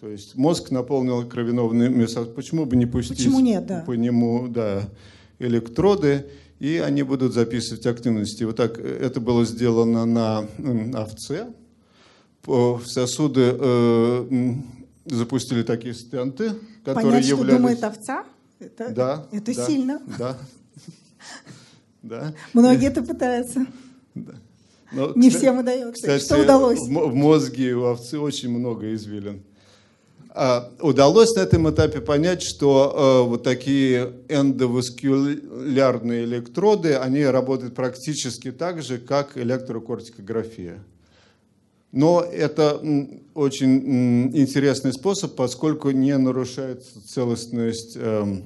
То 0.00 0.08
есть 0.08 0.36
мозг 0.36 0.70
наполнил 0.70 1.26
кровеносными 1.26 2.06
сосудами. 2.06 2.34
Почему 2.34 2.66
бы 2.66 2.76
не 2.76 2.86
пустить 2.86 3.16
Почему 3.16 3.40
нет, 3.40 3.66
да. 3.66 3.84
по 3.86 3.92
нему 3.92 4.48
да, 4.48 4.88
электроды, 5.38 6.26
и 6.60 6.78
они 6.78 7.02
будут 7.02 7.34
записывать 7.34 7.86
активности. 7.86 8.44
Вот 8.44 8.56
так 8.56 8.78
э, 8.78 8.82
это 8.82 9.20
было 9.20 9.44
сделано 9.44 10.04
на 10.04 10.46
овце. 10.94 11.48
В 12.46 12.82
сосуды 12.84 13.56
э, 13.58 14.54
запустили 15.06 15.62
такие 15.62 15.94
стенты, 15.94 16.52
которые 16.84 17.12
Понять, 17.12 17.26
являлись... 17.26 17.50
что 17.50 17.56
думает 17.56 17.84
овца? 17.84 18.24
Это, 18.58 18.90
да, 18.90 19.26
это 19.32 19.54
да, 19.54 19.66
сильно. 19.66 20.02
Да. 20.18 20.38
да. 22.02 22.34
Многие 22.52 22.88
это 22.88 23.02
пытаются. 23.02 23.66
Да. 24.14 24.34
Но, 24.92 25.12
Не 25.16 25.30
всем 25.30 25.58
удается. 25.58 26.02
Кстати, 26.02 26.24
Что 26.24 26.42
удалось? 26.42 26.78
В 26.80 27.14
мозге 27.14 27.74
у 27.74 27.84
овцы 27.84 28.18
очень 28.18 28.50
много 28.50 28.94
извилин. 28.94 29.42
А, 30.36 30.68
удалось 30.80 31.32
на 31.36 31.42
этом 31.42 31.70
этапе 31.70 32.00
понять, 32.00 32.42
что 32.42 33.22
э, 33.24 33.28
вот 33.28 33.44
такие 33.44 34.14
эндоваскулярные 34.28 36.24
электроды, 36.24 36.96
они 36.96 37.24
работают 37.24 37.76
практически 37.76 38.50
так 38.50 38.82
же, 38.82 38.98
как 38.98 39.38
электрокортикография. 39.38 40.82
Но 41.92 42.20
это 42.20 42.80
очень 43.34 44.36
интересный 44.36 44.92
способ, 44.92 45.36
поскольку 45.36 45.90
не 45.92 46.18
нарушает 46.18 46.84
целостность 47.06 47.96
эм, 47.96 48.42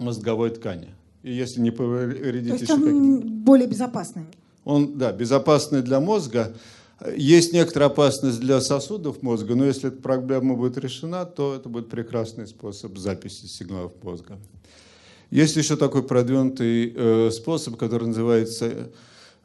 мозговой 0.00 0.50
ткани. 0.50 0.88
И 1.22 1.32
если 1.32 1.60
не 1.60 1.70
повредить 1.70 2.50
То 2.50 2.56
есть 2.58 2.70
он 2.70 3.20
более 3.44 3.68
безопасный? 3.68 4.24
Он, 4.64 4.98
да, 4.98 5.12
безопасный 5.12 5.82
для 5.82 6.00
мозга. 6.00 6.54
Есть 7.16 7.52
некоторая 7.52 7.88
опасность 7.90 8.40
для 8.40 8.60
сосудов 8.60 9.22
мозга, 9.22 9.54
но 9.54 9.64
если 9.64 9.88
эта 9.88 10.00
проблема 10.00 10.54
будет 10.54 10.78
решена, 10.78 11.26
то 11.26 11.54
это 11.54 11.68
будет 11.68 11.88
прекрасный 11.88 12.46
способ 12.46 12.96
записи 12.98 13.46
сигналов 13.46 13.92
мозга. 14.02 14.38
Есть 15.30 15.56
еще 15.56 15.76
такой 15.76 16.04
продвинутый 16.04 16.92
э, 16.94 17.30
способ, 17.32 17.76
который 17.76 18.08
называется 18.08 18.92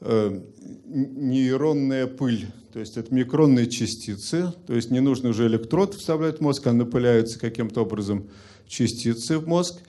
э, 0.01 0.41
нейронная 0.85 2.05
пыль. 2.05 2.47
То 2.71 2.79
есть 2.79 2.97
это 2.97 3.13
микронные 3.13 3.67
частицы, 3.67 4.53
то 4.67 4.75
есть 4.75 4.91
не 4.91 4.99
нужно 4.99 5.29
уже 5.29 5.47
электрод 5.47 5.95
вставлять 5.95 6.37
в 6.37 6.41
мозг, 6.41 6.67
а 6.67 6.73
напыляются 6.73 7.39
каким-то 7.39 7.81
образом 7.81 8.29
частицы 8.67 9.39
в 9.39 9.47
мозк, 9.47 9.79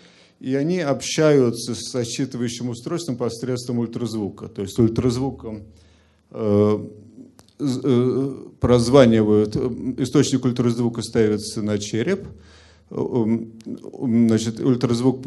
и 0.40 0.54
они 0.54 0.80
общаются 0.80 1.74
с 1.74 1.94
считывающим 1.94 2.70
устройством 2.70 3.16
посредством 3.18 3.78
ультразвука. 3.80 4.48
То 4.48 4.62
есть 4.62 4.78
ультразвуком 4.78 5.64
э, 6.30 6.88
прозванивают, 8.60 9.56
источник 10.00 10.44
ультразвука 10.44 11.02
ставится 11.02 11.62
на 11.62 11.78
череп, 11.78 12.26
значит, 12.90 14.58
ультразвук 14.60 15.22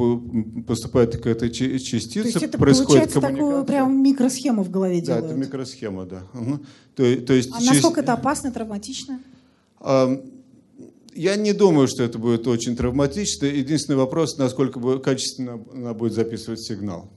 поступает 0.68 1.16
к 1.18 1.28
этой 1.28 1.50
частице, 1.50 2.22
то 2.22 2.28
есть 2.28 2.44
это 2.44 2.58
происходит 2.58 3.14
получается 3.14 3.22
такую 3.22 3.64
прям 3.64 4.04
микросхему 4.04 4.64
в 4.64 4.70
голове 4.70 5.00
делают? 5.00 5.28
Да, 5.28 5.32
это 5.32 5.40
микросхема, 5.40 6.06
да. 6.06 6.24
Угу. 6.34 6.60
То, 6.96 7.16
то 7.22 7.34
есть 7.34 7.52
а 7.54 7.60
через... 7.60 7.74
насколько 7.74 8.02
это 8.02 8.14
опасно, 8.14 8.52
травматично? 8.52 9.20
Я 11.16 11.36
не 11.36 11.54
думаю, 11.54 11.88
что 11.88 12.04
это 12.04 12.18
будет 12.18 12.48
очень 12.48 12.76
травматично. 12.76 13.46
Единственный 13.46 13.98
вопрос, 13.98 14.38
насколько 14.38 15.00
качественно 15.00 15.64
она 15.74 15.94
будет 15.94 16.14
записывать 16.14 16.60
сигнал. 16.60 17.10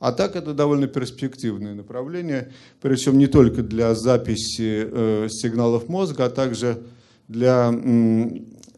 А 0.00 0.12
так 0.12 0.36
это 0.36 0.54
довольно 0.54 0.86
перспективное 0.86 1.74
направление, 1.74 2.52
причем 2.80 3.18
не 3.18 3.26
только 3.26 3.62
для 3.62 3.94
записи 3.94 4.88
э, 4.90 5.28
сигналов 5.28 5.88
мозга, 5.88 6.26
а 6.26 6.30
также 6.30 6.84
для 7.26 7.70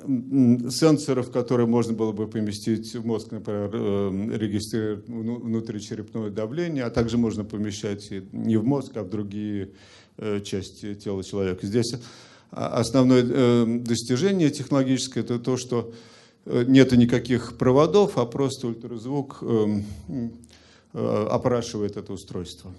сенсоров, 0.02 1.30
которые 1.30 1.66
можно 1.66 1.92
было 1.92 2.12
бы 2.12 2.26
поместить 2.26 2.94
в 2.94 3.04
мозг, 3.04 3.32
например, 3.32 3.70
э, 3.70 4.36
регистрировать 4.38 5.06
внутричерепное 5.06 6.30
давление, 6.30 6.84
а 6.84 6.90
также 6.90 7.18
можно 7.18 7.44
помещать 7.44 8.10
не 8.32 8.56
в 8.56 8.64
мозг, 8.64 8.92
а 8.96 9.02
в 9.02 9.10
другие 9.10 9.72
э, 10.16 10.40
части 10.40 10.94
тела 10.94 11.22
человека. 11.22 11.66
Здесь 11.66 11.96
основное 12.50 13.78
достижение 13.78 14.50
технологическое– 14.50 15.22
это 15.24 15.38
то, 15.38 15.56
что 15.56 15.92
нет 16.46 16.90
никаких 16.92 17.58
проводов, 17.58 18.16
а 18.16 18.24
просто 18.24 18.66
ультразвук 18.68 19.44
опрашивает 20.92 21.96
это 21.96 22.12
устройство. 22.12 22.72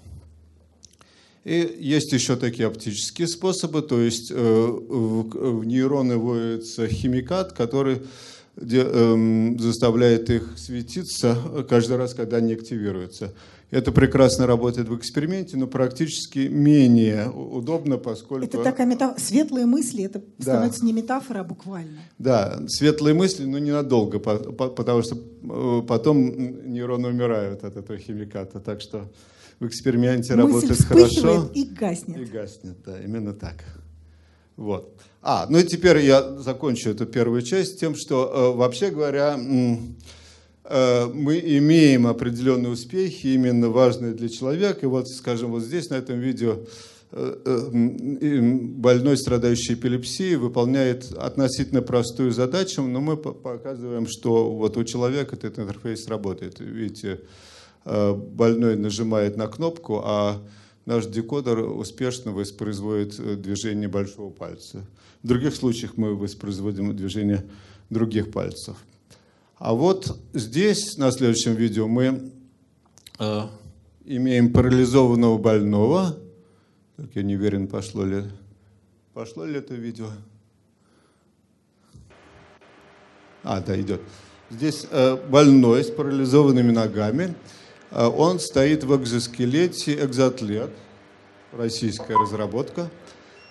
И 1.44 1.78
есть 1.80 2.12
еще 2.12 2.36
такие 2.36 2.68
оптические 2.68 3.28
способы, 3.28 3.82
то 3.82 4.00
есть 4.00 4.32
э, 4.32 4.36
в 4.36 5.66
нейроны 5.66 6.18
вводится 6.18 6.88
химикат, 6.88 7.54
который 7.54 8.04
эм, 8.58 9.60
заставляет 9.60 10.30
их 10.30 10.54
светиться 10.56 11.66
каждый 11.68 11.98
раз, 11.98 12.14
когда 12.14 12.38
они 12.38 12.54
активируются. 12.54 13.34
Это 13.72 13.94
прекрасно 13.94 14.46
работает 14.46 14.90
в 14.90 14.98
эксперименте, 14.98 15.56
но 15.56 15.66
практически 15.66 16.40
менее 16.40 17.30
удобно, 17.30 17.98
поскольку... 17.98 18.46
Это 18.46 18.62
такая 18.62 18.86
метафора. 18.86 19.18
Светлые 19.18 19.66
мысли, 19.66 20.04
это 20.04 20.20
да. 20.20 20.44
становится 20.44 20.84
не 20.84 20.92
метафора, 20.92 21.40
а 21.40 21.44
буквально. 21.46 22.02
Да, 22.20 22.60
светлые 22.68 23.14
мысли, 23.14 23.46
но 23.46 23.60
ненадолго, 23.60 24.20
потому 24.20 25.04
что 25.04 25.16
э, 25.16 25.82
потом 25.88 26.72
нейроны 26.74 27.08
умирают 27.08 27.64
от 27.64 27.78
этого 27.78 27.98
химиката. 27.98 28.60
Так 28.60 28.82
что 28.82 29.10
в 29.62 29.68
эксперименте 29.68 30.36
Мысль 30.36 30.48
работает 30.48 30.82
хорошо. 30.82 31.50
и 31.54 31.64
гаснет. 31.64 32.18
И 32.18 32.26
гаснет, 32.26 32.76
да, 32.86 33.02
именно 33.02 33.34
так. 33.34 33.64
Вот. 34.58 35.00
А, 35.22 35.46
ну 35.50 35.60
и 35.60 35.64
теперь 35.64 36.00
я 36.00 36.40
закончу 36.40 36.90
эту 36.90 37.06
первую 37.06 37.42
часть 37.42 37.80
тем, 37.80 37.96
что, 37.96 38.52
э, 38.54 38.58
вообще 38.58 38.90
говоря, 38.90 39.40
мы 40.64 41.40
имеем 41.40 42.06
определенные 42.08 42.72
успехи, 42.72 43.28
именно 43.28 43.70
важные 43.70 44.14
для 44.14 44.30
человека. 44.30 44.80
И 44.84 44.86
вот, 44.86 45.08
скажем, 45.08 45.52
вот 45.52 45.64
здесь, 45.64 45.90
на 45.90 45.96
этом 45.96 46.20
видео, 46.20 46.60
э, 47.12 48.40
больной, 48.42 49.18
страдающий 49.18 49.74
эпилепсией, 49.74 50.36
выполняет 50.36 51.12
относительно 51.14 51.82
простую 51.82 52.32
задачу, 52.32 52.84
но 52.84 53.02
мы 53.02 53.18
показываем, 53.18 54.08
что 54.08 54.52
вот 54.52 54.78
у 54.78 54.84
человека 54.84 55.36
этот 55.36 55.60
интерфейс 55.60 56.08
работает. 56.08 56.60
Видите, 56.60 57.20
больной 57.84 58.76
нажимает 58.76 59.38
на 59.38 59.48
кнопку, 59.48 60.02
а 60.06 60.40
наш 60.86 61.08
декодер 61.08 61.60
успешно 61.60 62.32
воспроизводит 62.32 63.42
движение 63.42 63.90
большого 63.90 64.30
пальца. 64.30 64.86
В 65.24 65.28
других 65.28 65.56
случаях 65.56 65.98
мы 65.98 66.16
воспроизводим 66.16 66.96
движение 66.96 67.44
других 67.90 68.32
пальцев. 68.32 68.78
А 69.64 69.76
вот 69.76 70.18
здесь, 70.34 70.98
на 70.98 71.12
следующем 71.12 71.54
видео, 71.54 71.88
мы 71.88 72.32
э, 73.20 73.42
имеем 74.06 74.52
парализованного 74.54 75.38
больного. 75.38 76.18
Так, 76.98 77.10
я 77.14 77.22
не 77.22 77.36
уверен, 77.36 77.68
пошло 77.68 78.04
ли, 78.04 78.24
пошло 79.14 79.46
ли 79.46 79.60
это 79.60 79.76
видео. 79.76 80.08
А, 83.44 83.62
да, 83.62 83.80
идет. 83.80 84.02
Здесь 84.50 84.88
э, 84.90 85.16
больной 85.30 85.84
с 85.84 85.92
парализованными 85.92 86.72
ногами. 86.72 87.36
Э, 87.92 88.08
он 88.08 88.40
стоит 88.40 88.84
в 88.84 89.00
экзоскелете 89.00 90.04
экзоатлет, 90.04 90.72
российская 91.52 92.18
разработка. 92.18 92.90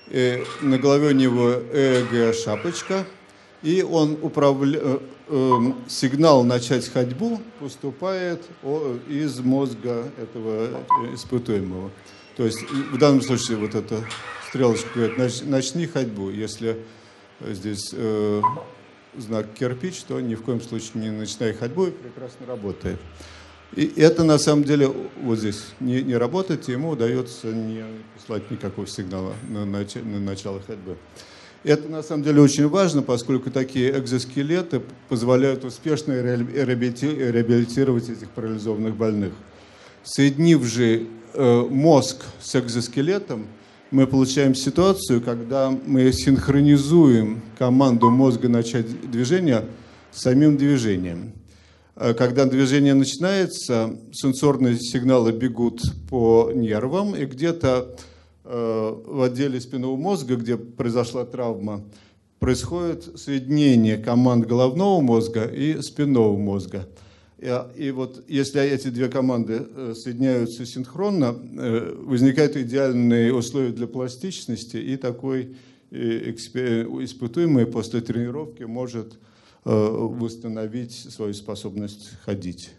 И 0.09 0.43
на 0.61 0.77
голове 0.77 1.11
у 1.11 1.17
него 1.17 1.51
ЭЭГ-шапочка– 1.51 3.07
и 3.63 3.83
он 3.83 4.19
управля... 4.23 4.81
Э, 4.83 4.99
эм, 5.29 5.77
сигнал 5.89 6.45
начать 6.45 6.89
ходьбу 6.89 7.41
поступает 7.61 8.43
из 9.09 9.39
мозга 9.41 10.11
этого 10.19 10.71
испытуемого. 11.15 11.91
То 12.37 12.45
есть 12.47 12.59
в 12.63 12.99
данном 12.99 13.23
случае 13.23 13.59
вот 13.59 13.75
эта 13.75 14.05
стрелочка 14.49 14.89
говорит, 14.95 15.45
начни 15.45 15.87
ходьбу. 15.87 16.31
Если 16.31 16.79
здесь 17.41 17.91
э, 17.93 18.43
знак 19.17 19.47
кирпич, 19.55 20.03
то 20.03 20.21
ни 20.21 20.35
в 20.35 20.43
коем 20.43 20.61
случае 20.61 21.03
не 21.03 21.11
начинай 21.11 21.53
ходьбу, 21.53 21.87
и 21.87 21.91
прекрасно 21.91 22.47
работает. 22.47 22.99
И 23.77 23.93
это 24.01 24.25
на 24.25 24.39
самом 24.39 24.65
деле 24.65 24.93
вот 25.23 25.39
здесь 25.39 25.67
не, 25.79 26.03
не 26.03 26.17
работает, 26.17 26.69
и 26.69 26.73
ему 26.73 26.91
удается 26.91 27.49
не 27.49 27.85
послать 28.17 28.51
никакого 28.51 28.87
сигнала 28.87 29.35
на, 29.49 29.65
нач... 29.65 29.95
на 29.95 30.19
начало 30.19 30.61
ходьбы. 30.61 30.97
Это 31.63 31.89
на 31.91 32.03
самом 32.03 32.23
деле 32.23 32.41
очень 32.41 32.69
важно, 32.69 33.03
поскольку 33.03 33.51
такие 33.51 33.91
экзоскелеты 33.91 34.81
позволяют 35.11 35.63
успешно 35.65 36.13
реабилитировать 36.13 38.09
этих 38.09 38.31
парализованных 38.31 38.97
больных. 38.97 39.33
Соединив 40.03 40.65
же 40.65 41.07
э, 41.35 41.67
мозг 41.69 42.25
с 42.41 42.57
экзоскелетом, 42.57 43.47
мы 43.91 44.07
получаем 44.07 44.55
ситуацию, 44.55 45.21
когда 45.21 45.71
мы 45.71 46.11
синхронизуем 46.13 47.43
команду 47.59 48.09
мозга 48.09 48.49
начать 48.49 49.11
движение 49.11 49.65
с 50.13 50.23
самим 50.23 50.57
движением. 50.57 51.35
Э, 51.95 52.15
когда 52.15 52.47
движение 52.47 52.95
начинается, 52.95 53.99
сенсорные 54.13 54.79
сигналы 54.79 55.33
бегут 55.33 55.83
по 56.09 56.51
нервам, 56.55 57.15
и 57.15 57.27
где-то 57.27 57.95
в 58.51 59.23
отделе 59.25 59.61
спинного 59.61 59.97
мозга, 59.97 60.35
где 60.35 60.57
произошла 60.57 61.25
травма, 61.25 61.85
происходит 62.41 63.21
соединение 63.21 63.97
команд 63.97 64.47
головного 64.47 65.01
мозга 65.01 65.45
и 65.45 65.81
спинного 65.83 66.37
мозга. 66.37 66.89
И, 67.39 67.49
и 67.77 67.91
вот 67.91 68.25
если 68.29 68.63
эти 68.63 68.89
две 68.89 69.09
команды 69.09 69.67
э, 69.69 69.95
соединяются 69.97 70.67
синхронно, 70.67 71.37
э, 71.59 71.95
возникают 72.03 72.57
идеальные 72.57 73.33
условия 73.33 73.71
для 73.71 73.87
пластичности, 73.87 74.79
и 74.79 74.97
такой 74.97 75.57
испытуемый 75.91 77.67
после 77.67 78.01
тренировки 78.01 78.63
может 78.63 79.19
восстановить 79.65 80.93
свою 80.93 81.35
способность 81.35 82.13
ходить. 82.25 82.71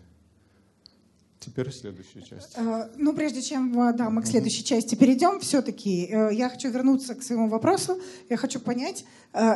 Теперь 1.41 1.73
следующая 1.73 2.21
часть. 2.21 2.53
Э, 2.55 2.89
ну, 2.97 3.13
прежде 3.13 3.41
чем 3.41 3.77
э, 3.81 3.93
да, 3.93 4.11
мы 4.11 4.21
к 4.21 4.27
следующей 4.27 4.63
части 4.63 4.93
перейдем, 4.93 5.39
все-таки 5.39 6.05
э, 6.05 6.29
я 6.33 6.49
хочу 6.49 6.69
вернуться 6.69 7.15
к 7.15 7.23
своему 7.23 7.47
вопросу. 7.47 7.99
Я 8.29 8.37
хочу 8.37 8.59
понять, 8.59 9.05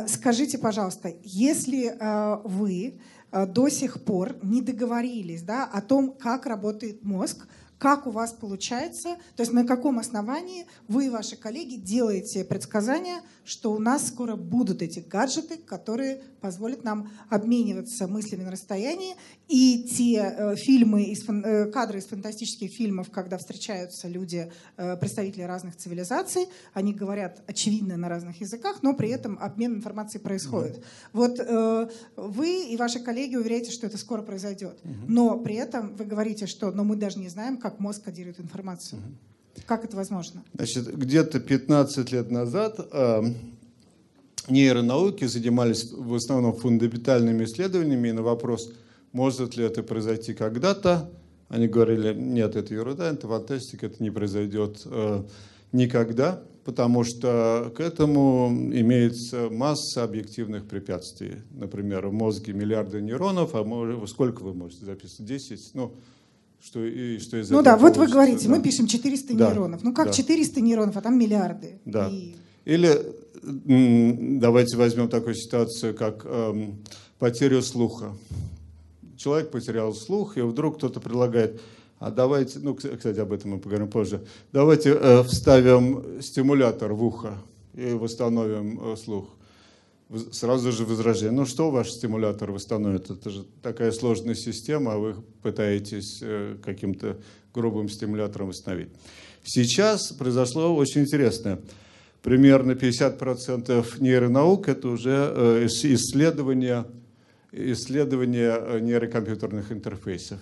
скажите, 0.08 0.58
пожалуйста, 0.58 1.14
если 1.22 1.96
вы 2.44 2.98
до 3.30 3.68
сих 3.68 4.02
пор 4.02 4.36
не 4.42 4.62
договорились 4.62 5.42
да, 5.42 5.64
о 5.64 5.80
том, 5.80 6.12
как 6.12 6.46
работает 6.46 7.04
мозг, 7.04 7.46
как 7.78 8.06
у 8.06 8.10
вас 8.10 8.32
получается, 8.32 9.16
то 9.36 9.42
есть 9.42 9.52
на 9.52 9.66
каком 9.66 9.98
основании 9.98 10.66
вы 10.88 11.06
и 11.06 11.10
ваши 11.10 11.36
коллеги 11.36 11.76
делаете 11.76 12.44
предсказания, 12.44 13.20
что 13.44 13.72
у 13.72 13.78
нас 13.78 14.08
скоро 14.08 14.36
будут 14.36 14.82
эти 14.82 15.00
гаджеты, 15.00 15.56
которые 15.56 16.22
позволят 16.40 16.84
нам 16.84 17.10
обмениваться 17.28 18.06
мыслями 18.06 18.44
на 18.44 18.50
расстоянии, 18.50 19.16
и 19.48 19.84
те 19.84 20.34
э, 20.36 20.56
фильмы, 20.56 21.04
из, 21.04 21.28
э, 21.28 21.70
кадры 21.70 21.98
из 21.98 22.06
фантастических 22.06 22.70
фильмов, 22.70 23.10
когда 23.10 23.38
встречаются 23.38 24.08
люди, 24.08 24.50
э, 24.76 24.96
представители 24.96 25.42
разных 25.42 25.76
цивилизаций, 25.76 26.48
они 26.72 26.92
говорят 26.92 27.42
очевидно 27.46 27.96
на 27.96 28.08
разных 28.08 28.40
языках, 28.40 28.82
но 28.82 28.94
при 28.94 29.10
этом 29.10 29.38
обмен 29.40 29.74
информацией 29.74 30.22
происходит. 30.22 30.78
Mm-hmm. 30.78 31.08
Вот 31.12 31.40
э, 31.40 31.88
вы 32.16 32.64
и 32.64 32.76
ваши 32.76 33.00
коллеги 33.00 33.36
уверяете, 33.36 33.70
что 33.70 33.86
это 33.86 33.98
скоро 33.98 34.22
произойдет, 34.22 34.78
mm-hmm. 34.82 35.04
но 35.08 35.38
при 35.38 35.56
этом 35.56 35.94
вы 35.96 36.04
говорите, 36.04 36.46
что 36.46 36.70
но 36.70 36.84
мы 36.84 36.96
даже 36.96 37.18
не 37.18 37.28
знаем, 37.28 37.58
как 37.70 37.80
мозг 37.80 38.04
кодирует 38.04 38.40
информацию. 38.40 39.00
Как 39.66 39.84
это 39.84 39.96
возможно? 39.96 40.44
Значит, 40.54 40.96
где-то 40.96 41.40
15 41.40 42.12
лет 42.12 42.30
назад 42.30 42.78
э, 42.92 43.22
нейронауки 44.48 45.24
занимались 45.24 45.90
в 45.92 46.14
основном 46.14 46.54
фундаментальными 46.54 47.44
исследованиями 47.44 48.10
на 48.10 48.22
вопрос– 48.22 48.72
может 49.16 49.56
ли 49.56 49.64
это 49.64 49.82
произойти 49.82 50.34
когда-то? 50.34 51.10
Они 51.48 51.68
говорили, 51.68 52.12
нет, 52.12 52.54
это 52.54 52.74
ерунда, 52.74 53.10
это 53.10 53.26
фантастика, 53.26 53.86
это 53.86 54.02
не 54.02 54.10
произойдет 54.10 54.82
э, 54.84 55.22
никогда, 55.72 56.42
потому 56.64 57.02
что 57.02 57.72
к 57.74 57.80
этому 57.80 58.50
имеется 58.50 59.48
масса 59.50 60.04
объективных 60.04 60.66
препятствий. 60.66 61.36
Например, 61.52 62.08
в 62.08 62.12
мозге 62.12 62.52
миллиарды 62.52 63.00
нейронов, 63.00 63.54
а 63.54 64.06
сколько 64.06 64.42
вы 64.42 64.52
можете 64.52 64.84
записывать? 64.84 65.28
10? 65.28 65.70
Ну, 65.72 65.94
что, 66.66 66.84
и, 66.84 67.18
что 67.20 67.36
из 67.36 67.48
ну 67.50 67.62
да, 67.62 67.76
вот 67.76 67.96
вы 67.96 68.08
говорите, 68.08 68.48
да. 68.48 68.56
мы 68.56 68.62
пишем 68.62 68.88
400 68.88 69.34
да. 69.34 69.48
нейронов. 69.50 69.84
Ну 69.84 69.94
как 69.94 70.06
да. 70.06 70.12
400 70.12 70.60
нейронов, 70.60 70.96
а 70.96 71.00
там 71.00 71.18
миллиарды. 71.18 71.80
Да. 71.84 72.08
И... 72.08 72.34
Или 72.64 73.00
давайте 73.42 74.76
возьмем 74.76 75.08
такую 75.08 75.36
ситуацию, 75.36 75.94
как 75.94 76.24
эм, 76.24 76.78
потерю 77.18 77.62
слуха 77.62 78.16
человек 79.16 79.50
потерял 79.50 79.94
слух, 79.94 80.36
и 80.36 80.42
вдруг 80.42 80.76
кто-то 80.76 81.00
предлагает, 81.00 81.60
а 81.98 82.10
давайте, 82.10 82.58
ну, 82.58 82.74
кстати, 82.74 83.18
об 83.18 83.32
этом 83.32 83.52
мы 83.52 83.58
поговорим 83.58 83.88
позже, 83.88 84.24
давайте 84.52 84.90
э, 84.90 85.22
вставим 85.22 86.20
стимулятор 86.20 86.92
в 86.92 87.02
ухо 87.02 87.38
и 87.74 87.92
восстановим 87.92 88.92
э, 88.92 88.96
слух. 88.96 89.28
Сразу 90.30 90.70
же 90.70 90.84
возражение. 90.84 91.32
Ну 91.32 91.46
что 91.46 91.70
ваш 91.70 91.90
стимулятор 91.90 92.52
восстановит? 92.52 93.10
Это 93.10 93.28
же 93.28 93.44
такая 93.60 93.90
сложная 93.90 94.36
система, 94.36 94.94
а 94.94 94.98
вы 94.98 95.16
пытаетесь 95.42 96.20
э, 96.22 96.56
каким-то 96.64 97.16
грубым 97.52 97.88
стимулятором 97.88 98.48
восстановить. 98.48 98.90
Сейчас 99.42 100.12
произошло 100.12 100.74
очень 100.76 101.02
интересное. 101.02 101.60
Примерно 102.22 102.72
50% 102.72 103.84
нейронаук– 103.98 104.68
это 104.68 104.88
уже 104.88 105.32
э, 105.34 105.66
исследования 105.66 106.86
исследования 107.52 108.54
э, 108.58 108.78
нейрокомпьютерных 108.80 109.72
интерфейсов. 109.72 110.38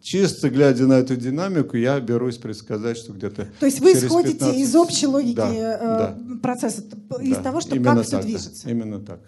Чисто 0.00 0.50
глядя 0.50 0.86
на 0.86 0.94
эту 0.94 1.16
динамику, 1.16 1.76
я 1.76 2.00
берусь 2.00 2.36
предсказать, 2.36 2.96
что 2.96 3.12
где-то 3.12 3.48
То 3.58 3.66
есть 3.66 3.80
вы 3.80 3.92
исходите 3.92 4.38
15... 4.38 4.58
из 4.60 4.76
общей 4.76 5.06
логики 5.06 5.36
да, 5.36 5.52
э, 5.52 5.78
да, 5.78 6.18
процесса, 6.42 6.82
из 7.20 7.36
да, 7.36 7.42
того, 7.42 7.60
что 7.60 7.76
как 7.76 7.96
так, 7.96 8.06
все 8.06 8.22
движется. 8.22 8.64
Да, 8.64 8.70
именно 8.70 9.00
так. 9.00 9.20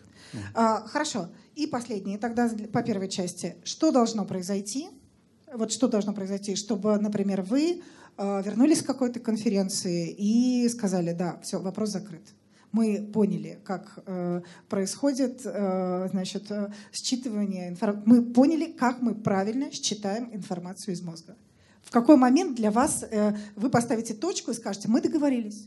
А, 0.54 0.86
хорошо. 0.86 1.28
И 1.56 1.66
последнее, 1.66 2.18
тогда 2.18 2.50
по 2.72 2.82
первой 2.82 3.08
части. 3.08 3.56
Что 3.64 3.90
должно 3.90 4.24
произойти, 4.24 4.88
Вот 5.52 5.72
что 5.72 5.88
должно 5.88 6.12
произойти, 6.12 6.54
чтобы, 6.54 6.96
например, 6.98 7.42
вы 7.42 7.82
э, 8.16 8.42
вернулись 8.44 8.78
с 8.78 8.82
какой-то 8.82 9.18
конференции 9.18 10.08
и 10.10 10.68
сказали, 10.68 11.12
да, 11.12 11.40
все, 11.42 11.60
вопрос 11.60 11.90
закрыт. 11.90 12.22
Мы 12.72 13.10
поняли, 13.12 13.58
как 13.64 13.98
э, 14.06 14.42
происходит 14.68 15.42
э, 15.44 16.08
значит, 16.10 16.50
э, 16.50 16.72
считывание 16.92 17.68
информации. 17.68 18.02
Мы 18.06 18.22
поняли, 18.22 18.66
как 18.66 19.02
мы 19.02 19.14
правильно 19.14 19.72
считаем 19.72 20.30
информацию 20.32 20.94
из 20.94 21.02
мозга. 21.02 21.36
В 21.82 21.90
какой 21.90 22.16
момент 22.16 22.56
для 22.56 22.70
вас 22.70 23.04
э, 23.10 23.36
вы 23.56 23.70
поставите 23.70 24.14
точку 24.14 24.52
и 24.52 24.54
скажете, 24.54 24.88
мы 24.88 25.00
договорились? 25.00 25.66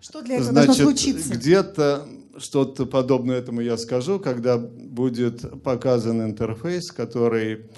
Что 0.00 0.20
для 0.20 0.36
этого 0.36 0.52
Значит, 0.52 0.66
должно 0.66 0.84
случиться? 0.84 1.32
Где-то 1.32 2.06
что-то 2.38 2.86
подобное 2.86 3.38
этому 3.38 3.60
я 3.60 3.76
скажу, 3.78 4.20
когда 4.20 4.58
будет 4.58 5.62
показан 5.62 6.22
интерфейс, 6.22 6.92
который 6.92 7.70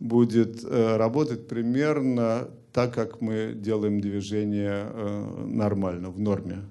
будет 0.00 0.64
э, 0.64 0.96
работать 0.96 1.48
примерно 1.48 2.48
так, 2.72 2.94
как 2.94 3.20
мы 3.20 3.52
делаем 3.54 4.00
движение 4.00 4.86
э, 4.90 5.44
нормально, 5.46 6.10
в 6.10 6.18
норме. 6.18 6.62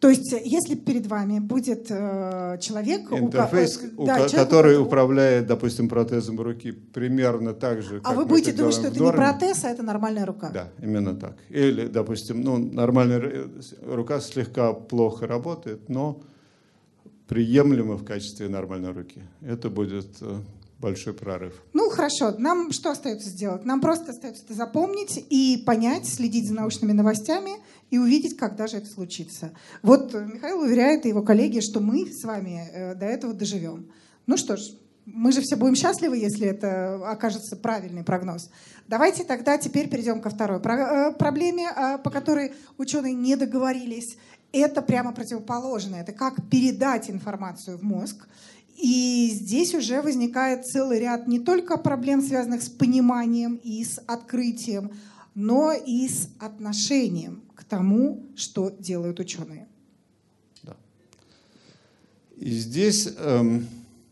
То 0.00 0.08
есть, 0.08 0.32
если 0.32 0.74
перед 0.74 1.06
вами 1.06 1.38
будет 1.38 1.86
э, 1.90 2.58
человек, 2.60 3.10
Интерфейс, 3.10 3.80
э, 3.82 3.88
у 3.96 4.04
да, 4.04 4.16
человек, 4.16 4.32
который 4.32 4.78
управляет, 4.78 5.46
допустим, 5.46 5.88
протезом 5.88 6.40
руки 6.40 6.72
примерно 6.72 7.54
так 7.54 7.82
же, 7.82 8.00
а 8.04 8.12
вы 8.12 8.26
будете 8.26 8.52
думать, 8.52 8.74
что 8.74 8.88
это 8.88 9.00
не 9.00 9.12
протез, 9.12 9.64
а 9.64 9.70
это 9.70 9.82
нормальная 9.82 10.26
рука. 10.26 10.50
Да, 10.50 10.68
именно 10.82 11.14
так. 11.14 11.36
Или, 11.48 11.86
допустим, 11.86 12.42
ну, 12.42 12.58
нормальная 12.58 13.18
ру- 13.18 13.94
рука 13.94 14.20
слегка 14.20 14.72
плохо 14.72 15.26
работает, 15.26 15.88
но 15.88 16.20
приемлемо 17.28 17.96
в 17.96 18.04
качестве 18.04 18.48
нормальной 18.48 18.92
руки. 18.92 19.22
Это 19.40 19.70
будет 19.70 20.08
э, 20.20 20.40
большой 20.78 21.14
прорыв. 21.14 21.62
Ну 21.72 21.88
хорошо, 21.88 22.34
нам 22.38 22.70
что 22.72 22.90
остается 22.90 23.30
сделать? 23.30 23.64
Нам 23.64 23.80
просто 23.80 24.12
остается 24.12 24.44
это 24.44 24.54
запомнить 24.54 25.24
и 25.30 25.62
понять, 25.64 26.06
следить 26.06 26.46
за 26.46 26.54
научными 26.54 26.92
новостями 26.92 27.52
и 27.94 27.98
увидеть, 27.98 28.36
когда 28.36 28.66
же 28.66 28.78
это 28.78 28.86
случится. 28.86 29.52
Вот 29.82 30.14
э, 30.14 30.26
Михаил 30.26 30.60
уверяет 30.60 31.06
и 31.06 31.10
его 31.10 31.22
коллеги, 31.22 31.60
что 31.60 31.78
мы 31.78 32.06
с 32.06 32.24
вами 32.24 32.68
э, 32.72 32.94
до 32.96 33.06
этого 33.06 33.32
доживем. 33.32 33.86
Ну 34.26 34.36
что 34.36 34.56
ж, 34.56 34.62
мы 35.06 35.30
же 35.30 35.40
все 35.42 35.54
будем 35.54 35.76
счастливы, 35.76 36.16
если 36.16 36.48
это 36.48 37.08
окажется 37.08 37.54
правильный 37.56 38.02
прогноз. 38.02 38.50
Давайте 38.88 39.22
тогда 39.22 39.58
теперь 39.58 39.88
перейдем 39.88 40.20
ко 40.20 40.28
второй 40.30 40.58
э, 40.58 41.12
проблеме, 41.12 41.68
э, 41.68 41.98
по 41.98 42.10
которой 42.10 42.52
ученые 42.78 43.14
не 43.14 43.36
договорились. 43.36 44.16
Это 44.50 44.82
прямо 44.82 45.12
противоположное. 45.12 46.00
Это 46.00 46.10
как 46.10 46.48
передать 46.50 47.08
информацию 47.08 47.78
в 47.78 47.82
мозг. 47.82 48.26
И 48.76 49.30
здесь 49.32 49.72
уже 49.72 50.02
возникает 50.02 50.66
целый 50.66 50.98
ряд 50.98 51.28
не 51.28 51.38
только 51.38 51.76
проблем, 51.76 52.20
связанных 52.20 52.60
с 52.60 52.68
пониманием 52.68 53.54
и 53.62 53.84
с 53.84 54.00
открытием, 54.08 54.90
но 55.34 55.72
и 55.72 56.08
с 56.08 56.28
отношением 56.38 57.42
к 57.54 57.64
тому, 57.64 58.24
что 58.36 58.70
делают 58.70 59.20
ученые. 59.20 59.66
И 62.36 62.50
здесь 62.50 63.08
эм, 63.16 63.66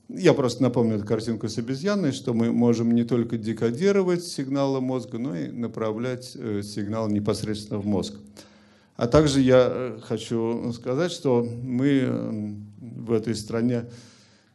я 0.08 0.34
просто 0.34 0.62
напомню 0.62 0.96
эту 0.96 1.06
картинку 1.06 1.48
с 1.48 1.58
обезьяной, 1.58 2.12
что 2.12 2.34
мы 2.34 2.52
можем 2.52 2.92
не 2.92 3.04
только 3.04 3.38
декодировать 3.38 4.24
сигналы 4.24 4.80
мозга, 4.80 5.18
но 5.18 5.34
и 5.34 5.48
направлять 5.48 6.32
э, 6.34 6.62
сигнал 6.62 7.08
непосредственно 7.08 7.80
в 7.80 7.86
мозг. 7.86 8.14
А 8.96 9.08
также 9.08 9.40
я 9.40 9.68
э, 9.70 9.98
хочу 10.02 10.72
сказать, 10.72 11.12
что 11.12 11.48
мы 11.62 11.86
э, 11.88 12.52
в 12.78 13.12
этой 13.12 13.34
стране 13.34 13.86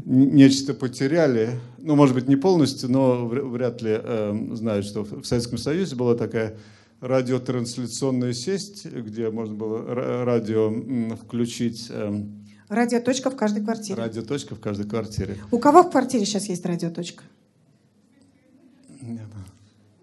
нечто 0.05 0.74
потеряли, 0.74 1.59
ну, 1.88 1.96
может 1.96 2.14
быть, 2.14 2.28
не 2.28 2.36
полностью, 2.36 2.92
но 2.92 3.30
вр- 3.32 3.48
вряд 3.48 3.82
ли 3.82 3.92
э, 3.94 4.48
знают, 4.56 4.86
что 4.86 5.04
в 5.06 5.24
Советском 5.26 5.58
Союзе 5.58 5.96
была 5.96 6.16
такая 6.16 6.58
радиотрансляционная 7.00 8.34
сеть, 8.34 8.84
где 8.86 9.30
можно 9.32 9.56
было 9.56 9.78
ра- 9.80 10.24
радио 10.26 11.16
включить, 11.16 11.88
эм, 11.90 12.44
Радиоточка 12.68 13.30
в 13.30 13.38
каждой 13.38 13.64
квартире. 13.64 13.96
радиоточка 14.04 14.54
в 14.56 14.60
каждой 14.60 14.86
квартире. 14.86 15.38
У 15.50 15.60
кого 15.60 15.84
в 15.84 15.90
квартире 15.92 16.26
сейчас 16.26 16.50
есть 16.50 16.66
радиоточка? 16.66 17.24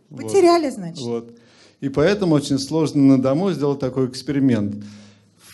Вот. 0.08 0.22
Потеряли, 0.22 0.70
значит. 0.70 1.04
Вот. 1.04 1.36
И 1.80 1.90
поэтому 1.90 2.34
очень 2.34 2.58
сложно 2.58 3.02
на 3.02 3.22
дому 3.22 3.52
сделать 3.52 3.80
такой 3.80 4.08
эксперимент. 4.08 4.82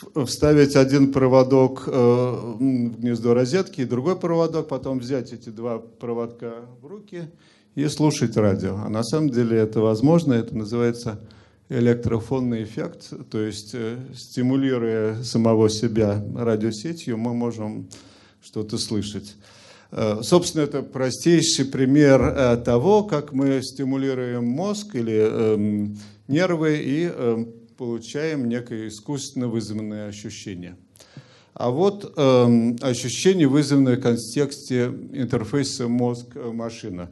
В- 0.01 0.25
Вставить 0.25 0.77
один 0.77 1.13
проводок 1.13 1.85
э, 1.87 1.91
в 1.93 2.59
гнездо 2.99 3.35
розетки 3.35 3.83
и 3.83 3.85
другой 3.85 4.17
проводок, 4.17 4.69
потом 4.69 4.99
взять 4.99 5.33
эти 5.33 5.51
два 5.51 5.79
проводка 5.79 6.55
в 6.81 6.87
руки 6.87 7.25
и 7.75 7.87
слушать 7.89 8.37
радио. 8.37 8.77
А 8.77 8.89
на 8.89 9.03
самом 9.03 9.31
деле 9.31 9.59
это 9.59 9.81
возможно, 9.81 10.33
это 10.35 10.57
называется 10.57 11.21
электрофонный 11.69 12.65
эффект, 12.65 13.13
то 13.31 13.41
есть 13.41 13.71
э, 13.75 13.99
стимулируя 14.17 15.23
самого 15.23 15.69
себя 15.69 16.25
радиосетью, 16.35 17.17
мы 17.19 17.35
можем 17.35 17.89
что-то 18.43 18.79
слышать. 18.79 19.37
Э, 19.93 20.21
Собственно, 20.23 20.63
это 20.63 20.83
простейший 20.83 21.67
пример 21.67 22.23
э, 22.23 22.57
того, 22.57 23.05
как 23.05 23.33
мы 23.33 23.63
стимулируем 23.63 24.47
мозг 24.47 24.95
или 24.95 25.15
эм, 25.15 25.99
нервы 26.27 26.79
и 26.79 27.05
эм, 27.05 27.49
получаем 27.81 28.47
некое 28.47 28.89
искусственно 28.89 29.49
вызванное 29.49 30.07
ощущение. 30.07 30.77
А 31.55 31.71
вот 31.71 32.13
эм, 32.15 32.77
ощущение, 32.83 33.49
вызванное 33.49 33.97
в 33.97 34.03
контексте 34.03 34.93
интерфейса 35.15 35.89
мозг-машина. 35.89 37.09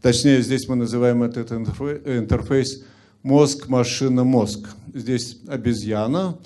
Точнее, 0.00 0.42
здесь 0.42 0.68
мы 0.68 0.76
называем 0.76 1.24
этот 1.24 1.50
интерфе- 1.50 2.20
интерфейс 2.20 2.84
мозг-машина-мозг. 3.24 4.68
Здесь 4.94 5.40
обезьяна 5.48 6.38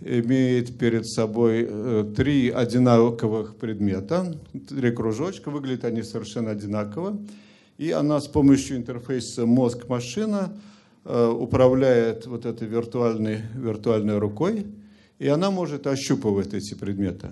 имеет 0.00 0.76
перед 0.76 1.06
собой 1.06 1.68
э, 1.70 2.12
три 2.16 2.50
одинаковых 2.50 3.54
предмета, 3.54 4.36
три 4.68 4.90
кружочка, 4.90 5.52
выглядят 5.52 5.84
они 5.84 6.02
совершенно 6.02 6.50
одинаково. 6.50 7.16
И 7.78 7.92
она 7.92 8.20
с 8.20 8.26
помощью 8.26 8.76
интерфейса 8.76 9.46
мозг-машина 9.46 10.52
э, 10.52 10.73
управляет 11.04 12.26
вот 12.26 12.46
этой 12.46 12.66
виртуальной, 12.66 13.42
виртуальной 13.54 14.18
рукой, 14.18 14.66
и 15.18 15.28
она 15.28 15.50
может 15.50 15.86
ощупывать 15.86 16.54
эти 16.54 16.74
предметы. 16.74 17.28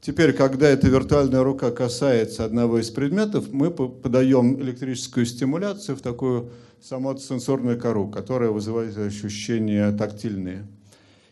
Теперь, 0.00 0.32
когда 0.32 0.66
эта 0.66 0.88
виртуальная 0.88 1.42
рука 1.42 1.70
касается 1.70 2.44
одного 2.44 2.78
из 2.78 2.90
предметов, 2.90 3.52
мы 3.52 3.70
по- 3.70 3.88
подаем 3.88 4.58
электрическую 4.60 5.26
стимуляцию 5.26 5.96
в 5.96 6.00
такую 6.00 6.50
самосенсорную 6.82 7.78
кору, 7.78 8.08
которая 8.08 8.50
вызывает 8.50 8.96
ощущения 8.96 9.92
тактильные. 9.92 10.66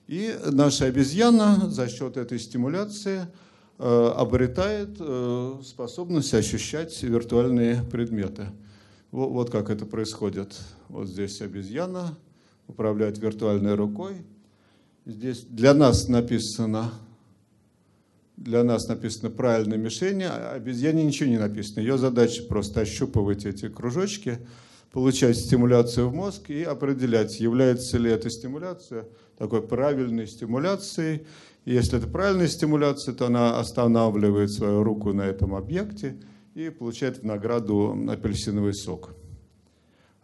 И 0.07 0.35
наша 0.51 0.85
обезьяна 0.85 1.71
за 1.71 1.89
счет 1.89 2.19
этой 2.19 2.39
стимуляции 2.39 3.21
э, 3.79 4.13
обретает 4.17 4.97
э, 5.01 5.55
способность 5.65 6.35
ощущать 6.35 7.03
виртуальные 7.03 7.83
предметы. 7.91 8.49
Во- 9.11 9.29
Вот, 9.29 9.51
как 9.51 9.71
это 9.71 9.87
происходит. 9.87 10.59
Вот 10.89 11.09
здесь 11.09 11.41
обезьяна 11.41 12.17
управляет 12.67 13.19
виртуальной 13.19 13.75
рукой. 13.75 14.17
Здесь 15.07 15.41
для 15.49 15.73
нас 15.75 16.09
написано 16.09 16.93
для 18.37 18.63
нас 18.63 18.87
написано 18.87 19.31
правильное 19.31 19.79
мишень, 19.79 20.23
а 20.23 20.53
обезьяне 20.53 21.03
ничего 21.03 21.29
не 21.29 21.39
написано. 21.39 21.81
Ее 21.81 21.99
задача 21.99 22.45
просто 22.45 22.83
ощупывать 22.83 23.45
эти 23.45 23.69
кружочки, 23.69 24.39
получать 24.93 25.37
стимуляцию 25.37 26.09
в 26.09 26.15
мозг 26.15 26.49
и 26.49 26.63
определять, 26.63 27.41
является 27.41 27.99
ли 27.99 28.09
эта 28.11 28.31
стимуляция 28.31 29.07
такой 29.37 29.61
правильной 29.67 30.29
стимуляцией. 30.29 31.27
И 31.65 31.73
если 31.75 31.99
это 31.99 32.07
правильная 32.07 32.47
стимуляция, 32.47 33.13
то 33.13 33.27
она 33.27 33.59
останавливает 33.59 34.53
свою 34.53 34.85
руку 34.85 35.13
на 35.13 35.23
этом 35.23 35.57
объекте 35.57 36.17
и 36.59 36.71
получает 36.71 37.19
в 37.19 37.23
награду 37.23 37.97
апельсиновый 38.09 38.75
сок. 38.75 39.11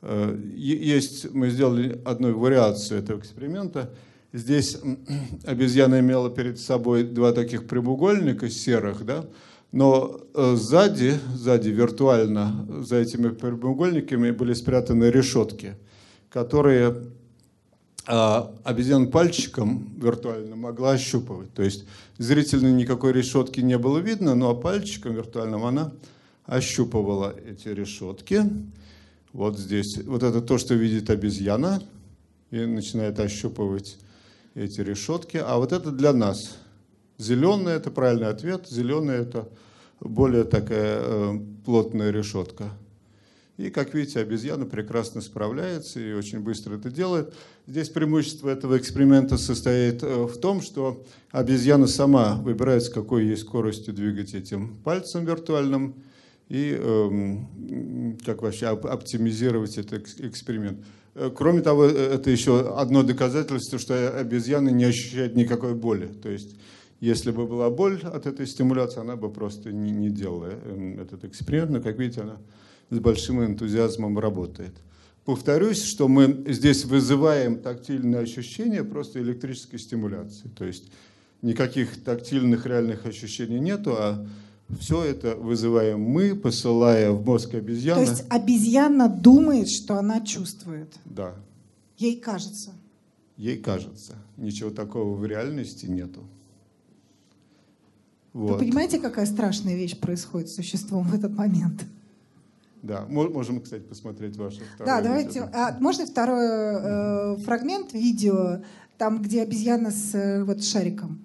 Э, 0.03 0.37
Есть, 0.57 1.33
мы 1.33 1.49
сделали 1.49 2.01
одну 2.05 2.37
вариацию 2.37 2.99
этого 2.99 3.21
эксперимента. 3.21 3.95
Здесь 4.33 4.79
обезьяна 5.45 6.01
имела 6.01 6.31
перед 6.31 6.59
собой 6.59 7.05
два 7.05 7.31
таких 7.31 7.69
прямоугольника 7.69 8.51
серых, 8.51 9.05
да, 9.05 9.27
но 9.71 10.23
э, 10.35 10.57
сзади, 10.57 11.15
сзади 11.35 11.69
виртуально 11.69 12.67
за 12.85 12.97
этими 12.97 13.29
прямоугольниками 13.29 14.33
были 14.33 14.55
спрятаны 14.55 15.05
решетки, 15.05 15.77
которые 16.31 16.97
а, 18.07 18.53
обезьяна 18.65 19.07
пальчиком 19.07 19.89
виртуально 19.97 20.57
могла 20.57 20.91
ощупывать. 20.91 21.55
То 21.55 21.63
есть 21.63 21.87
зрительно 22.19 22.73
никакой 22.73 23.13
решетки 23.13 23.61
не 23.61 23.79
было 23.79 23.99
видно, 23.99 24.35
но 24.35 24.55
пальчиком 24.55 25.15
виртуальным 25.15 25.65
она 25.65 25.93
ощупывала 26.45 27.35
эти 27.47 27.69
решетки. 27.69 28.43
Вот 29.33 29.59
здесь, 29.59 29.99
вот 30.05 30.23
это 30.23 30.41
то, 30.41 30.59
что 30.59 30.75
видит 30.75 31.11
обезьяна, 31.11 31.83
и 32.51 32.65
начинает 32.67 33.19
ощупывать 33.19 33.99
эти 34.55 34.81
решетки. 34.81 35.39
А 35.45 35.57
вот 35.57 35.73
это 35.73 35.91
для 35.91 36.13
нас. 36.13 36.57
Зеленый– 37.19 37.73
это 37.75 37.91
правильный 37.91 38.29
ответ, 38.29 38.69
зеленый– 38.69 39.17
это 39.19 39.49
более 40.01 40.45
такая 40.45 40.99
э, 41.01 41.33
плотная 41.65 42.11
решетка. 42.11 42.71
И, 43.57 43.71
как 43.71 43.95
видите, 43.95 44.19
обезьяна 44.19 44.67
прекрасно 44.67 45.21
справляется 45.21 46.01
и 46.01 46.13
очень 46.13 46.41
быстро 46.41 46.77
это 46.77 46.91
делает. 46.91 47.33
Здесь 47.69 47.89
преимущество 47.89 48.49
этого 48.49 48.77
эксперимента 48.77 49.39
состоит 49.39 50.03
э, 50.03 50.25
в 50.25 50.37
том, 50.39 50.61
что 50.61 51.05
обезьяна 51.31 51.87
сама 51.87 52.35
выбирает, 52.35 52.83
с 52.83 52.89
какой 52.89 53.27
ей 53.27 53.37
скоростью 53.37 53.95
двигать 53.95 54.35
этим 54.35 54.77
пальцем 54.83 55.25
виртуальным 55.25 55.95
и 56.49 56.77
эм, 56.79 58.19
как 58.25 58.43
вообще 58.43 58.67
оптимизировать 58.67 59.79
этот 59.79 60.21
эксперимент. 60.21 60.85
Э, 61.15 61.31
кроме 61.35 61.63
того, 61.63 61.87
э, 61.87 62.15
это 62.15 62.31
еще 62.31 62.77
одно 62.77 63.03
доказательство, 63.03 63.79
что 63.79 64.19
обезьяна 64.19 64.69
не 64.69 64.85
ощущает 64.85 65.37
никакой 65.37 65.75
боли. 65.75 66.07
То 66.07 66.29
есть, 66.29 66.57
если 67.01 67.31
бы 67.31 67.47
была 67.47 67.71
боль 67.71 68.01
от 68.03 68.27
этой 68.27 68.47
стимуляции, 68.47 69.01
она 69.01 69.17
бы 69.17 69.31
просто 69.33 69.73
не, 69.73 69.91
не 69.91 70.11
делала 70.11 70.51
эм, 70.65 71.01
этот 71.01 71.25
эксперимент. 71.25 71.71
Но, 71.71 71.81
как 71.81 71.99
видите, 71.99 72.23
она 72.23 72.39
с 72.91 72.99
большим 72.99 73.45
энтузиазмом 73.45 74.19
работает. 74.19 74.75
Повторюсь, 75.25 75.83
что 75.83 76.07
мы 76.07 76.45
здесь 76.49 76.85
вызываем 76.85 77.59
тактильные 77.59 78.21
ощущения 78.21 78.85
просто 78.85 79.23
электрической 79.23 79.79
стимуляции. 79.79 80.49
То 80.49 80.67
есть 80.67 80.93
никаких 81.41 82.03
тактильных 82.05 82.67
реальных 82.67 83.07
ощущений 83.07 83.59
нету, 83.59 83.95
а 83.97 84.27
все 84.79 85.05
это 85.05 85.37
вызываем 85.37 86.01
мы, 86.01 86.35
посылая 86.35 87.11
в 87.13 87.25
мозг 87.25 87.55
обезьяны. 87.55 88.05
То 88.05 88.11
есть 88.11 88.25
обезьяна 88.29 89.09
думает, 89.09 89.69
что 89.69 89.99
она 89.99 90.21
чувствует? 90.21 90.93
Да. 91.05 91.35
Ей 91.99 92.17
кажется? 92.17 92.73
Ей 93.37 93.59
кажется. 93.59 94.15
Ничего 94.37 94.71
такого 94.71 95.17
в 95.17 95.25
реальности 95.27 95.87
нету. 95.87 96.25
Вот. 98.33 98.53
Вы 98.53 98.59
понимаете, 98.59 98.99
какая 98.99 99.27
страшная 99.27 99.77
вещь 99.77 99.97
происходит 99.97 100.49
с 100.49 100.57
существом 100.57 101.07
в 101.07 101.15
этот 101.15 101.37
момент? 101.37 101.85
Да, 102.83 103.07
можем, 103.09 103.61
кстати, 103.61 103.83
посмотреть 103.83 104.37
ваше 104.37 104.61
второе. 104.75 104.95
Да, 104.95 105.01
давайте. 105.01 105.41
А, 105.41 105.77
можно 105.81 106.05
второй 106.05 106.45
э, 106.45 107.37
фрагмент 107.39 107.95
видео, 107.95 108.63
там, 108.99 109.23
где 109.23 109.43
обезьяна 109.43 109.91
с 109.91 110.15
э, 110.15 110.45
вот 110.45 110.63
шариком? 110.63 111.19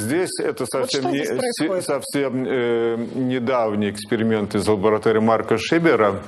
Здесь 0.00 0.30
это 0.38 0.64
совсем, 0.64 1.02
вот 1.02 1.12
не, 1.12 1.82
совсем 1.82 2.44
э, 2.46 2.96
недавний 3.14 3.90
эксперимент 3.90 4.54
из 4.54 4.66
лаборатории 4.66 5.18
Марка 5.18 5.58
Шибера. 5.58 6.22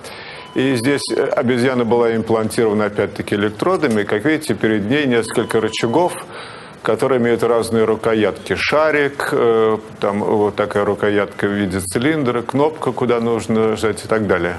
И 0.55 0.75
здесь 0.75 1.01
э, 1.11 1.25
обезьяна 1.25 1.87
была 1.87 2.15
имплантирована 2.15 2.87
опять-таки 2.87 3.35
электродами. 3.35 4.03
Как 4.03 4.27
видите, 4.27 4.55
перед 4.55 4.91
ней 4.91 5.07
несколько 5.07 5.61
рычагов, 5.61 6.13
которые 6.83 7.19
имеют 7.19 7.43
разные 7.43 7.85
рукоятки. 7.85 8.57
Шарик, 8.57 9.31
э, 9.33 9.79
там 10.01 10.21
вот 10.23 10.55
такая 10.55 10.85
рукоятка 10.85 11.47
в 11.47 11.53
виде 11.53 11.81
цилиндра, 11.81 12.43
кнопка, 12.43 12.93
куда 12.93 13.21
нужно 13.21 13.71
нажать 13.71 14.05
и 14.05 14.09
так 14.09 14.27
далее. 14.27 14.59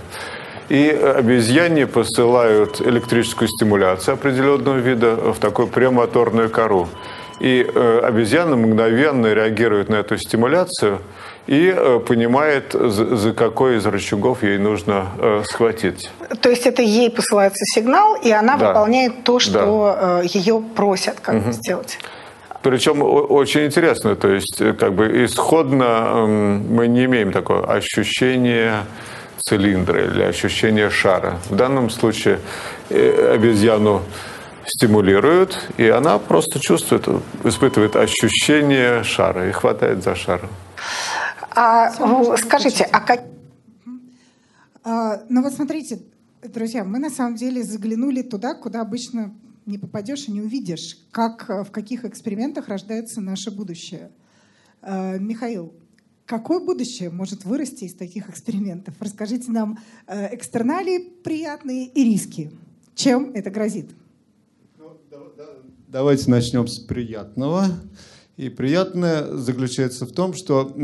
И 0.70 0.89
обезьяне 0.89 1.86
посылают 1.86 2.82
электрическую 2.82 3.47
стимуляцию 3.47 4.16
определенного 4.16 4.78
вида 4.78 5.16
в 5.16 5.38
такую 5.38 5.68
премоторную 5.68 6.49
кору. 6.49 6.88
И 7.39 7.65
э, 7.67 7.99
обезьяна 8.03 8.55
мгновенно 8.55 9.34
реагирует 9.34 9.89
на 9.89 9.95
эту 9.95 10.17
стимуляцию 10.17 10.99
и 11.47 11.73
э, 11.75 11.99
понимает, 11.99 12.73
за, 12.73 13.15
за 13.15 13.34
какой 13.34 13.77
из 13.77 13.86
рычагов 13.86 14.43
ей 14.43 14.57
нужно 14.57 15.07
э, 15.17 15.43
схватить. 15.45 16.09
То 16.41 16.49
есть 16.49 16.65
это 16.65 16.81
ей 16.81 17.09
посылается 17.09 17.65
сигнал, 17.65 18.15
и 18.15 18.31
она 18.31 18.57
да. 18.57 18.69
выполняет 18.69 19.23
то, 19.23 19.39
что 19.39 19.97
да. 19.99 20.21
э, 20.21 20.27
ее 20.27 20.63
просят 20.75 21.19
как 21.19 21.36
угу. 21.36 21.51
сделать. 21.51 21.99
Причем 22.61 23.01
очень 23.01 23.65
интересно, 23.65 24.15
то 24.15 24.29
есть 24.29 24.61
э, 24.61 24.71
как 24.73 24.93
бы 24.93 25.25
исходно 25.25 26.25
мы 26.25 26.88
не 26.88 27.05
имеем 27.05 27.34
такого 27.34 27.73
ощущения 27.73 28.86
цилиндра 29.39 30.05
или 30.05 30.23
ощущения 30.23 30.89
шара. 30.89 31.39
В 31.49 31.55
данном 31.55 31.89
случае 31.89 32.39
э, 32.89 33.34
обезьяну 33.34 34.01
стимулируют, 34.66 35.70
и 35.78 35.88
она 35.88 36.20
просто 36.20 36.59
чувствует, 36.59 37.07
испытывает 37.43 37.95
ощущение 37.95 39.03
шара 39.03 39.49
и 39.49 39.51
хватает 39.51 40.03
за 40.03 40.16
шар. 40.16 40.49
А, 41.51 41.91
скажите, 42.38 42.84
а 42.91 42.99
как... 43.01 43.24
А, 44.84 45.24
ну 45.30 45.41
вот 45.41 45.53
смотрите, 45.53 46.01
друзья, 46.41 46.84
мы 46.84 46.99
на 46.99 47.09
самом 47.09 47.36
деле 47.36 47.64
заглянули 47.64 48.22
туда, 48.22 48.53
куда 48.55 48.82
обычно 48.82 49.34
не 49.66 49.78
попадешь 49.78 50.28
и 50.28 50.32
не 50.32 50.41
увидишь, 50.41 50.97
как, 51.11 51.47
в 51.47 51.72
каких 51.72 52.05
экспериментах 52.05 52.68
рождается 52.68 53.22
наше 53.22 53.51
будущее. 53.51 54.11
А, 54.82 55.18
Михаил, 55.18 55.74
какое 56.26 56.59
будущее 56.59 57.09
может 57.09 57.45
вырасти 57.45 57.86
из 57.86 57.95
таких 57.95 58.30
экспериментов? 58.30 58.95
Расскажите 58.99 59.51
нам 59.51 59.78
э, 60.07 60.36
экстерналии 60.36 60.99
приятные 61.24 61.88
и 61.88 62.03
риски. 62.03 62.51
Чем 62.95 63.32
это 63.34 63.49
грозит? 63.49 63.91
Давайте 65.94 66.32
начнем 66.32 66.66
с 66.66 66.80
приятного. 66.80 67.68
И 68.36 68.50
приятное 68.50 69.26
заключается 69.38 70.08
в 70.08 70.12
том, 70.12 70.34
что 70.34 70.76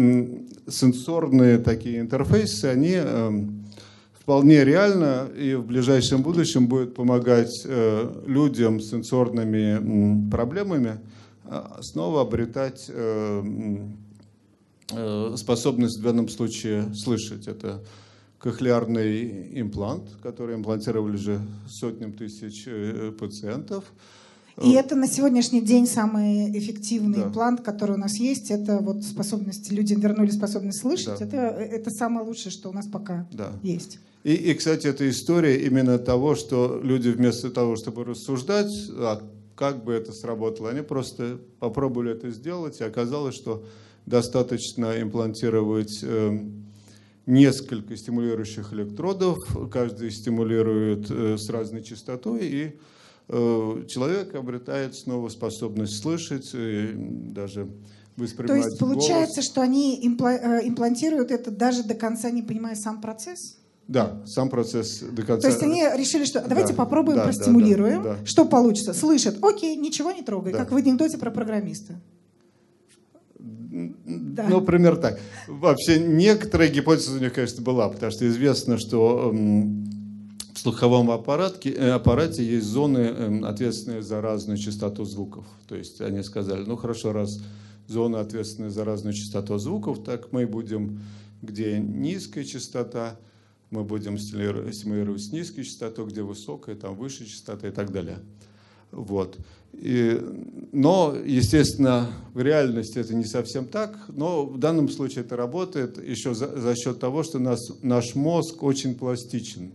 сенсорные 0.67 1.57
такие 1.57 1.99
интерфейсы, 1.99 2.65
они 2.65 2.91
эм, 2.91 3.65
вполне 4.13 4.63
реально 4.63 5.27
и 5.35 5.55
в 5.55 5.65
ближайшем 5.65 6.21
будущем 6.21 6.67
будут 6.67 6.93
помогать 6.93 7.63
э, 7.65 8.23
людям 8.27 8.79
с 8.79 8.91
сенсорными 8.91 10.29
проблемами 10.29 10.99
э, 11.45 11.63
снова 11.81 12.21
обретать 12.21 12.85
э, 12.87 13.87
способность 15.37 15.97
в 15.97 16.03
данном 16.03 16.29
случае 16.29 16.93
слышать. 16.93 17.47
Это 17.47 17.83
кохлеарный 18.37 19.59
имплант, 19.59 20.03
который 20.21 20.53
имплантировали 20.53 21.15
уже 21.15 21.41
сотням 21.67 22.13
тысяч 22.13 22.67
пациентов– 23.17 23.85
и 24.61 24.71
это 24.71 24.95
на 24.95 25.07
сегодняшний 25.07 25.61
день 25.61 25.87
самый 25.87 26.57
эффективный 26.57 27.19
да. 27.19 27.29
план, 27.29 27.57
который 27.57 27.95
у 27.95 27.99
нас 27.99 28.15
есть. 28.15 28.51
Это 28.51 28.79
вот 28.79 29.03
способность, 29.03 29.71
люди 29.71 29.93
вернули 29.93 30.29
способность 30.31 30.79
слышать. 30.79 31.19
Да. 31.19 31.25
Это, 31.25 31.37
это 31.37 31.89
самое 31.89 32.25
лучшее, 32.25 32.51
что 32.51 32.69
у 32.69 32.73
нас 32.73 32.87
пока 32.87 33.27
да. 33.31 33.51
есть. 33.63 33.99
И, 34.23 34.33
и, 34.33 34.53
кстати, 34.53 34.87
это 34.87 35.09
история 35.09 35.65
именно 35.65 35.97
того, 35.97 36.35
что 36.35 36.79
люди 36.83 37.09
вместо 37.09 37.49
того, 37.49 37.75
чтобы 37.75 38.03
рассуждать, 38.03 38.71
а 38.97 39.21
как 39.55 39.83
бы 39.83 39.93
это 39.93 40.11
сработало, 40.11 40.69
они 40.69 40.81
просто 40.81 41.39
попробовали 41.59 42.11
это 42.11 42.29
сделать, 42.31 42.81
и 42.81 42.83
оказалось, 42.83 43.35
что 43.35 43.63
достаточно 44.05 45.01
имплантировать 45.01 45.99
э, 46.01 46.39
несколько 47.25 47.95
стимулирующих 47.95 48.73
электродов, 48.73 49.37
каждый 49.71 50.11
стимулирует 50.11 51.09
э, 51.09 51.37
с 51.37 51.49
разной 51.49 51.83
частотой, 51.83 52.39
и 52.41 52.63
Э, 52.65 52.71
человек 53.29 54.33
обретает 54.35 54.95
снова 54.95 55.29
способность 55.29 56.01
слышать, 56.01 56.49
и 56.53 56.93
даже 56.95 57.69
воспринимать 58.17 58.63
То 58.63 58.67
есть 58.69 58.79
получается, 58.79 59.35
голос. 59.35 59.45
что 59.45 59.61
они 59.61 59.99
э, 59.99 60.67
имплантируют 60.67 61.31
это 61.31 61.51
даже 61.51 61.83
до 61.83 61.93
конца 61.93 62.31
не 62.31 62.41
понимая 62.41 62.75
сам 62.75 63.01
процесс? 63.01 63.57
Да, 63.87 64.21
сам 64.25 64.49
процесс 64.49 64.99
до 64.99 65.23
конца. 65.23 65.41
То 65.41 65.47
есть 65.47 65.63
они 65.63 65.83
решили, 65.95 66.23
что 66.23 66.41
давайте 66.41 66.73
да, 66.73 66.77
попробуем, 66.77 67.17
да, 67.17 67.23
простимулируем, 67.23 68.03
да, 68.03 68.09
да, 68.09 68.17
да. 68.19 68.25
что 68.25 68.45
получится. 68.45 68.93
Слышат, 68.93 69.43
окей, 69.43 69.75
ничего 69.75 70.11
не 70.11 70.21
трогай, 70.21 70.53
да. 70.53 70.59
как 70.59 70.71
в 70.71 70.75
анекдоте 70.75 71.17
про 71.17 71.31
программиста. 71.31 71.95
Да. 73.39 74.45
Ну, 74.49 74.61
пример 74.61 74.97
так. 74.97 75.19
Вообще, 75.47 75.99
некоторая 75.99 76.69
гипотеза 76.69 77.15
у 77.15 77.19
них, 77.19 77.33
конечно, 77.33 77.63
была, 77.63 77.89
потому 77.89 78.11
что 78.11 78.27
известно, 78.27 78.77
что 78.77 79.33
в 80.59 80.61
слуховом 80.61 81.09
аппаратке, 81.09 81.71
э, 81.71 81.91
аппарате 81.91 82.43
есть 82.43 82.65
зоны, 82.65 82.97
эм, 82.97 83.45
ответственные 83.45 84.01
за 84.01 84.19
разную 84.19 84.57
частоту 84.57 85.05
звуков. 85.05 85.45
То 85.69 85.75
есть 85.75 86.01
они 86.01 86.21
сказали, 86.21 86.65
ну 86.65 86.75
хорошо, 86.75 87.13
раз 87.13 87.39
зоны 87.87 88.17
ответственные 88.17 88.69
за 88.69 88.83
разную 88.83 89.13
частоту 89.13 89.57
звуков, 89.57 90.03
так 90.03 90.33
мы 90.33 90.45
будем, 90.45 90.99
где 91.41 91.79
низкая 91.79 92.43
частота, 92.43 93.17
мы 93.69 93.85
будем 93.85 94.17
стимулировать 94.17 95.23
с 95.23 95.31
низкой 95.31 95.63
частотой, 95.63 96.07
где 96.07 96.23
высокая, 96.23 96.75
там 96.75 96.93
выше 96.95 97.25
частота 97.25 97.69
и 97.69 97.71
так 97.71 97.93
далее. 97.93 98.19
Вот. 98.91 99.37
И, 99.71 100.19
но, 100.73 101.15
естественно, 101.25 102.09
в 102.33 102.41
реальности 102.41 102.99
это 102.99 103.15
не 103.15 103.23
совсем 103.23 103.65
так, 103.65 103.97
но 104.09 104.45
в 104.45 104.57
данном 104.57 104.89
случае 104.89 105.23
это 105.23 105.37
работает 105.37 106.05
еще 106.05 106.33
за, 106.33 106.59
за 106.59 106.75
счет 106.75 106.99
того, 106.99 107.23
что 107.23 107.39
нас, 107.39 107.81
наш 107.81 108.13
мозг 108.15 108.61
очень 108.61 108.95
пластичен 108.95 109.71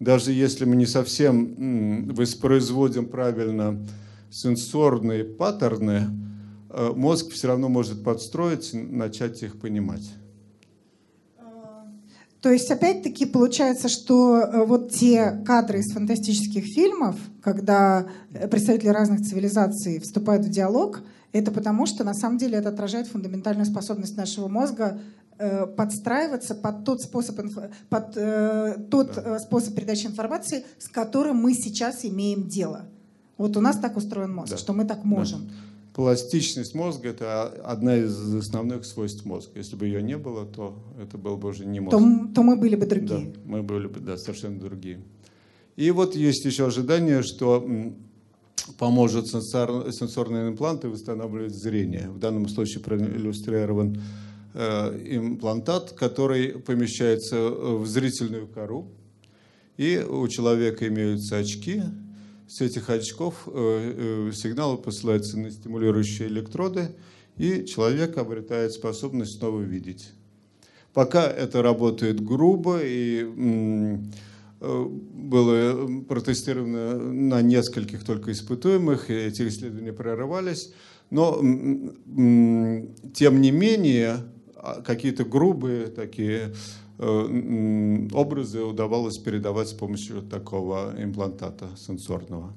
даже 0.00 0.32
если 0.32 0.64
мы 0.64 0.76
не 0.76 0.86
совсем 0.86 2.08
воспроизводим 2.14 3.06
правильно 3.06 3.78
сенсорные 4.30 5.24
паттерны, 5.24 6.08
э, 6.70 6.92
мозг 6.94 7.32
все 7.32 7.48
равно 7.48 7.68
может 7.68 8.04
подстроиться, 8.04 8.76
начать 8.76 9.42
их 9.42 9.58
понимать. 9.58 10.12
То 12.46 12.52
есть, 12.52 12.70
опять-таки, 12.70 13.26
получается, 13.26 13.88
что 13.88 14.38
э, 14.38 14.64
вот 14.64 14.92
те 14.92 15.42
кадры 15.44 15.80
из 15.80 15.92
фантастических 15.92 16.64
фильмов, 16.64 17.16
когда 17.42 18.06
э, 18.32 18.46
представители 18.46 18.88
разных 18.88 19.22
цивилизаций 19.22 19.98
вступают 20.00 20.44
в 20.44 20.50
диалог, 20.50 21.02
это 21.32 21.50
потому, 21.50 21.86
что 21.86 22.04
на 22.04 22.14
самом 22.14 22.38
деле 22.38 22.58
это 22.58 22.68
отражает 22.68 23.08
фундаментальную 23.08 23.66
способность 23.66 24.16
нашего 24.16 24.48
мозга 24.48 25.00
подстраиваться 25.76 26.54
под 26.54 26.84
тот 26.84 27.02
способ, 27.02 27.36
под 27.88 28.14
тот 28.90 29.14
да. 29.14 29.38
способ 29.38 29.74
передачи 29.74 30.06
информации, 30.06 30.64
с 30.78 30.88
которым 30.88 31.36
мы 31.36 31.54
сейчас 31.54 32.04
имеем 32.04 32.48
дело. 32.48 32.86
Вот 33.38 33.56
у 33.56 33.60
нас 33.60 33.78
так 33.78 33.96
устроен 33.96 34.34
мозг, 34.34 34.50
да. 34.50 34.56
что 34.56 34.72
мы 34.72 34.84
так 34.84 35.04
можем. 35.04 35.46
Да 35.46 35.52
пластичность 35.96 36.74
мозга– 36.74 37.08
это 37.10 37.44
одна 37.64 37.96
из 37.96 38.34
основных 38.34 38.84
свойств 38.84 39.24
мозга. 39.24 39.52
Если 39.54 39.76
бы 39.76 39.86
ее 39.86 40.02
не 40.02 40.18
было, 40.18 40.44
то 40.44 40.78
это 41.00 41.16
был 41.16 41.38
бы 41.38 41.48
уже 41.48 41.64
не 41.64 41.80
мозг. 41.80 41.96
То, 41.96 42.34
то 42.34 42.42
мы 42.42 42.56
были 42.56 42.76
бы 42.76 42.84
другие. 42.84 43.32
Да, 43.32 43.40
мы 43.46 43.62
были 43.62 43.86
бы 43.86 43.98
да, 44.00 44.18
совершенно 44.18 44.60
другие. 44.60 45.00
И 45.74 45.90
вот 45.90 46.14
есть 46.14 46.44
еще 46.44 46.66
ожидание, 46.66 47.22
что 47.22 47.66
поможет 48.78 49.28
сенсор, 49.28 49.90
сенсорные 49.90 50.50
импланты 50.50 50.90
восстанавливать 50.90 51.54
зрение. 51.54 52.10
В 52.10 52.18
данном 52.18 52.46
случае 52.50 52.84
проиллюстрирован 52.84 53.96
э, 53.96 54.00
имплантат, 54.56 55.92
который 55.92 56.58
помещается 56.58 57.50
в 57.50 57.86
зрительную 57.86 58.48
кору. 58.48 58.88
И 59.76 59.98
у 59.98 60.26
человека 60.28 60.88
имеются 60.88 61.36
очки, 61.36 61.82
с 62.48 62.60
этих 62.60 62.90
очков 62.90 63.48
э, 63.48 64.28
э, 64.28 64.32
сигналы 64.32 64.78
посылаются 64.78 65.38
на 65.38 65.50
стимулирующие 65.50 66.28
электроды, 66.28 66.90
и 67.36 67.64
человек 67.64 68.16
обретает 68.18 68.72
способность 68.72 69.38
снова 69.38 69.60
видеть. 69.60 70.12
Пока 70.94 71.26
это 71.26 71.60
работает 71.60 72.24
грубо 72.24 72.80
и 72.82 73.26
э, 74.60 74.84
было 74.88 76.02
протестировано 76.04 76.98
на 77.12 77.42
нескольких 77.42 78.04
только 78.04 78.30
испытуемых, 78.30 79.10
и 79.10 79.14
эти 79.14 79.46
исследования 79.48 79.92
прорывались, 79.92 80.72
но 81.10 81.34
тем 83.12 83.40
не 83.40 83.50
менее 83.50 84.18
какие-то 84.84 85.24
грубые 85.24 85.88
такие 85.88 86.52
Э, 86.98 88.08
образы 88.12 88.62
удавалось 88.62 89.18
передавать 89.18 89.68
с 89.68 89.74
помощью 89.74 90.22
такого 90.22 90.94
имплантата 90.96 91.68
сенсорного. 91.76 92.54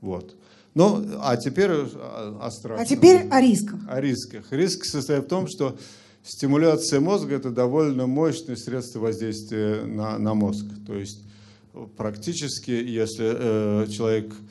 Вот. 0.00 0.34
Ну, 0.74 1.04
а 1.20 1.36
теперь 1.36 1.70
о 1.70 2.50
страхах. 2.50 2.82
А 2.82 2.84
теперь 2.84 3.28
о 3.30 3.40
рисках. 3.40 3.80
О 3.88 4.00
рисках. 4.00 4.46
Риск 4.50 4.84
состоит 4.84 5.24
в 5.24 5.28
том, 5.28 5.46
что 5.46 5.78
стимуляция 6.24 6.98
мозга– 6.98 7.34
это 7.36 7.50
довольно 7.50 8.06
мощное 8.06 8.56
средство 8.56 8.98
воздействия 8.98 9.84
на, 9.84 10.18
на 10.18 10.34
мозг. 10.34 10.66
То 10.84 10.94
есть 10.94 11.22
практически, 11.96 12.72
если 12.72 13.84
э, 13.84 13.86
человек 13.88 14.34
Э, 14.34 14.42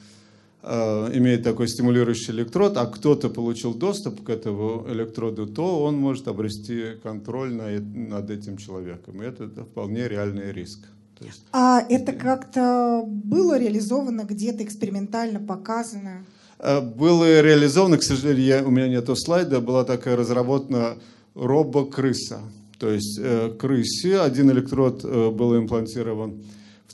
имеет 0.65 1.43
такой 1.43 1.67
стимулирующий 1.67 2.33
электрод, 2.33 2.77
а 2.77 2.87
кто-то 2.87 3.29
получил 3.29 3.75
доступ 3.75 4.23
к 4.23 4.29
этому 4.29 4.85
электроду, 4.89 5.45
то 5.45 5.83
он 5.83 5.95
может 5.95 6.27
обрести 6.27 6.95
контроль 7.03 7.53
над 7.53 8.29
этим 8.31 8.57
человеком. 8.57 9.21
И 9.21 9.25
это 9.25 9.47
вполне 9.63 10.07
реальный 10.07 10.51
риск. 10.51 10.79
есть, 11.21 11.43
а 11.53 11.81
это 11.87 12.13
как-то 12.13 13.03
было 13.05 13.59
реализовано 13.59 14.23
где-то 14.23 14.63
экспериментально 14.63 15.39
показано? 15.39 16.25
Э, 16.57 16.81
было 16.81 17.41
реализовано, 17.41 17.97
к 17.97 18.03
сожалению, 18.03 18.45
я, 18.45 18.63
у 18.65 18.71
меня 18.71 18.87
нету 18.87 19.15
слайда, 19.15 19.61
была 19.61 19.83
такая 19.83 20.15
разработана 20.15 20.97
робокрыса. 21.35 22.39
То 22.79 22.89
есть 22.89 23.19
э, 23.21 23.53
крысе 23.57 24.19
один 24.19 24.49
электрод 24.51 25.03
был 25.03 25.57
имплантирован 25.57 26.43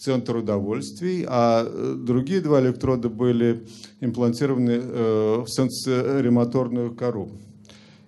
центр 0.01 0.37
удовольствий, 0.37 1.25
а 1.27 1.63
э, 1.63 1.95
другие 1.95 2.41
два 2.41 2.59
электрода 2.59 3.07
были 3.07 3.67
имплантированы 3.99 4.81
э, 4.81 5.43
в 5.45 5.47
сенсоримоторную 5.47 6.95
кору. 6.95 7.29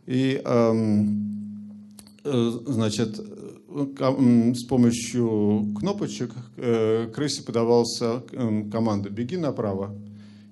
И, 0.08 0.41
эм, 0.44 1.94
э, 2.24 2.52
значит, 2.66 3.20
с 3.76 4.64
помощью 4.66 5.74
кнопочек 5.80 6.32
крысе 7.16 7.41
подавался 7.41 8.22
эм, 8.32 8.70
команда 8.70 9.10
«беги 9.10 9.36
направо» 9.36 9.96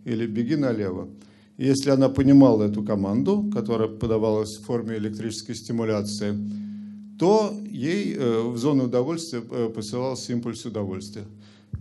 или 0.05 0.25
«беги 0.25 0.55
налево». 0.55 1.07
Если 1.57 1.91
она 1.91 2.09
понимала 2.09 2.63
эту 2.63 2.83
команду, 2.83 3.47
которая 3.53 3.89
подавалась 3.89 4.57
в 4.57 4.63
форме 4.63 4.97
электрической 4.97 5.53
стимуляции, 5.53 6.35
то 7.21 7.53
ей 7.69 8.15
э, 8.15 8.41
в 8.41 8.57
зону 8.57 8.85
удовольствия 8.85 9.43
э, 9.47 9.69
посылался 9.69 10.31
импульс 10.31 10.65
удовольствия. 10.65 11.25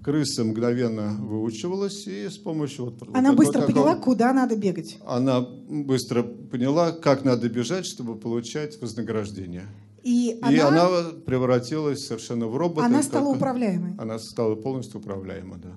Крыса 0.04 0.44
мгновенно 0.44 1.16
выучивалась 1.18 2.06
и 2.06 2.28
с 2.28 2.36
помощью... 2.36 2.84
Вот, 2.84 3.08
она 3.14 3.30
вот 3.30 3.38
быстро 3.38 3.62
такого, 3.62 3.72
поняла, 3.72 3.94
куда 3.96 4.34
надо 4.34 4.54
бегать. 4.56 4.98
Она 5.06 5.40
быстро 5.40 6.24
поняла, 6.24 6.92
как 6.92 7.24
надо 7.24 7.48
бежать, 7.48 7.86
чтобы 7.86 8.16
получать 8.16 8.78
вознаграждение. 8.82 9.64
И, 10.02 10.32
и 10.32 10.58
она, 10.58 10.88
она 10.88 11.10
превратилась 11.24 12.06
совершенно 12.06 12.46
в 12.46 12.54
робота. 12.58 12.84
Она 12.84 13.02
стала 13.02 13.28
управляемой. 13.34 13.94
Она 13.96 14.18
стала 14.18 14.56
полностью 14.56 15.00
управляемой, 15.00 15.58
да. 15.58 15.70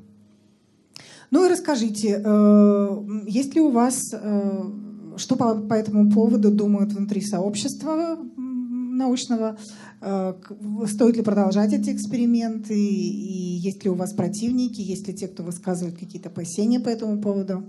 Ну 1.31 1.45
и 1.45 1.49
расскажите, 1.49 2.21
э, 2.21 3.03
есть 3.27 3.55
ли 3.55 3.61
у 3.61 3.69
вас, 3.69 4.13
что 5.15 5.35
по, 5.37 5.55
по 5.55 5.73
этому 5.73 6.11
поводу 6.11 6.51
думают 6.51 6.91
внутри 6.91 7.21
сообщества 7.21 8.17
научного. 8.97 9.57
Э, 10.01 10.33
стоит 10.87 11.17
ли 11.17 11.23
продолжать 11.23 11.73
эти 11.73 11.89
эксперименты? 11.91 12.73
И 12.75 13.57
есть 13.57 13.83
ли 13.83 13.89
у 13.89 13.95
вас 13.95 14.13
противники? 14.13 14.81
Есть 14.81 15.07
ли 15.07 15.13
те, 15.13 15.27
кто 15.27 15.43
высказывает 15.43 15.97
какие-то 15.97 16.29
опасения 16.29 16.79
по 16.79 16.89
этому 16.89 17.21
поводу? 17.21 17.63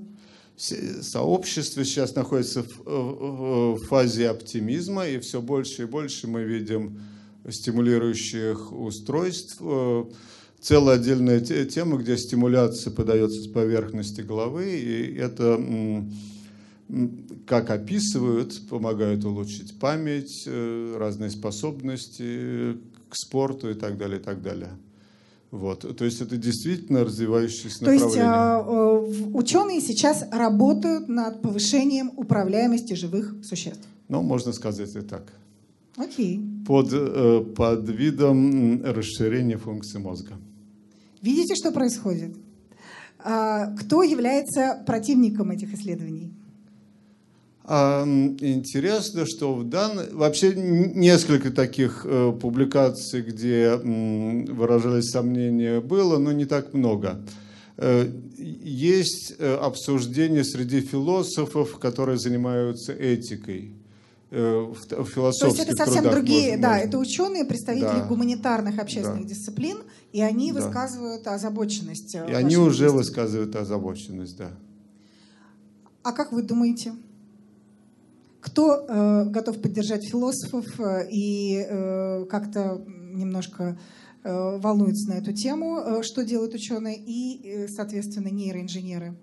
Сообщество 0.57 1.85
сейчас 1.85 2.15
находится 2.15 2.65
в 2.85 3.79
фазе 3.89 4.29
оптимизма, 4.29 5.09
и 5.09 5.19
все 5.19 5.43
больше 5.43 5.83
и 5.83 5.87
больше 5.87 6.29
мы 6.29 6.45
видим 6.45 7.01
стимулирующих 7.49 8.73
устройств. 8.73 9.57
Э, 9.61 10.05
целая 10.61 10.97
отдельная 10.97 11.41
тема, 11.41 11.99
где 11.99 12.17
стимуляция 12.17 12.93
подается 12.93 13.43
с 13.43 13.47
поверхности 13.47 14.23
головы, 14.23 14.79
и 14.79 15.15
это 15.17 15.61
как 17.47 17.71
описывают, 17.71 18.69
помогают 18.69 19.25
улучшить 19.25 19.79
память, 19.79 20.45
э, 20.47 20.97
разные 20.99 21.31
способности 21.31 22.77
к 23.09 23.17
спорту 23.17 23.71
и 23.71 23.75
так 23.75 23.99
далее, 23.99 24.19
и 24.19 24.23
так 24.23 24.43
далее. 24.43 24.71
Вот. 25.51 25.97
То 25.97 26.05
есть 26.05 26.21
это 26.21 26.37
действительно 26.37 27.05
развивающееся 27.05 27.79
То 27.79 27.93
направление. 27.93 28.25
То 28.25 29.07
есть 29.07 29.35
ученые 29.35 29.81
сейчас 29.81 30.25
работают 30.33 31.09
над 31.09 31.43
повышением 31.43 32.11
управляемости 32.17 32.95
живых 32.95 33.37
существ? 33.45 33.87
Ну, 34.09 34.23
можно 34.23 34.53
сказать 34.53 34.95
и 34.97 35.01
так. 35.01 35.33
Окей. 35.97 36.41
Под, 36.67 36.89
э, 36.93 37.45
под 37.57 37.89
видом 37.89 38.83
расширения 38.83 39.57
функций 39.57 40.01
мозга. 40.01 40.33
Видите, 41.23 41.55
что 41.55 41.71
происходит? 41.71 42.37
А, 43.19 43.75
кто 43.77 44.03
является 44.03 44.83
противником 44.85 45.53
этих 45.53 45.73
исследований? 45.73 46.33
А, 47.67 48.05
интересно, 48.05 49.25
что 49.25 49.55
в 49.55 49.65
данной... 49.65 50.13
Вообще 50.13 50.55
несколько 50.55 51.51
таких 51.51 52.05
э, 52.05 52.33
публикаций, 52.39 53.23
где 53.23 53.77
выражались 53.77 55.11
сомнения, 55.11 55.81
было, 55.81 56.19
но 56.19 56.33
не 56.33 56.45
так 56.45 56.75
много. 56.75 57.25
Э, 57.79 58.07
есть 58.37 59.37
э, 59.39 59.55
обсуждение 59.55 60.45
среди 60.45 60.83
философов, 60.83 61.79
которые 61.79 62.19
занимаются 62.19 62.93
этикой 62.93 63.73
в 64.31 65.05
философских 65.05 65.41
То 65.41 65.47
есть 65.47 65.61
это 65.61 65.77
совсем 65.77 66.03
трудах 66.03 66.13
другие, 66.13 66.49
можно, 66.53 66.63
да, 66.63 66.69
можно. 66.71 66.89
это 66.89 66.99
ученые, 66.99 67.45
представители 67.45 67.85
да. 67.85 68.07
гуманитарных 68.07 68.81
общественных 68.81 69.23
да. 69.23 69.29
дисциплин, 69.29 69.79
и 70.13 70.23
они 70.23 70.53
да. 70.53 70.61
высказывают 70.61 71.25
озабоченность. 71.29 72.15
И 72.15 72.33
они 72.33 72.57
уже 72.57 72.91
высказывают 72.91 73.55
озабоченность, 73.55 74.37
да. 74.37 74.51
А 76.03 76.11
как 76.11 76.33
вы 76.33 76.43
думаете? 76.43 76.95
Кто 78.45 78.85
э, 78.87 79.25
готов 79.31 79.63
поддержать 79.63 80.05
философов 80.07 80.67
э, 80.79 81.09
и 81.11 81.65
э, 81.67 82.27
как-то 82.29 82.85
немножко 82.87 83.79
э, 84.23 84.59
волнуется 84.59 85.09
на 85.09 85.15
эту 85.15 85.33
тему, 85.33 85.79
э, 85.79 86.03
что 86.03 86.25
делают 86.25 86.53
ученые 86.53 86.99
и, 86.99 87.41
э, 87.43 87.69
соответственно, 87.69 88.29
нейроинженеры? 88.29 89.17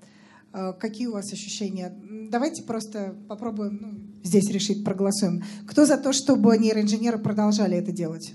Какие 0.82 1.08
у 1.08 1.14
вас 1.14 1.32
ощущения? 1.32 1.98
Давайте 2.30 2.64
просто 2.64 3.16
попробуем 3.30 3.80
ну, 3.82 4.22
здесь 4.22 4.50
решить, 4.52 4.84
проголосуем. 4.84 5.44
Кто 5.66 5.86
за 5.86 5.96
то, 5.96 6.12
чтобы 6.12 6.58
нейроинженеры 6.58 7.20
продолжали 7.20 7.78
это 7.78 7.94
делать? 7.94 8.34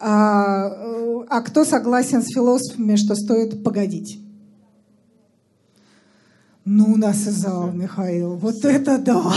А, 0.00 0.68
а 1.28 1.42
кто 1.42 1.66
согласен 1.66 2.22
с 2.22 2.32
философами, 2.32 2.96
что 2.96 3.14
стоит 3.16 3.62
погодить? 3.62 4.18
Ну, 6.70 6.96
нас 6.98 7.26
и 7.26 7.30
зал, 7.30 7.72
Михаил. 7.72 8.36
Вот 8.36 8.62
это 8.62 8.98
да! 8.98 9.32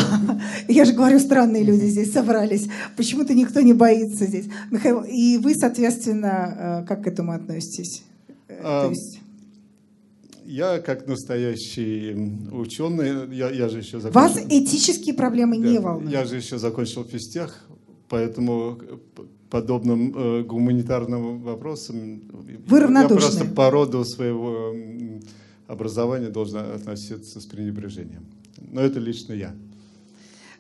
Я 0.68 0.84
же 0.84 0.92
говорю, 0.92 1.18
странные 1.18 1.64
люди 1.64 1.86
здесь 1.86 2.12
собрались. 2.12 2.68
Почему-то 2.98 3.34
никто 3.34 3.62
не 3.62 3.72
боится 3.72 4.26
здесь. 4.26 4.48
Михаил, 4.70 5.04
и 5.04 5.38
вы, 5.38 5.56
соответственно, 5.56 6.82
э, 6.84 6.88
как 6.88 7.04
к 7.04 7.08
этому 7.08 7.32
относитесь? 7.32 8.04
А, 8.50 8.86
То 8.86 8.90
есть... 8.90 9.20
Я 10.46 10.80
как 10.80 11.08
настоящий 11.08 12.14
ученый, 12.52 13.34
я, 13.34 13.50
я 13.50 13.70
же 13.70 13.78
еще 13.78 14.02
закончил... 14.02 14.20
Вас 14.20 14.46
этические 14.50 15.16
проблемы 15.16 15.58
да, 15.58 15.70
не 15.70 15.80
волнуют? 15.80 16.12
Я 16.12 16.26
же 16.26 16.36
еще 16.36 16.58
закончил 16.58 17.06
физтех, 17.06 17.64
поэтому 18.10 18.78
подобным 19.50 20.14
э, 20.14 20.44
гуманитарным 20.44 21.42
вопросам 21.44 22.24
Вы 22.68 22.80
равнодушны. 22.82 23.14
я 23.14 23.30
просто 23.30 23.46
по 23.46 23.70
роду 23.70 24.04
своего 24.04 24.74
образование 25.72 26.30
должно 26.30 26.60
относиться 26.60 27.40
с 27.40 27.46
пренебрежением. 27.46 28.26
Но 28.72 28.82
это 28.82 29.00
лично 29.00 29.34
я. 29.34 29.54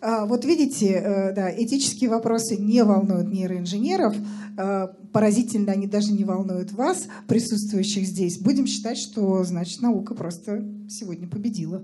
А, 0.01 0.25
вот 0.25 0.45
видите, 0.45 0.87
э, 0.87 1.33
да, 1.33 1.51
этические 1.51 2.09
вопросы 2.09 2.57
не 2.57 2.83
волнуют 2.83 3.31
нейроинженеров. 3.31 4.15
А, 4.57 4.87
поразительно, 5.11 5.73
они 5.73 5.85
даже 5.85 6.11
не 6.11 6.23
волнуют 6.23 6.71
вас, 6.71 7.07
присутствующих 7.27 8.07
здесь. 8.07 8.39
Будем 8.39 8.65
считать, 8.65 8.97
что, 8.97 9.43
значит, 9.43 9.81
наука 9.81 10.15
просто 10.15 10.65
сегодня 10.89 11.27
победила. 11.27 11.83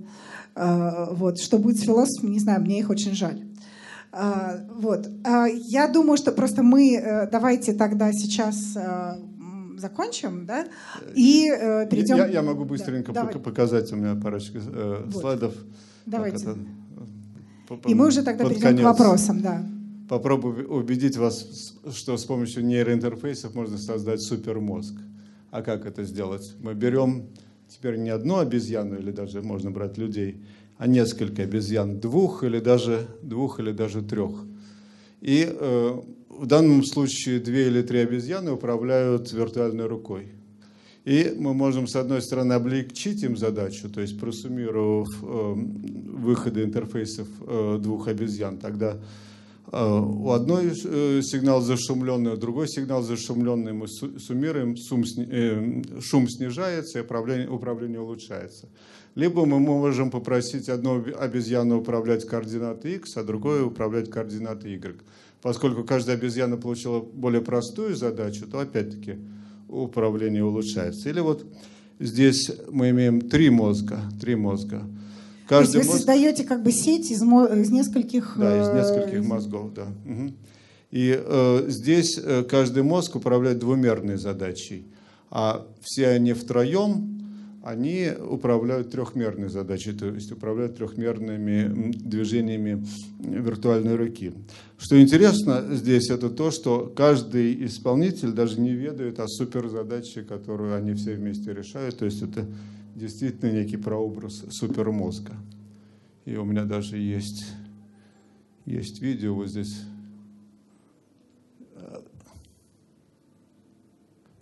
А, 0.55 1.09
вот. 1.11 1.39
Что 1.39 1.59
будет 1.59 1.77
с 1.77 1.83
философами, 1.83 2.31
не 2.31 2.39
знаю, 2.39 2.61
мне 2.61 2.79
их 2.79 2.89
очень 2.89 3.13
жаль. 3.13 3.43
Вот. 4.79 5.07
Я 5.53 5.87
думаю, 5.87 6.17
что 6.17 6.31
просто 6.31 6.63
мы 6.63 6.95
э, 6.95 7.29
давайте 7.29 7.73
тогда 7.73 8.11
сейчас 8.13 8.75
закончим, 9.77 10.45
да, 10.45 10.67
и 11.15 11.49
э, 11.49 11.87
перейдем... 11.89 12.17
Я, 12.17 12.27
я 12.27 12.41
могу 12.41 12.65
быстренько 12.65 13.11
да, 13.13 13.25
показать, 13.25 13.91
у 13.93 13.95
меня 13.95 14.15
парочка 14.15 14.59
э, 14.59 15.03
вот. 15.05 15.21
слайдов. 15.21 15.53
Давайте. 16.05 16.43
Это, 16.43 16.57
по, 17.67 17.89
и 17.89 17.93
мы 17.93 18.07
уже 18.07 18.23
тогда 18.23 18.45
перейдем 18.45 18.61
конец. 18.61 18.81
к 18.81 18.83
вопросам, 18.83 19.41
да. 19.41 19.65
Попробую 20.09 20.69
убедить 20.69 21.17
вас, 21.17 21.73
что 21.91 22.17
с 22.17 22.23
помощью 22.23 22.65
нейроинтерфейсов 22.65 23.53
можно 23.55 23.77
создать 23.77 24.21
супермозг. 24.21 24.95
А 25.51 25.61
как 25.61 25.85
это 25.85 26.03
сделать? 26.03 26.55
Мы 26.59 26.73
берем 26.73 27.27
теперь 27.67 27.97
не 27.97 28.09
одну 28.09 28.37
обезьяну, 28.37 28.97
или 28.97 29.11
даже 29.11 29.41
можно 29.41 29.71
брать 29.71 29.97
людей, 29.97 30.41
а 30.77 30.87
несколько 30.87 31.43
обезьян, 31.43 31.99
двух 31.99 32.43
или 32.43 32.59
даже, 32.59 33.07
двух 33.21 33.59
или 33.59 33.71
даже 33.71 34.01
трех. 34.01 34.45
И 35.21 35.47
э, 35.49 36.01
в 36.37 36.45
данном 36.45 36.83
случае 36.83 37.39
две 37.39 37.67
или 37.67 37.81
три 37.81 37.99
обезьяны 37.99 38.51
управляют 38.51 39.31
виртуальной 39.31 39.87
рукой. 39.87 40.27
И 41.03 41.33
мы 41.37 41.53
можем, 41.53 41.87
с 41.87 41.95
одной 41.95 42.21
стороны, 42.21 42.53
облегчить 42.53 43.23
им 43.23 43.37
задачу, 43.37 43.89
то 43.89 44.01
есть 44.01 44.19
просуммировав 44.19 45.07
э, 45.21 45.53
выходы 45.55 46.63
интерфейсов 46.63 47.27
э, 47.39 47.79
двух 47.81 48.09
обезьян, 48.09 48.57
тогда 48.57 48.97
э, 49.71 49.99
у 49.99 50.31
одной 50.31 50.73
э, 50.83 51.21
сигнал 51.23 51.61
зашумленный, 51.61 52.33
у 52.33 52.37
другой 52.37 52.67
сигнал 52.67 53.03
зашумленный, 53.03 53.71
мы 53.71 53.87
суммируем, 53.87 54.75
сум, 54.75 55.05
э, 55.17 55.81
шум 56.01 56.27
снижается 56.27 56.99
и 56.99 57.01
управление, 57.03 57.49
управление 57.49 58.01
улучшается. 58.01 58.67
Либо 59.15 59.45
мы 59.45 59.59
можем 59.59 60.11
попросить 60.11 60.67
одну 60.67 61.03
обезьяну 61.17 61.79
управлять 61.79 62.27
координатой 62.27 62.95
x, 62.95 63.15
а 63.15 63.23
другую 63.23 63.67
управлять 63.67 64.11
координатой 64.11 64.73
y 64.73 64.97
поскольку 65.41 65.83
каждая 65.83 66.17
обезьяна 66.17 66.57
получила 66.57 66.99
более 66.99 67.41
простую 67.41 67.95
задачу, 67.95 68.47
то 68.47 68.59
опять-таки 68.59 69.17
управление 69.67 70.43
улучшается. 70.43 71.09
Или 71.09 71.19
вот 71.19 71.45
здесь 71.99 72.51
мы 72.69 72.89
имеем 72.91 73.21
три 73.21 73.49
мозга, 73.49 73.99
три 74.19 74.35
мозга. 74.35 74.83
Каждый 75.47 75.73
То 75.73 75.77
есть 75.79 75.89
вы 75.89 75.93
мозг... 75.93 75.97
создаете 75.99 76.43
как 76.43 76.63
бы 76.63 76.71
сеть 76.71 77.09
из, 77.11 77.21
из 77.21 77.69
нескольких... 77.71 78.35
Да, 78.37 78.61
из 78.61 78.67
нескольких 78.73 79.19
э, 79.19 79.23
мозгов, 79.23 79.73
да. 79.73 79.87
Угу. 80.05 80.33
И 80.91 81.21
э, 81.23 81.65
здесь 81.67 82.19
э, 82.21 82.43
каждый 82.43 82.83
мозг 82.83 83.15
управляет 83.15 83.59
двумерной 83.59 84.17
задачей, 84.17 84.87
а 85.29 85.65
все 85.81 86.09
они 86.09 86.33
втроем 86.33 87.16
они 87.67 88.11
управляют 88.17 88.91
трехмерной 88.91 89.49
задачей, 89.49 89.91
то 89.91 90.05
есть 90.05 90.31
управляют 90.31 90.77
трехмерными 90.77 91.91
движениями 91.91 92.85
виртуальной 93.19 93.95
руки. 93.95 94.33
Что 94.77 95.01
интересно 95.01 95.65
здесь, 95.71 96.09
это 96.09 96.29
то, 96.29 96.49
что 96.49 96.91
каждый 96.95 97.65
исполнитель 97.65 98.31
даже 98.31 98.61
не 98.61 98.71
ведает 98.71 99.19
о 99.19 99.27
суперзадаче, 99.27 100.21
которую 100.21 100.75
они 100.75 100.93
все 100.93 101.15
вместе 101.15 101.53
решают. 101.53 101.97
То 101.97 102.05
есть 102.05 102.21
это 102.21 102.45
действительно 102.95 103.51
некий 103.51 103.75
прообраз 103.75 104.45
супермозга. 104.49 105.33
И 106.23 106.37
у 106.37 106.45
меня 106.45 106.63
даже 106.63 106.97
есть, 106.97 107.47
есть 108.65 109.01
видео 109.01 109.35
вот 109.35 109.49
здесь. 109.49 109.81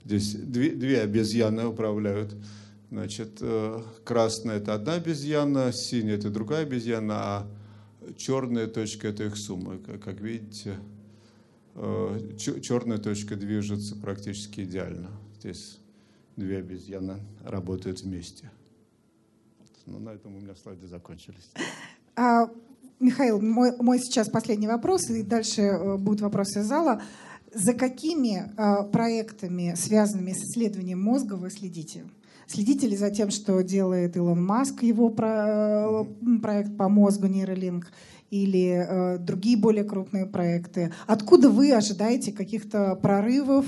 Здесь 0.03 0.35
две, 0.35 0.75
две 0.75 1.01
обезьяны 1.01 1.65
управляют. 1.65 2.35
Значит, 2.91 3.39
э, 3.41 3.81
красная– 4.03 4.57
это 4.57 4.73
одна 4.73 4.93
обезьяна, 4.93 5.71
синяя– 5.73 6.17
это 6.17 6.29
другая 6.29 6.63
обезьяна, 6.63 7.13
а 7.15 7.47
черная 8.15 8.67
точка– 8.67 9.07
это 9.09 9.23
их 9.23 9.37
сумма. 9.37 9.77
Как 9.77 10.21
видите, 10.21 10.77
э, 11.75 12.37
черная 12.37 12.99
точка 12.99 13.35
движется 13.35 13.95
практически 13.95 14.61
идеально. 14.61 15.09
Здесь 15.39 15.79
две 16.35 16.59
обезьяны 16.59 17.19
работают 17.43 18.01
вместе. 18.01 18.51
Ну, 19.85 19.99
на 19.99 20.11
этом 20.11 20.35
у 20.35 20.39
меня 20.39 20.55
слайды 20.55 20.87
закончились. 20.87 21.51
А, 22.15 22.49
Михаил, 22.99 23.41
мой, 23.41 23.75
мой 23.77 23.99
сейчас 23.99 24.29
последний 24.29 24.67
вопрос, 24.67 25.09
и 25.09 25.23
дальше 25.23 25.61
э, 25.61 25.97
будут 25.97 26.21
вопросы 26.21 26.59
из 26.59 26.65
зала. 26.65 27.01
За 27.53 27.73
какими 27.73 28.51
а, 28.57 28.83
проектами, 28.83 29.75
связанными 29.75 30.33
с 30.33 30.43
исследованием 30.43 31.01
мозга, 31.01 31.35
вы 31.35 31.49
следите? 31.49 32.05
Следите 32.47 32.87
ли 32.87 32.95
за 32.95 33.09
тем, 33.09 33.31
что 33.31 33.61
делает 33.61 34.15
Илон 34.17 34.43
Маск, 34.43 34.83
его 34.83 35.09
про, 35.09 36.05
проект 36.41 36.77
по 36.77 36.89
мозгу 36.89 37.27
нейролинк, 37.27 37.91
или 38.31 38.85
э, 38.87 39.17
другие 39.19 39.57
более 39.57 39.83
крупные 39.83 40.25
проекты? 40.25 40.93
Откуда 41.07 41.49
вы 41.49 41.71
ожидаете 41.71 42.31
каких-то 42.31 42.95
прорывов 42.95 43.65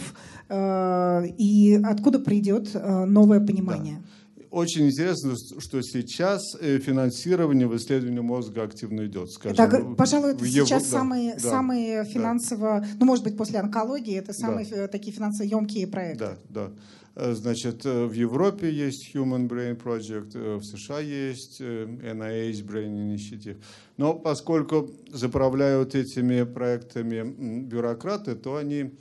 э, 0.50 1.24
и 1.38 1.80
откуда 1.84 2.20
придет 2.20 2.72
э, 2.74 3.06
новое 3.06 3.40
понимание? 3.40 3.98
Да. 3.98 4.08
Очень 4.50 4.88
интересно, 4.88 5.34
что 5.60 5.82
сейчас 5.82 6.42
э, 6.60 6.80
финансирование 6.80 7.68
в 7.68 7.76
исследовании 7.76 8.22
мозга 8.22 8.64
активно 8.64 9.06
идет. 9.06 9.30
Скажем, 9.32 9.66
это, 9.66 9.82
пожалуй, 9.96 10.32
это 10.32 10.46
сейчас 10.46 10.84
да, 10.84 10.90
самые, 10.90 11.34
да, 11.34 11.40
самые 11.40 12.06
финансово, 12.06 12.80
да. 12.82 12.88
ну, 13.00 13.06
может 13.06 13.24
быть, 13.24 13.36
после 13.36 13.60
онкологии, 13.60 14.16
это 14.16 14.34
самые 14.34 14.66
да. 14.66 14.88
такие 14.88 15.16
финансово 15.16 15.48
емкие 15.48 15.86
проекты. 15.86 16.20
Да, 16.20 16.38
да. 16.50 16.72
Э, 17.20 17.34
значит, 17.34 17.84
э, 17.84 18.06
в 18.06 18.12
Европе 18.12 18.72
есть 18.72 19.16
Human 19.16 19.50
Brain 19.50 19.76
Project, 19.76 20.32
э, 20.36 20.56
в 20.58 20.64
США 20.64 21.00
есть 21.00 21.60
NIH 21.60 22.64
Brain 22.64 22.94
Initiative. 22.94 23.58
Но 23.98 24.14
поскольку 24.14 24.92
заправляют 25.12 25.96
этими 25.96 26.44
проектами 26.44 27.24
бюрократы, 27.64 28.36
то 28.36 28.58
они... 28.58 28.92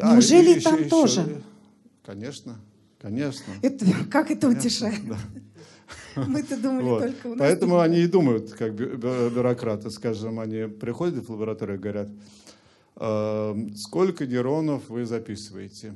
А, 0.00 0.14
Неужели 0.14 0.58
а, 0.58 0.62
там 0.62 0.80
еще, 0.80 0.88
тоже? 0.88 1.20
Еще, 1.20 1.42
конечно, 2.04 2.60
конечно. 3.00 3.52
Это, 3.62 3.86
как 4.10 4.32
это 4.32 4.48
конечно, 4.48 4.58
утешает? 4.58 5.00
Да. 5.06 5.18
Мы-то 6.26 6.60
думали 6.60 6.84
вот. 6.84 7.02
только 7.02 7.26
у 7.28 7.30
нас. 7.36 7.38
Поэтому 7.38 7.78
они 7.78 8.00
и 8.00 8.08
думают, 8.08 8.52
как 8.52 8.74
бюрократы, 8.74 9.90
скажем, 9.90 10.40
они 10.40 10.66
приходят 10.66 11.28
в 11.28 11.30
лабораторию 11.30 11.78
и 11.78 11.80
говорят, 11.80 12.08
сколько 13.76 14.26
нейронов 14.26 14.88
вы 14.88 15.04
записываете? 15.06 15.94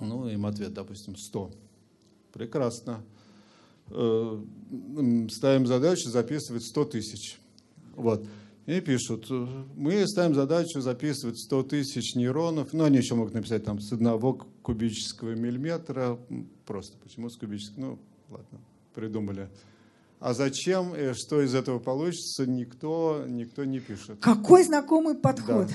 Ну, 0.00 0.28
им 0.28 0.46
ответ, 0.46 0.72
допустим, 0.72 1.16
100. 1.16 1.50
Прекрасно. 2.32 3.02
Э, 3.90 4.40
ставим 5.30 5.66
задачу 5.66 6.08
записывать 6.10 6.64
100 6.64 6.84
тысяч. 6.84 7.38
Вот. 7.96 8.24
И 8.66 8.80
пишут, 8.82 9.30
мы 9.76 10.06
ставим 10.06 10.34
задачу 10.34 10.82
записывать 10.82 11.38
100 11.38 11.62
тысяч 11.62 12.14
нейронов, 12.14 12.74
ну, 12.74 12.84
они 12.84 12.98
еще 12.98 13.14
могут 13.14 13.32
написать 13.32 13.64
там 13.64 13.80
с 13.80 13.92
одного 13.92 14.46
кубического 14.60 15.34
миллиметра, 15.34 16.18
просто 16.66 16.98
почему 16.98 17.30
с 17.30 17.38
кубического, 17.38 17.80
ну, 17.80 17.98
ладно, 18.28 18.58
придумали. 18.94 19.48
А 20.20 20.34
зачем, 20.34 20.94
и 20.94 21.14
что 21.14 21.40
из 21.40 21.54
этого 21.54 21.78
получится, 21.78 22.46
никто, 22.46 23.24
никто 23.26 23.64
не 23.64 23.80
пишет. 23.80 24.18
Какой 24.20 24.64
знакомый 24.64 25.14
подход. 25.14 25.68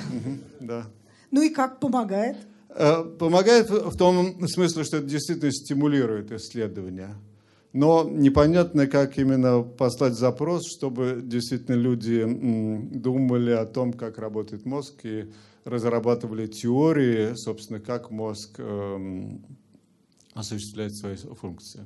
Да. 0.60 0.84
да. 0.84 0.88
Ну 1.32 1.42
и 1.42 1.50
как 1.50 1.80
помогает? 1.80 2.38
Э, 2.76 3.04
помогает 3.04 3.70
в 3.70 3.96
том 3.98 4.48
смысле, 4.48 4.84
что 4.84 4.98
это 4.98 5.06
действительно 5.06 5.52
стимулирует 5.52 6.32
исследования. 6.32 7.16
Но 7.72 8.08
непонятно, 8.08 8.88
как 8.88 9.18
именно 9.18 9.62
послать 9.62 10.14
запрос, 10.14 10.68
чтобы 10.72 11.22
действительно 11.24 11.76
люди 11.76 12.24
думали 12.26 13.52
о 13.52 13.66
том, 13.66 13.94
как 13.94 14.18
работает 14.18 14.66
мозг, 14.66 14.94
и 15.04 15.32
разрабатывали 15.66 16.48
теории, 16.48 17.36
собственно, 17.36 17.80
как 17.80 18.12
мозг 18.12 18.56
эм, 18.60 19.44
осуществляет 20.34 20.96
свои 20.96 21.16
функции. 21.16 21.82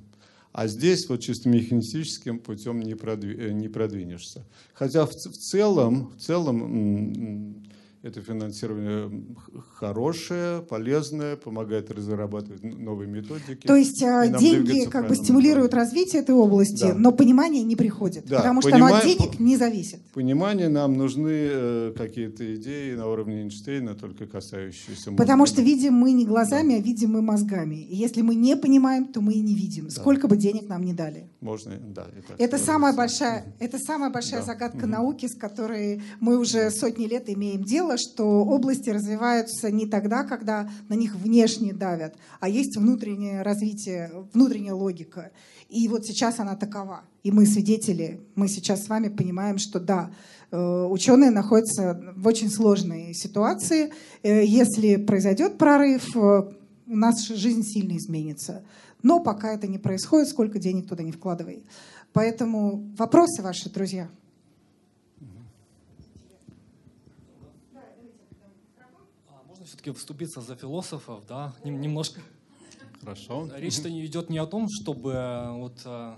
А 0.51 0.68
здесь 0.68 1.07
вот 1.07 1.22
чисто 1.22 1.49
механистическим 1.49 2.39
путем 2.39 2.80
не, 2.80 2.95
не 3.53 3.68
продвинешься. 3.69 4.43
Хотя 4.73 5.05
в 5.05 5.14
целом, 5.14 6.11
в 6.18 6.22
целом 6.22 7.64
это 8.03 8.22
финансирование 8.22 9.11
хорошее, 9.76 10.61
полезное, 10.61 11.36
помогает 11.36 11.90
разрабатывать 11.91 12.64
новые 12.64 13.10
методики. 13.10 13.65
То 13.65 13.76
есть 13.76 14.02
а, 14.03 14.28
деньги 14.28 14.86
как 14.86 15.07
бы 15.07 15.15
стимулируют 15.15 15.74
развитие 15.74 16.22
этой 16.22 16.36
области, 16.36 16.88
да. 16.88 16.94
но 16.94 17.11
понимание 17.11 17.64
не 17.64 17.76
приходит, 17.76 18.26
да, 18.26 18.38
потому 18.38 18.61
что 18.61 18.72
понима... 18.72 18.88
оно 18.88 18.98
от 18.98 19.03
денег 19.03 19.40
не 19.40 19.57
зависит. 19.57 19.99
Понимание 20.14 20.69
нам 20.69 20.94
нужны 20.95 21.32
э, 21.32 21.94
какие-то 21.98 22.56
идеи 22.56 22.94
на 22.95 23.07
уровне 23.07 23.41
Эйнштейна, 23.41 23.95
только 23.95 24.28
касающиеся 24.28 25.11
мозга. 25.11 25.24
Потому 25.24 25.45
что 25.45 25.61
видим 25.61 25.94
мы 25.94 26.11
не 26.11 26.26
глазами, 26.26 26.74
да. 26.74 26.78
а 26.78 26.82
видим 26.82 27.11
мы 27.11 27.22
мозгами. 27.22 27.76
И 27.76 27.95
если 27.95 28.22
мы 28.22 28.36
не 28.36 28.56
понимаем, 28.56 29.07
то 29.07 29.22
мы 29.22 29.34
и 29.34 29.41
не 29.41 29.56
видим, 29.56 29.86
да. 29.86 29.91
сколько 29.91 30.28
бы 30.28 30.38
денег 30.38 30.69
нам 30.69 30.84
не 30.84 30.94
дали. 30.94 31.30
Можно, 31.41 31.78
да. 31.78 32.07
Это 32.38 32.57
самая 32.57 32.94
большая, 32.94 33.56
это 33.60 33.80
самая 33.80 34.11
большая 34.11 34.41
да. 34.41 34.45
загадка 34.45 34.84
угу. 34.84 34.88
науки, 34.88 35.26
с 35.26 35.36
которой 35.36 36.02
мы 36.19 36.38
уже 36.38 36.69
сотни 36.69 37.06
лет 37.06 37.30
имеем 37.30 37.64
дело, 37.64 37.86
что 37.95 38.43
области 38.43 38.89
развиваются 38.89 39.72
не 39.72 39.85
тогда, 39.85 40.26
когда 40.26 40.69
на 40.89 40.95
них 40.95 41.15
внешне 41.15 41.72
давят, 41.72 42.15
а 42.41 42.49
есть 42.49 42.76
внутреннее 42.76 43.43
развитие, 43.43 44.11
внутренняя 44.34 44.73
логика. 44.73 45.31
И 45.69 45.88
вот 45.88 46.05
сейчас 46.05 46.39
она 46.39 46.57
такова. 46.57 47.03
И 47.23 47.31
мы 47.31 47.45
свидетели, 47.45 48.19
мы 48.35 48.49
сейчас 48.49 48.84
с 48.84 48.89
вами 48.89 49.07
понимаем, 49.07 49.57
что 49.57 49.80
да, 49.80 50.11
э, 50.51 50.88
ученые 50.89 51.30
находятся 51.30 52.14
в 52.15 52.27
очень 52.27 52.49
сложной 52.49 53.14
ситуации. 53.14 53.93
Э, 54.23 54.43
если 54.43 54.95
произойдет 54.97 55.57
прорыв, 55.57 56.03
э, 56.15 56.51
наша 56.85 57.35
жизнь 57.35 57.64
сильно 57.64 57.97
изменится. 57.97 58.64
Но 59.03 59.19
пока 59.19 59.53
это 59.53 59.68
не 59.68 59.77
происходит, 59.77 60.30
сколько 60.30 60.59
денег 60.59 60.88
туда 60.88 61.03
не 61.03 61.11
вкладывай. 61.11 61.64
Поэтому 62.14 62.91
вопросы 62.97 63.41
ваши, 63.41 63.69
друзья. 63.69 64.09
Все-таки 69.88 69.99
вступиться 69.99 70.41
за 70.41 70.55
философов, 70.55 71.26
да, 71.27 71.53
немножко. 71.64 72.22
Хорошо. 72.99 73.49
Речь-то 73.55 73.89
не 73.89 74.05
идет 74.05 74.30
не 74.30 74.38
о 74.38 74.45
том, 74.45 74.68
чтобы 74.69 75.14
э, 75.14 75.51
вот 75.51 75.81
э, 75.85 76.15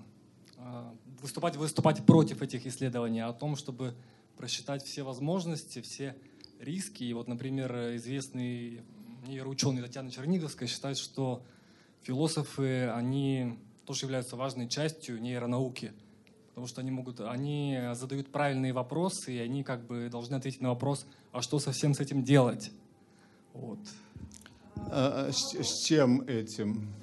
э, 0.57 0.83
выступать, 1.21 1.55
выступать 1.55 2.05
против 2.05 2.41
этих 2.41 2.65
исследований, 2.65 3.19
а 3.19 3.29
о 3.29 3.33
том, 3.33 3.55
чтобы 3.55 3.93
просчитать 4.37 4.83
все 4.83 5.03
возможности, 5.03 5.81
все 5.81 6.15
риски. 6.59 7.03
И 7.03 7.13
вот, 7.13 7.27
например, 7.27 7.95
известный 7.95 8.81
нейроученый 9.27 9.81
Татьяна 9.81 10.09
Черниговская 10.09 10.67
считает, 10.67 10.97
что 10.97 11.41
философы, 12.01 12.89
они 12.95 13.59
тоже 13.85 14.05
являются 14.05 14.35
важной 14.35 14.67
частью 14.67 15.21
нейронауки, 15.21 15.91
потому 16.49 16.67
что 16.67 16.81
они 16.81 16.91
могут, 16.91 17.19
они 17.19 17.77
задают 17.93 18.31
правильные 18.31 18.73
вопросы, 18.73 19.33
и 19.33 19.37
они 19.37 19.63
как 19.63 19.85
бы 19.85 20.09
должны 20.09 20.35
ответить 20.35 20.61
на 20.61 20.69
вопрос, 20.69 21.05
а 21.31 21.41
что 21.41 21.59
совсем 21.59 21.93
с 21.93 21.99
этим 21.99 22.23
делать? 22.23 22.71
Вот. 23.59 23.79
А, 24.75 25.27
а 25.27 25.31
с, 25.31 25.53
с 25.53 25.83
чем 25.83 26.21
этим? 26.21 26.93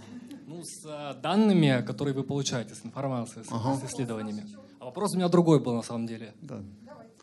Ну, 0.47 0.63
с 0.63 0.85
а, 0.87 1.15
данными, 1.15 1.85
которые 1.87 2.15
вы 2.15 2.25
получаете, 2.25 2.75
с 2.75 2.85
информацией, 2.85 3.45
с, 3.45 3.53
ага. 3.53 3.77
с 3.77 3.85
исследованиями. 3.85 4.47
А 4.81 4.87
вопрос 4.87 5.15
у 5.15 5.17
меня 5.17 5.29
другой 5.29 5.61
был 5.61 5.75
на 5.75 5.83
самом 5.83 6.07
деле. 6.07 6.35
Да. 6.41 6.63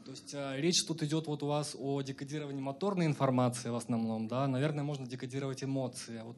То 0.05 0.11
есть 0.11 0.33
а, 0.35 0.55
речь 0.57 0.85
тут 0.85 1.01
идет 1.01 1.27
вот 1.27 1.41
у 1.43 1.47
вас 1.47 1.75
о 1.79 2.01
декодировании 2.01 2.61
моторной 2.61 3.05
информации 3.05 3.69
в 3.69 3.75
основном, 3.75 4.27
да? 4.27 4.47
Наверное, 4.47 4.83
можно 4.83 5.07
декодировать 5.07 5.63
эмоции. 5.63 6.21
Вот 6.23 6.37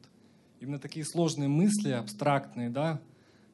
именно 0.60 0.78
такие 0.78 1.04
сложные 1.04 1.48
мысли, 1.48 1.90
абстрактные, 1.90 2.70
да? 2.70 3.00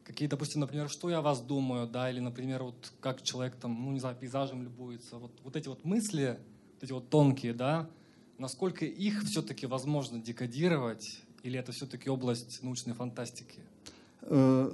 Какие, 0.04 0.28
допустим, 0.28 0.60
например, 0.60 0.88
что 0.88 1.10
я 1.10 1.18
о 1.18 1.22
вас 1.22 1.40
думаю, 1.40 1.86
да? 1.88 2.10
Или, 2.10 2.20
например, 2.20 2.62
вот 2.62 2.92
как 3.00 3.22
человек 3.22 3.56
там, 3.56 3.84
ну, 3.84 3.92
не 3.92 4.00
знаю, 4.00 4.16
пейзажем 4.16 4.62
любуется. 4.62 5.16
Вот, 5.16 5.32
вот 5.42 5.56
эти 5.56 5.68
вот 5.68 5.84
мысли, 5.84 6.38
вот 6.74 6.84
эти 6.84 6.92
вот 6.92 7.08
тонкие, 7.08 7.54
да? 7.54 7.88
Насколько 8.38 8.84
их 8.84 9.24
все-таки 9.24 9.66
возможно 9.66 10.18
декодировать, 10.18 11.20
или 11.42 11.58
это 11.58 11.72
все-таки 11.72 12.08
область 12.08 12.62
научной 12.62 12.94
фантастики? 12.94 13.60
Э, 14.22 14.70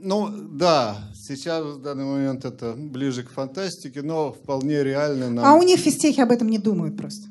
ну, 0.00 0.28
да, 0.30 0.98
сейчас 1.14 1.64
в 1.64 1.82
данный 1.82 2.04
момент 2.04 2.44
это 2.44 2.74
ближе 2.74 3.22
к 3.24 3.30
фантастике, 3.30 4.02
но 4.02 4.32
вполне 4.32 4.84
реально. 4.84 5.30
Нам... 5.30 5.44
А 5.44 5.54
у 5.54 5.62
них 5.62 5.80
физтехи 5.80 6.20
об 6.20 6.30
этом 6.30 6.48
не 6.48 6.58
думают 6.58 6.96
просто. 6.96 7.26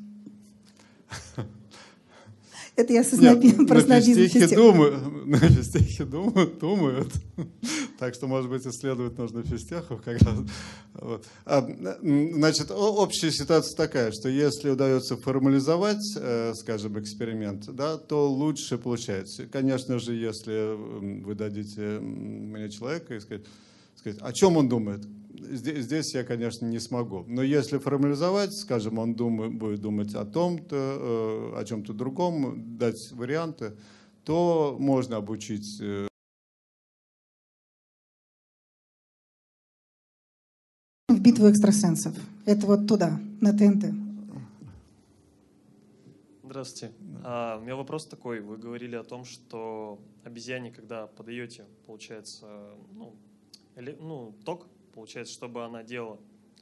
Это 2.78 2.92
я 2.92 3.02
со 3.02 3.16
снобизм, 3.16 3.66
про 3.66 3.80
снобизм. 3.80 4.54
Думаю, 4.54 5.24
на 5.26 5.38
физтехе 5.38 6.04
думают, 6.04 6.60
думают. 6.60 7.12
Так 7.98 8.14
что, 8.14 8.28
может 8.28 8.48
быть, 8.48 8.64
исследовать 8.64 9.18
нужно 9.18 9.42
физтехов 9.42 10.00
как 10.00 10.22
раз. 10.22 10.38
Вот. 10.94 11.26
А, 11.44 11.68
значит, 12.00 12.70
общая 12.70 13.32
ситуация 13.32 13.76
такая, 13.76 14.12
что 14.12 14.28
если 14.28 14.70
удается 14.70 15.16
формализовать, 15.16 16.04
э, 16.16 16.52
скажем, 16.54 17.00
эксперимент, 17.00 17.66
да, 17.74 17.98
то 17.98 18.30
лучше 18.30 18.78
получается. 18.78 19.48
Конечно 19.48 19.98
же, 19.98 20.14
если 20.14 20.76
вы 21.24 21.34
дадите 21.34 21.98
мне 21.98 22.70
человека 22.70 23.16
и 23.16 23.20
сказать, 23.20 23.44
сказать 23.96 24.20
о 24.22 24.32
чем 24.32 24.56
он 24.56 24.68
думает, 24.68 25.04
здесь, 25.38 25.84
здесь 25.84 26.14
я, 26.14 26.24
конечно, 26.24 26.66
не 26.66 26.78
смогу. 26.78 27.24
Но 27.26 27.42
если 27.42 27.78
формализовать, 27.78 28.54
скажем, 28.54 28.98
он 28.98 29.14
думает, 29.14 29.54
будет 29.54 29.80
думать 29.80 30.14
о 30.14 30.24
том-то, 30.24 30.76
э, 30.76 31.60
о 31.60 31.64
чем-то 31.64 31.92
другом, 31.92 32.76
дать 32.78 33.12
варианты, 33.12 33.76
то 34.24 34.76
можно 34.78 35.16
обучить 35.16 35.78
э, 35.80 36.08
в 41.08 41.20
битву 41.20 41.50
экстрасенсов. 41.50 42.14
Это 42.44 42.66
вот 42.66 42.86
туда, 42.86 43.20
на 43.40 43.56
ТНТ. 43.56 43.94
Здравствуйте. 46.44 46.94
А, 47.24 47.58
у 47.58 47.62
меня 47.62 47.76
вопрос 47.76 48.06
такой. 48.06 48.40
Вы 48.40 48.56
говорили 48.56 48.96
о 48.96 49.04
том, 49.04 49.24
что 49.24 49.98
обезьяне, 50.24 50.70
когда 50.70 51.06
подаете, 51.06 51.66
получается, 51.86 52.46
ну, 52.94 53.14
или, 53.76 53.96
ну, 54.00 54.34
ток, 54.44 54.66
получается, 54.92 55.32
чтобы 55.32 55.64
она 55.64 55.82
делала. 55.82 56.20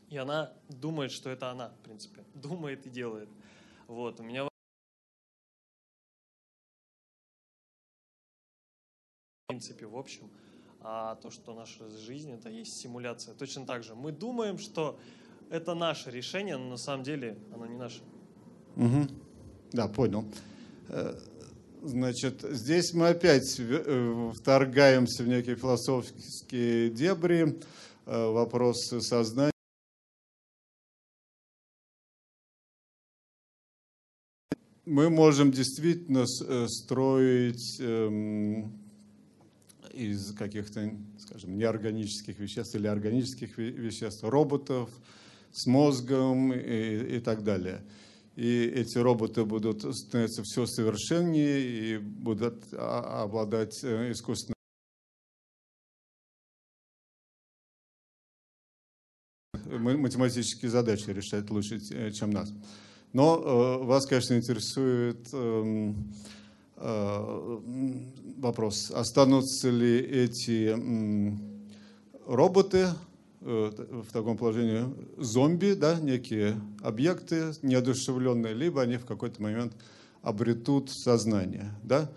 И 0.08 0.16
она 0.16 0.52
думает, 0.68 1.10
что 1.10 1.30
это 1.30 1.50
она, 1.50 1.70
в 1.70 1.78
принципе. 1.80 2.24
Думает 2.34 2.86
и 2.86 2.90
делает. 2.90 3.28
Вот. 3.88 4.20
У 4.20 4.22
меня 4.22 4.44
в 4.44 4.48
принципе, 9.48 9.86
в 9.86 9.96
общем, 9.96 10.30
а 10.80 11.16
то, 11.16 11.30
что 11.30 11.54
наша 11.54 11.88
жизнь 11.90 12.30
это 12.32 12.48
есть 12.48 12.80
симуляция. 12.80 13.34
Точно 13.34 13.66
так 13.66 13.82
же. 13.82 13.94
Мы 13.94 14.12
думаем, 14.12 14.58
что 14.58 14.98
это 15.50 15.74
наше 15.74 16.10
решение, 16.10 16.56
но 16.56 16.70
на 16.70 16.76
самом 16.76 17.04
деле 17.04 17.38
оно 17.52 17.66
не 17.66 17.76
наше. 17.76 18.02
Угу. 18.76 19.08
Да, 19.72 19.88
понял. 19.88 20.24
Э, 20.88 21.18
значит, 21.82 22.42
здесь 22.42 22.92
мы 22.92 23.08
опять 23.08 23.56
э, 23.58 24.32
вторгаемся 24.34 25.22
в 25.22 25.28
некие 25.28 25.56
философские 25.56 26.90
дебри. 26.90 27.60
Э, 28.06 28.30
вопрос 28.30 28.86
сознания. 29.00 29.50
Мы 34.84 35.10
можем 35.10 35.50
действительно 35.50 36.24
э, 36.24 36.68
строить 36.68 37.80
эм, 37.80 38.78
из 39.92 40.32
каких-то, 40.36 40.92
скажем, 41.18 41.58
неорганических 41.58 42.38
веществ 42.38 42.76
или 42.76 42.86
органических 42.86 43.58
веществ 43.58 44.22
роботов 44.22 44.88
с 45.50 45.66
мозгом 45.66 46.52
и, 46.52 47.16
и 47.16 47.18
так 47.18 47.42
далее. 47.42 47.82
И 48.36 48.66
эти 48.66 48.98
роботы 48.98 49.44
будут 49.44 49.82
становиться 49.96 50.44
все 50.44 50.66
совершеннее 50.66 51.60
и 51.60 51.98
будут 51.98 52.72
обладать 52.72 53.82
э, 53.82 54.12
искусственным 54.12 54.55
математические 59.70 60.70
задачи 60.70 61.10
решать 61.10 61.50
лучше, 61.50 61.80
чем 62.12 62.30
нас. 62.30 62.52
Но 63.16 63.80
э, 63.80 63.84
вас, 63.84 64.04
конечно, 64.04 64.34
интересует 64.34 65.28
э, 65.32 65.92
э, 66.76 67.58
вопрос, 68.36 68.90
останутся 68.90 69.70
ли 69.70 69.98
эти 69.98 70.76
роботы 72.26 72.88
э, 73.40 73.70
в 74.06 74.12
таком 74.12 74.36
положении 74.36 74.84
зомби, 75.16 75.72
да, 75.72 75.98
некие 75.98 76.60
объекты 76.82 77.52
неодушевленные, 77.62 78.52
либо 78.52 78.82
они 78.82 78.98
в 78.98 79.06
какой-то 79.06 79.40
момент 79.40 79.72
обретут 80.20 80.90
сознание. 80.90 81.72
Да? 81.84 82.10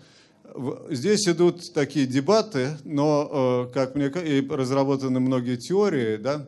Здесь 0.90 1.26
идут 1.28 1.72
такие 1.72 2.06
дебаты, 2.06 2.76
но, 2.84 3.70
как 3.72 3.94
мне 3.94 4.08
и 4.08 4.46
разработаны 4.46 5.18
многие 5.20 5.56
теории, 5.56 6.16
да, 6.16 6.46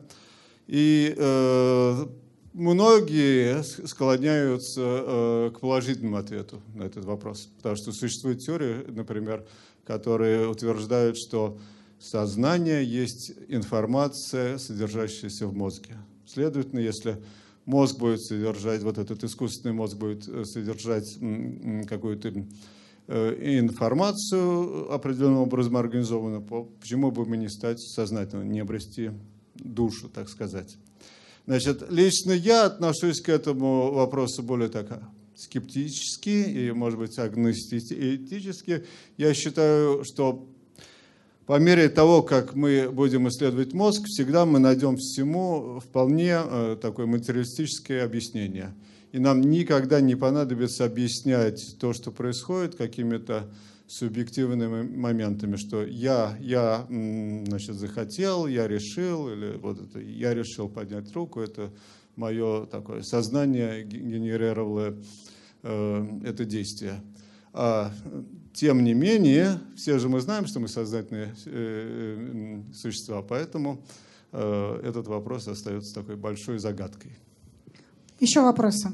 и 0.67 1.13
э, 1.17 2.05
многие 2.53 3.63
склоняются 3.63 4.81
э, 4.81 5.51
к 5.53 5.59
положительному 5.59 6.17
ответу 6.17 6.61
на 6.73 6.83
этот 6.83 7.05
вопрос, 7.05 7.49
потому 7.57 7.75
что 7.75 7.91
существует 7.91 8.39
теория, 8.39 8.85
например, 8.87 9.45
которые 9.85 10.47
утверждают, 10.47 11.17
что 11.17 11.57
сознание 11.99 12.83
есть 12.85 13.33
информация, 13.47 14.57
содержащаяся 14.57 15.47
в 15.47 15.55
мозге. 15.55 15.97
Следовательно, 16.25 16.79
если 16.79 17.21
мозг 17.65 17.97
будет 17.97 18.21
содержать, 18.21 18.83
вот 18.83 18.97
этот 18.97 19.23
искусственный 19.23 19.73
мозг 19.73 19.97
будет 19.97 20.27
э, 20.27 20.45
содержать 20.45 21.17
какую-то 21.87 22.45
э, 23.07 23.59
информацию 23.59 24.93
определенным 24.93 25.39
образом 25.39 25.75
организованную, 25.75 26.41
почему 26.79 27.11
бы 27.11 27.25
мы 27.25 27.37
не 27.37 27.49
стать 27.49 27.79
сознательным, 27.79 28.49
не 28.51 28.61
обрести 28.61 29.11
душу, 29.55 30.09
так 30.09 30.29
сказать. 30.29 30.77
Значит, 31.45 31.83
лично 31.89 32.31
я 32.31 32.65
отношусь 32.65 33.21
к 33.21 33.29
этому 33.29 33.91
вопросу 33.91 34.43
более 34.43 34.69
так 34.69 35.03
скептически 35.35 36.29
и, 36.29 36.71
может 36.71 36.99
быть, 36.99 37.17
агностически. 37.17 38.85
Я 39.17 39.33
считаю, 39.33 40.03
что 40.05 40.47
по 41.45 41.59
мере 41.59 41.89
того, 41.89 42.23
как 42.23 42.55
мы 42.55 42.89
будем 42.89 43.27
исследовать 43.27 43.73
мозг, 43.73 44.03
всегда 44.05 44.45
мы 44.45 44.59
найдем 44.59 44.95
всему 44.95 45.81
вполне 45.81 46.37
э, 46.37 46.77
такое 46.81 47.05
материалистическое 47.05 48.05
объяснение. 48.05 48.73
И 49.11 49.19
нам 49.19 49.41
никогда 49.41 49.99
не 49.99 50.15
понадобится 50.15 50.85
объяснять 50.85 51.75
то, 51.79 51.91
что 51.93 52.11
происходит, 52.11 52.75
какими-то 52.75 53.49
субъективными 53.87 54.83
моментами, 54.83 55.55
что 55.55 55.83
я, 55.83 56.37
я 56.39 56.85
значит, 56.89 57.75
захотел, 57.75 58.47
я 58.47 58.67
решил, 58.67 59.29
или 59.29 59.57
вот 59.57 59.81
это, 59.81 59.99
я 59.99 60.33
решил 60.33 60.69
поднять 60.69 61.13
руку, 61.13 61.41
это 61.41 61.71
мое 62.15 62.65
такое 62.65 63.01
сознание 63.01 63.83
генерировало 63.83 64.95
э, 65.63 66.19
это 66.23 66.45
действие. 66.45 67.01
А, 67.53 67.91
тем 68.53 68.83
не 68.83 68.93
менее, 68.93 69.59
все 69.75 69.99
же 69.99 70.09
мы 70.09 70.21
знаем, 70.21 70.45
что 70.45 70.59
мы 70.59 70.67
сознательные 70.67 71.35
э, 71.45 72.61
существа, 72.73 73.21
поэтому 73.21 73.83
э, 74.31 74.81
этот 74.83 75.07
вопрос 75.07 75.47
остается 75.47 75.93
такой 75.93 76.15
большой 76.15 76.59
загадкой. 76.59 77.11
Еще 78.19 78.41
вопросы? 78.41 78.89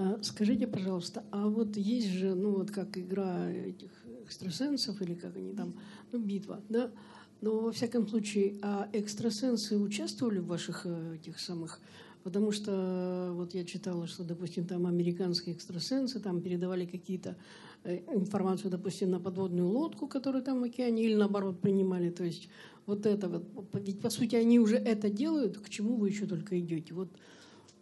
А 0.00 0.16
скажите, 0.22 0.68
пожалуйста, 0.68 1.24
а 1.32 1.48
вот 1.48 1.76
есть 1.76 2.06
же, 2.06 2.36
ну 2.36 2.52
вот 2.52 2.70
как 2.70 2.96
игра 2.96 3.50
этих 3.50 3.90
экстрасенсов 4.22 5.02
или 5.02 5.14
как 5.14 5.36
они 5.36 5.52
там, 5.52 5.74
ну 6.12 6.20
битва, 6.20 6.62
да? 6.68 6.92
Но 7.40 7.58
во 7.58 7.72
всяком 7.72 8.06
случае, 8.06 8.58
а 8.62 8.88
экстрасенсы 8.92 9.76
участвовали 9.76 10.38
в 10.38 10.46
ваших 10.46 10.86
э, 10.86 11.16
этих 11.16 11.40
самых 11.40 11.80
Потому 12.24 12.52
что 12.52 13.30
вот 13.32 13.54
я 13.54 13.64
читала, 13.64 14.06
что, 14.06 14.22
допустим, 14.22 14.66
там 14.66 14.86
американские 14.86 15.54
экстрасенсы 15.54 16.20
там 16.20 16.42
передавали 16.42 16.84
какие-то 16.84 17.36
э, 17.84 18.00
информацию, 18.14 18.70
допустим, 18.70 19.10
на 19.10 19.18
подводную 19.18 19.68
лодку, 19.68 20.06
которую 20.06 20.44
там 20.44 20.60
в 20.60 20.64
океане, 20.64 21.04
или 21.04 21.14
наоборот 21.14 21.60
принимали. 21.60 22.10
То 22.10 22.24
есть 22.24 22.48
вот 22.86 23.06
это 23.06 23.28
вот, 23.28 23.44
ведь 23.74 24.00
по 24.00 24.10
сути 24.10 24.36
они 24.36 24.60
уже 24.60 24.76
это 24.76 25.08
делают, 25.08 25.58
к 25.58 25.68
чему 25.68 25.96
вы 25.96 26.10
еще 26.10 26.26
только 26.26 26.58
идете. 26.60 26.92
Вот 26.92 27.08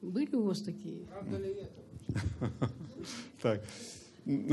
были 0.01 0.37
у 0.37 0.43
вас 0.43 0.63
такие? 0.63 1.07
Правда 1.07 1.39
ли 1.39 1.49
это? 1.51 1.86
Так. 3.43 3.63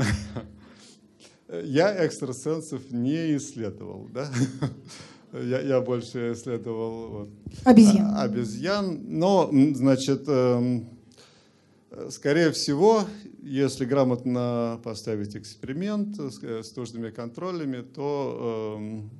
Я 1.62 2.06
экстрасенсов 2.06 2.90
не 2.90 3.36
исследовал, 3.36 4.08
да? 4.12 4.30
Я, 5.32 5.60
я 5.60 5.80
больше 5.80 6.32
исследовал 6.32 7.08
вот, 7.08 7.28
обезьян. 7.64 8.06
А, 8.06 8.22
обезьян. 8.22 9.00
Но, 9.08 9.50
значит, 9.74 10.28
эм, 10.28 10.88
скорее 12.10 12.52
всего, 12.52 13.02
если 13.42 13.84
грамотно 13.84 14.80
поставить 14.84 15.34
эксперимент 15.34 16.20
с, 16.20 16.76
нужными 16.76 17.10
контролями, 17.10 17.82
то 17.82 18.76
эм, 18.78 19.10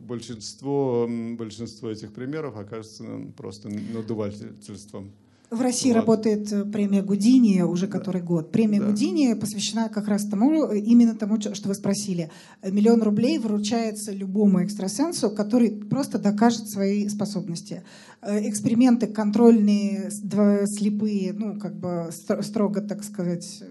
большинство, 0.00 1.06
большинство 1.36 1.90
этих 1.90 2.14
примеров 2.14 2.56
окажется 2.56 3.04
просто 3.36 3.68
надувательством. 3.68 5.12
В 5.50 5.62
России 5.62 5.88
вот. 5.88 5.96
работает 5.96 6.52
э, 6.52 6.64
премия 6.64 7.02
Гудини 7.02 7.62
уже 7.62 7.88
который 7.88 8.22
год. 8.22 8.52
Премия 8.52 8.78
да. 8.78 8.86
Гудини 8.86 9.34
посвящена 9.34 9.88
как 9.88 10.06
раз 10.06 10.24
тому, 10.26 10.70
э, 10.70 10.78
именно 10.78 11.16
тому, 11.16 11.40
что 11.40 11.68
вы 11.68 11.74
спросили. 11.74 12.30
Миллион 12.62 13.02
рублей 13.02 13.36
вручается 13.38 14.12
любому 14.12 14.62
экстрасенсу, 14.62 15.28
который 15.28 15.72
просто 15.72 16.20
докажет 16.20 16.68
свои 16.68 17.08
способности. 17.08 17.82
Э, 18.22 18.48
эксперименты 18.48 19.08
контрольные, 19.08 20.10
слепые, 20.10 21.32
ну, 21.32 21.58
как 21.58 21.74
бы 21.74 22.10
строго, 22.12 22.80
так 22.80 23.02
сказать, 23.02 23.62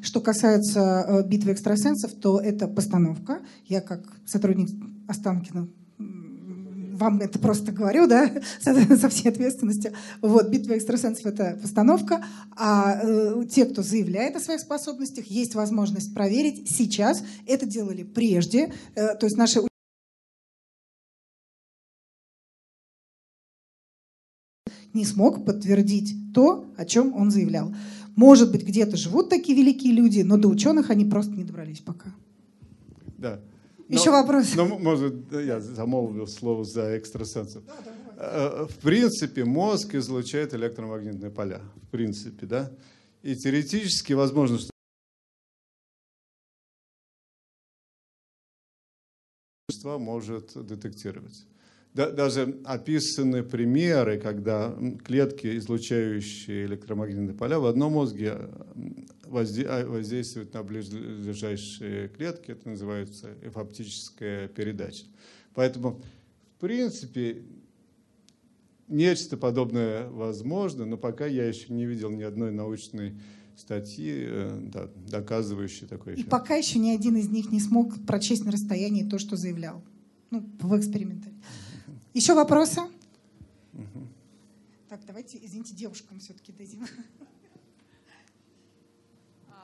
Что 0.00 0.20
касается 0.20 1.24
битвы 1.28 1.52
экстрасенсов, 1.52 2.14
то 2.14 2.40
это 2.40 2.66
постановка. 2.68 3.40
Я 3.66 3.80
как 3.80 4.00
сотрудник 4.24 4.70
Останкина 5.06 5.68
вам 6.98 7.20
это 7.20 7.38
просто 7.38 7.72
говорю, 7.72 8.06
да, 8.06 8.30
со 8.60 9.08
всей 9.08 9.30
ответственностью. 9.30 9.92
Вот, 10.20 10.48
«Битва 10.48 10.76
экстрасенсов»— 10.76 11.26
это 11.26 11.58
постановка, 11.60 12.24
а 12.56 13.00
э, 13.02 13.44
те, 13.50 13.64
кто 13.64 13.82
заявляет 13.82 14.36
о 14.36 14.40
своих 14.40 14.60
способностях, 14.60 15.26
есть 15.26 15.54
возможность 15.54 16.14
проверить 16.14 16.68
сейчас. 16.70 17.22
Это 17.46 17.66
делали 17.66 18.02
прежде, 18.02 18.72
э, 18.94 19.14
то 19.14 19.26
есть 19.26 19.36
наши 19.36 19.60
не 24.94 25.04
смог 25.04 25.44
подтвердить 25.44 26.14
то, 26.34 26.66
о 26.76 26.84
чем 26.84 27.14
он 27.14 27.30
заявлял. 27.30 27.74
Может 28.16 28.50
быть, 28.50 28.64
где-то 28.64 28.96
живут 28.96 29.28
такие 29.28 29.56
великие 29.56 29.92
люди, 29.92 30.20
но 30.22 30.36
до 30.36 30.48
ученых 30.48 30.90
они 30.90 31.04
просто 31.04 31.32
не 31.32 31.44
добрались 31.44 31.80
пока. 31.80 32.10
Да. 33.16 33.40
Еще 33.88 34.10
вопрос. 34.10 34.54
Ну, 34.54 34.78
может, 34.78 35.32
я 35.32 35.60
замолвил 35.60 36.26
слово 36.26 36.64
за 36.64 36.98
экстрасенсов. 36.98 37.64
Э, 38.16 38.66
в 38.68 38.76
принципе, 38.80 39.44
мозг 39.44 39.94
излучает 39.94 40.52
электромагнитные 40.52 41.30
поля. 41.30 41.62
В 41.76 41.88
принципе, 41.88 42.46
да. 42.46 42.70
И 43.22 43.34
теоретически 43.34 44.12
возможно, 44.12 44.58
что 44.58 44.70
может 49.98 50.52
детектировать. 50.54 51.46
Даже 51.94 52.60
описаны 52.64 53.42
примеры, 53.42 54.18
когда 54.18 54.76
клетки, 55.04 55.56
излучающие 55.58 56.66
электромагнитные 56.66 57.34
поля, 57.34 57.58
в 57.58 57.66
одном 57.66 57.94
мозге 57.94 58.32
а, 58.32 59.86
воздействует 59.86 60.54
на 60.54 60.62
ближайшие 60.62 62.08
клетки, 62.08 62.52
это 62.52 62.68
называется 62.68 63.34
эфоптическая 63.42 64.48
передача. 64.48 65.06
Поэтому, 65.54 66.00
в 66.56 66.60
принципе, 66.60 67.42
нечто 68.86 69.36
подобное 69.36 70.08
возможно, 70.08 70.84
но 70.84 70.96
пока 70.96 71.26
я 71.26 71.46
еще 71.46 71.72
не 71.72 71.86
видел 71.86 72.10
ни 72.10 72.22
одной 72.22 72.52
научной 72.52 73.14
статьи, 73.56 74.24
э, 74.26 74.60
да, 74.72 74.88
доказывающей 75.10 75.86
такой 75.86 76.14
эффект. 76.14 76.26
И 76.26 76.30
пока 76.30 76.54
еще 76.54 76.78
ни 76.78 76.90
один 76.90 77.16
из 77.16 77.28
них 77.28 77.50
не 77.50 77.60
смог 77.60 77.94
прочесть 78.06 78.44
на 78.44 78.52
расстоянии 78.52 79.02
то, 79.02 79.18
что 79.18 79.36
заявлял. 79.36 79.82
Ну, 80.30 80.44
в 80.60 80.78
эксперименте. 80.78 81.32
Еще 82.18 82.34
вопросы? 82.34 82.80
Угу. 83.74 84.08
Так, 84.88 85.04
давайте, 85.06 85.38
извините, 85.40 85.72
девушкам 85.72 86.18
все-таки 86.18 86.50
дадим. 86.50 86.84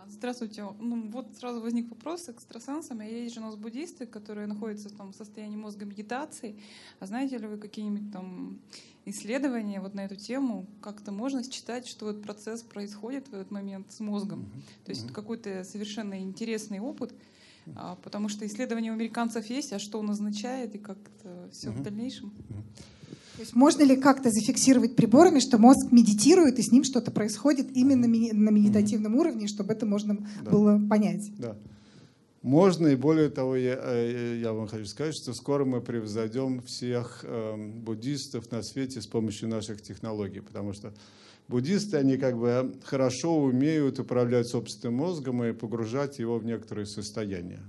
Здравствуйте. 0.07 0.65
Ну, 0.79 1.11
вот 1.11 1.35
сразу 1.37 1.61
возник 1.61 1.91
вопрос 1.91 2.23
с 2.23 2.29
экстрасенсами. 2.29 3.07
Есть 3.07 3.35
же 3.35 3.41
у 3.41 3.43
нас 3.43 3.57
буддисты, 3.57 4.07
которые 4.07 4.47
находятся 4.47 4.89
в 4.89 4.93
том 4.93 5.13
состоянии 5.13 5.57
мозга 5.57 5.85
медитации. 5.85 6.55
А 7.01 7.07
знаете 7.07 7.39
ли 7.39 7.49
вы 7.49 7.59
какие-нибудь 7.59 8.13
там 8.13 8.61
исследования 9.05 9.81
вот 9.81 9.95
на 9.95 10.05
эту 10.05 10.15
тему? 10.15 10.69
Как-то 10.81 11.11
можно 11.11 11.43
считать, 11.43 11.89
что 11.89 12.09
этот 12.11 12.23
процесс 12.23 12.63
происходит 12.63 13.27
в 13.27 13.35
этот 13.35 13.51
момент 13.51 13.91
с 13.91 13.99
мозгом? 13.99 14.43
Mm-hmm. 14.43 14.85
То 14.85 14.91
есть 14.91 15.07
mm-hmm. 15.07 15.13
какой-то 15.13 15.65
совершенно 15.65 16.21
интересный 16.21 16.79
опыт, 16.79 17.13
а, 17.13 17.17
потому 18.03 18.29
что 18.29 18.47
исследования 18.47 18.91
у 18.91 18.95
американцев 18.95 19.47
есть, 19.47 19.73
а 19.73 19.79
что 19.79 19.99
он 19.99 20.11
означает 20.11 20.75
и 20.75 20.79
как 20.79 20.99
это 20.99 21.49
все 21.51 21.69
mm-hmm. 21.69 21.73
в 21.73 21.83
дальнейшем? 21.83 22.33
То 23.37 23.41
есть 23.41 23.55
можно 23.57 23.83
ли 23.83 23.97
как-то 23.97 24.31
зафиксировать 24.31 24.95
приборами, 24.95 25.41
что 25.41 25.59
мозг 25.59 25.91
медитирует 25.91 26.59
и 26.61 26.63
с 26.63 26.71
ним 26.71 26.85
что-то 26.85 27.11
происходит 27.11 27.77
именно 27.77 28.07
на 28.07 28.51
медитативном 28.51 29.17
уровне, 29.17 29.49
чтобы 29.49 29.73
это 29.73 29.87
можно 29.87 30.19
да. 30.43 30.51
было 30.51 30.81
понять? 30.89 31.33
Да. 31.39 31.57
Можно, 32.43 32.89
и 32.89 32.95
более 32.95 33.31
того, 33.31 33.57
я, 33.57 33.81
э, 33.83 34.39
я 34.41 34.53
вам 34.53 34.69
хочу 34.69 34.85
сказать, 34.85 35.15
что 35.15 35.33
скоро 35.33 35.65
мы 35.65 35.81
превзойдем 35.81 36.61
всех 36.61 37.25
э, 37.25 37.57
буддистов 37.57 38.53
на 38.53 38.63
свете 38.63 39.01
с 39.01 39.07
помощью 39.07 39.49
наших 39.49 39.81
технологий, 39.81 40.41
потому 40.41 40.75
что 40.75 40.93
буддисты, 41.49 41.97
они 41.97 42.17
как 42.17 42.37
бы 42.39 42.75
хорошо 42.85 43.37
умеют 43.37 43.99
управлять 43.99 44.49
собственным 44.49 44.97
мозгом 44.97 45.45
и 45.45 45.53
погружать 45.53 46.19
его 46.19 46.39
в 46.39 46.45
некоторые 46.45 46.87
состояния. 46.87 47.63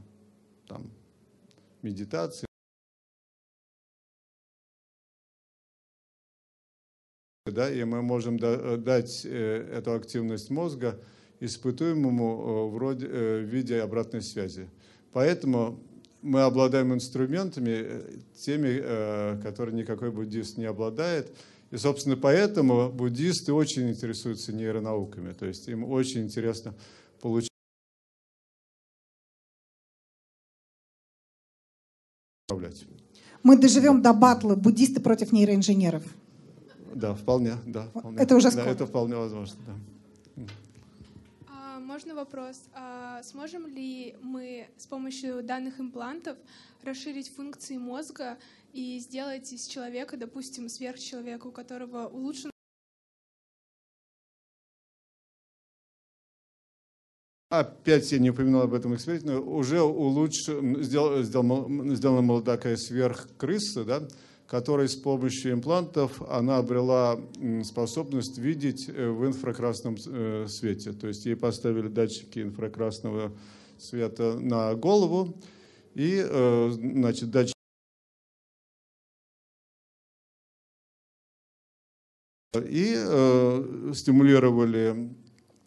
Там, 0.68 0.92
медитации, 1.82 2.46
да, 7.46 7.72
и 7.72 7.84
мы 7.84 8.02
можем 8.02 8.38
дать 8.40 9.24
эту 9.24 9.94
активность 9.94 10.50
мозга 10.50 11.00
испытуемому 11.40 12.70
вроде, 12.70 13.08
в 13.08 13.44
виде 13.44 13.82
обратной 13.82 14.22
связи. 14.22 14.70
Поэтому 15.12 15.80
мы 16.22 16.42
обладаем 16.42 16.92
инструментами, 16.92 18.24
теми, 18.34 18.80
которые 19.44 19.76
никакой 19.76 20.10
буддист 20.12 20.58
не 20.58 20.66
обладает. 20.66 21.38
И, 21.72 21.78
собственно, 21.78 22.16
поэтому 22.16 22.92
буддисты 22.92 23.54
очень 23.54 23.90
интересуются 23.90 24.54
нейронауками. 24.54 25.34
То 25.34 25.46
есть 25.46 25.68
им 25.68 25.84
очень 25.84 26.22
интересно 26.22 26.74
получить 27.22 27.50
Мы 33.44 33.58
доживем 33.58 34.02
до 34.02 34.14
батла 34.14 34.56
буддисты 34.56 35.00
против 35.00 35.32
нейроинженеров. 35.32 36.04
Да, 36.94 37.14
вполне, 37.14 37.56
да. 37.66 37.88
Вполне. 37.88 38.18
Это 38.20 38.36
уже 38.36 38.52
скоро. 38.52 38.66
Да, 38.66 38.72
это 38.72 38.86
вполне 38.86 39.16
возможно, 39.16 39.58
да. 39.68 39.74
Можно 41.86 42.16
вопрос? 42.16 42.64
А 42.74 43.22
сможем 43.22 43.68
ли 43.68 44.16
мы 44.20 44.68
с 44.76 44.88
помощью 44.88 45.44
данных 45.44 45.80
имплантов 45.80 46.36
расширить 46.82 47.30
функции 47.30 47.78
мозга 47.78 48.40
и 48.74 48.98
сделать 48.98 49.54
из 49.54 49.68
человека, 49.68 50.18
допустим, 50.18 50.68
сверхчеловека, 50.68 51.46
у 51.46 51.52
которого 51.52 52.08
улучшен 52.08 52.50
Опять 57.50 58.12
я 58.12 58.18
не 58.18 58.32
упоминал 58.32 58.64
об 58.64 58.74
этом 58.74 58.96
эксперименте, 58.96 59.28
но 59.28 59.42
уже 59.42 59.80
улучшен, 59.80 60.82
сделал, 60.82 61.22
сделал, 61.22 61.70
сделана 61.96 62.42
такая 62.42 62.78
сверхкрыса, 62.78 63.86
да, 63.86 64.08
которая 64.48 64.88
с 64.88 64.96
помощью 64.96 65.54
имплантов 65.54 66.22
она 66.30 66.58
обрела 66.58 67.20
способность 67.64 68.38
видеть 68.38 68.90
э, 68.90 69.10
в 69.10 69.26
инфракрасном 69.26 69.96
э, 70.06 70.46
свете. 70.48 70.94
То 70.94 71.08
есть 71.08 71.26
ей 71.26 71.36
поставили 71.36 71.88
датчики 71.88 72.40
инфракрасного 72.40 73.32
света 73.78 74.38
на 74.40 74.74
голову, 74.76 75.38
и 75.96 76.22
э, 76.24 76.70
значит, 76.72 77.32
датчики 77.32 77.56
и 82.56 82.94
э, 82.96 83.92
стимулировали 83.94 85.10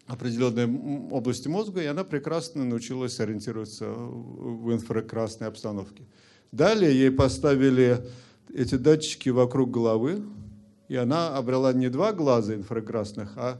определенной 0.07 0.65
области 1.11 1.47
мозга, 1.47 1.81
и 1.83 1.85
она 1.85 2.03
прекрасно 2.03 2.65
научилась 2.65 3.19
ориентироваться 3.19 3.85
в 3.91 4.73
инфракрасной 4.73 5.47
обстановке. 5.47 6.03
Далее 6.51 6.91
ей 6.91 7.11
поставили 7.11 8.03
эти 8.53 8.75
датчики 8.75 9.29
вокруг 9.29 9.71
головы, 9.71 10.23
и 10.87 10.95
она 10.95 11.35
обрела 11.37 11.73
не 11.73 11.89
два 11.89 12.13
глаза 12.13 12.55
инфракрасных, 12.55 13.33
а 13.37 13.59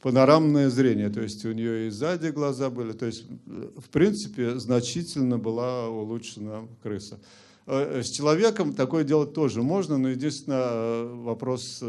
панорамное 0.00 0.70
зрение, 0.70 1.10
то 1.10 1.20
есть 1.20 1.44
у 1.44 1.52
нее 1.52 1.86
и 1.86 1.90
сзади 1.90 2.28
глаза 2.28 2.70
были, 2.70 2.92
то 2.92 3.06
есть 3.06 3.24
в 3.46 3.88
принципе 3.90 4.58
значительно 4.58 5.38
была 5.38 5.88
улучшена 5.88 6.66
крыса. 6.82 7.18
Э, 7.66 8.02
с 8.02 8.10
человеком 8.10 8.74
такое 8.74 9.04
делать 9.04 9.34
тоже 9.34 9.62
можно, 9.62 9.98
но 9.98 10.08
единственное 10.08 10.64
э, 10.64 11.14
вопрос, 11.14 11.78
э, 11.82 11.86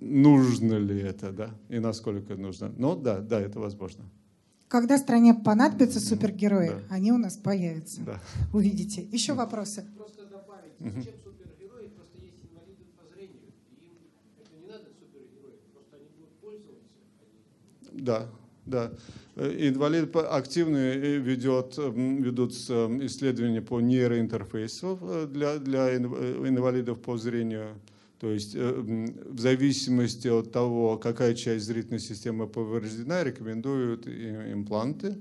нужно 0.00 0.74
ли 0.74 1.00
это, 1.00 1.32
да, 1.32 1.50
и 1.68 1.78
насколько 1.80 2.36
нужно. 2.36 2.72
Но 2.76 2.94
да, 2.94 3.18
да, 3.18 3.40
это 3.40 3.58
возможно. 3.58 4.04
Когда 4.68 4.98
стране 4.98 5.34
понадобятся 5.34 5.98
супергерои, 5.98 6.68
да. 6.68 6.82
они 6.90 7.10
у 7.10 7.18
нас 7.18 7.36
появятся. 7.36 8.02
Да. 8.02 8.20
Увидите. 8.52 9.02
Еще 9.10 9.32
вопросы? 9.32 9.84
Просто 9.96 10.26
добавить, 10.26 10.74
зачем 10.78 11.14
супергерои? 11.24 11.88
Просто 11.88 12.18
есть 12.22 12.38
инвалиды 12.44 12.84
по 12.96 13.02
зрению. 13.12 13.50
Им 13.82 13.98
это 14.38 14.54
не 14.62 14.68
надо 14.70 14.84
супергерои, 14.94 15.58
просто 15.74 15.96
они 15.96 16.06
будут 16.14 16.30
пользоваться. 16.38 16.86
Да, 18.00 18.28
да. 18.66 18.92
Э, 19.36 19.68
инвалид 19.68 20.14
активно 20.16 20.76
э, 20.76 21.18
ведет, 21.18 21.76
ведутся 21.76 22.88
исследования 23.02 23.60
по 23.60 23.80
нейроинтерфейсу 23.80 24.98
э, 25.02 25.26
для, 25.30 25.58
для 25.58 25.96
инвалидов 25.96 27.00
по 27.00 27.16
зрению. 27.16 27.80
То 28.20 28.30
есть 28.30 28.54
в 28.54 29.38
зависимости 29.38 30.28
от 30.28 30.52
того, 30.52 30.98
какая 30.98 31.32
часть 31.34 31.64
зрительной 31.64 32.00
системы 32.00 32.46
повреждена, 32.46 33.24
рекомендуют 33.24 34.06
импланты 34.06 35.16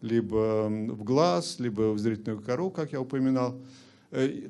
либо 0.00 0.66
в 0.68 1.04
глаз, 1.04 1.60
либо 1.60 1.92
в 1.92 1.98
зрительную 2.00 2.42
кору, 2.42 2.72
как 2.72 2.90
я 2.90 3.00
упоминал. 3.00 3.62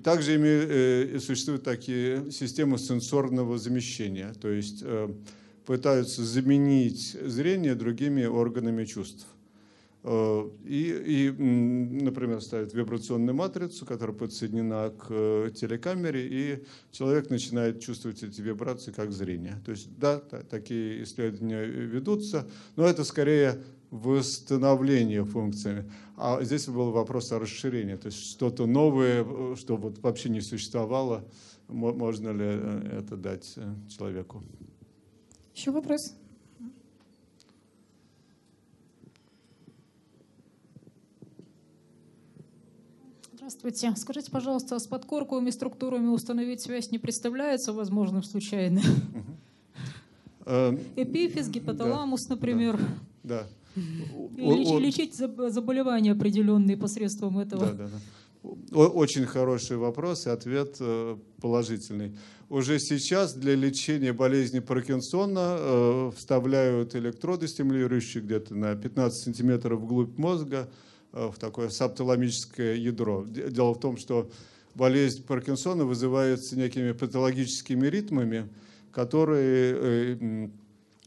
Также 0.02 1.20
существуют 1.20 1.62
такие 1.62 2.30
системы 2.30 2.78
сенсорного 2.78 3.58
замещения. 3.58 4.32
То 4.40 4.48
есть 4.48 4.82
пытаются 5.66 6.22
заменить 6.24 7.16
зрение 7.22 7.74
другими 7.74 8.24
органами 8.24 8.84
чувств. 8.84 9.26
Э, 10.06 10.50
и, 10.66 11.30
и, 11.30 11.42
например, 12.02 12.42
ставят 12.42 12.74
вибрационную 12.74 13.34
матрицу, 13.34 13.86
которая 13.86 14.14
подсоединена 14.14 14.90
к 14.90 15.06
э, 15.08 15.50
телекамере, 15.54 16.28
и 16.28 16.64
человек 16.92 17.30
начинает 17.30 17.80
чувствовать 17.80 18.22
эти 18.22 18.42
вибрации 18.42 18.92
как 18.92 19.12
зрение. 19.12 19.62
То 19.64 19.70
есть, 19.70 19.88
да, 19.98 20.18
такие 20.18 21.02
исследования 21.04 21.64
ведутся, 21.64 22.46
но 22.76 22.84
это 22.86 23.02
скорее 23.02 23.62
восстановление 23.90 25.24
функциями. 25.24 25.90
А 26.16 26.42
здесь 26.42 26.66
был 26.68 26.90
вопрос 26.90 27.32
о 27.32 27.38
расширении, 27.38 27.94
то 27.94 28.06
есть 28.06 28.32
что-то 28.32 28.66
новое, 28.66 29.24
э, 29.26 29.56
что 29.56 29.78
вот 29.78 30.00
вообще 30.00 30.28
не 30.28 30.42
существовало, 30.42 31.24
можно 31.68 32.28
ли 32.28 32.98
это 32.98 33.16
дать 33.16 33.56
человеку. 33.88 34.42
Еще 35.54 35.70
вопрос? 35.70 36.14
Здравствуйте. 43.32 43.92
Скажите, 43.96 44.30
пожалуйста, 44.30 44.78
с 44.78 44.86
подкорковыми 44.86 45.50
структурами 45.50 46.08
установить 46.08 46.60
связь 46.60 46.90
не 46.90 46.98
представляется 46.98 47.72
возможным 47.72 48.22
случайно? 48.22 48.80
Эм, 50.46 50.80
Эпифиз, 50.96 51.48
гипоталамус, 51.48 52.28
например. 52.28 52.80
Да. 53.22 53.46
Лечить 54.36 55.14
заболевания 55.14 56.12
определенные 56.12 56.76
посредством 56.76 57.38
этого. 57.38 57.66
Да, 57.66 57.72
да, 57.72 57.84
да. 57.88 57.98
Очень 58.72 59.24
хороший 59.24 59.78
вопрос 59.78 60.26
и 60.26 60.30
ответ 60.30 60.76
э, 60.78 61.16
положительный. 61.40 62.14
Уже 62.50 62.78
сейчас 62.78 63.32
для 63.32 63.54
лечения 63.54 64.12
болезни 64.12 64.58
Паркинсона 64.58 65.56
э, 65.58 66.10
вставляют 66.14 66.94
электроды, 66.94 67.48
стимулирующие 67.48 68.22
где-то 68.22 68.54
на 68.54 68.76
15 68.76 69.22
сантиметров 69.24 69.80
вглубь 69.80 70.18
мозга 70.18 70.68
э, 71.12 71.30
в 71.34 71.38
такое 71.38 71.70
сапталамическое 71.70 72.74
ядро. 72.74 73.24
Дело 73.26 73.72
в 73.72 73.80
том, 73.80 73.96
что 73.96 74.30
болезнь 74.74 75.24
Паркинсона 75.24 75.86
вызывается 75.86 76.58
некими 76.58 76.92
патологическими 76.92 77.86
ритмами, 77.86 78.50
которые 78.92 80.50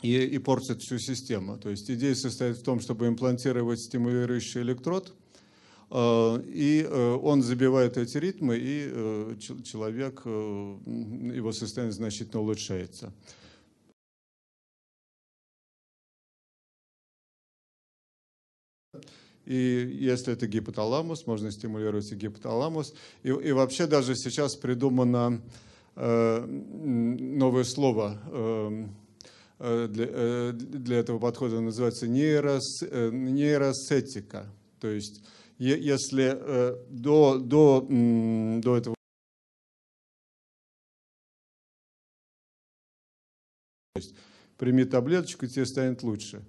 и, 0.02 0.10
и 0.24 0.38
портят 0.40 0.82
всю 0.82 0.98
систему. 0.98 1.60
То 1.60 1.70
есть 1.70 1.92
идея 1.92 2.16
состоит 2.16 2.58
в 2.58 2.64
том, 2.64 2.80
чтобы 2.80 3.08
имплантировать 3.08 3.80
стимулирующий 3.80 4.62
электрод– 4.62 5.14
и 5.90 6.86
э, 6.86 7.14
он 7.22 7.42
забивает 7.42 7.98
эти 7.98 8.18
ритмы, 8.18 8.58
и 8.58 8.90
э, 8.92 9.36
человек, 9.64 10.26
его 10.26 11.52
состояние 11.54 11.94
значительно 11.94 12.42
улучшается. 12.42 13.14
И 19.46 19.98
если 20.02 20.34
это 20.34 20.46
гипоталамус, 20.46 21.26
можно 21.26 21.52
стимулировать 21.52 22.12
и 22.12 22.16
гипоталамус. 22.16 22.94
И, 23.24 23.30
и 23.30 23.54
вообще 23.54 23.88
даже 23.88 24.14
сейчас 24.16 24.58
придумано 24.58 25.42
э, 25.96 26.46
новое 26.46 27.64
слово 27.64 28.20
э, 29.60 29.88
для, 29.88 30.52
для 30.52 30.98
этого 30.98 31.18
подхода, 31.18 31.62
называется 31.62 32.10
нейрос, 32.10 32.82
нейросетика. 32.82 34.48
То 34.82 34.90
есть 34.90 35.24
если 35.58 36.38
э, 36.38 36.76
до, 36.90 37.38
до, 37.40 37.88
до 37.90 38.78
этого 38.78 38.96
прими 44.58 44.86
таблеточку, 44.86 45.48
тебе 45.48 45.66
станет 45.66 46.04
лучше. 46.04 46.44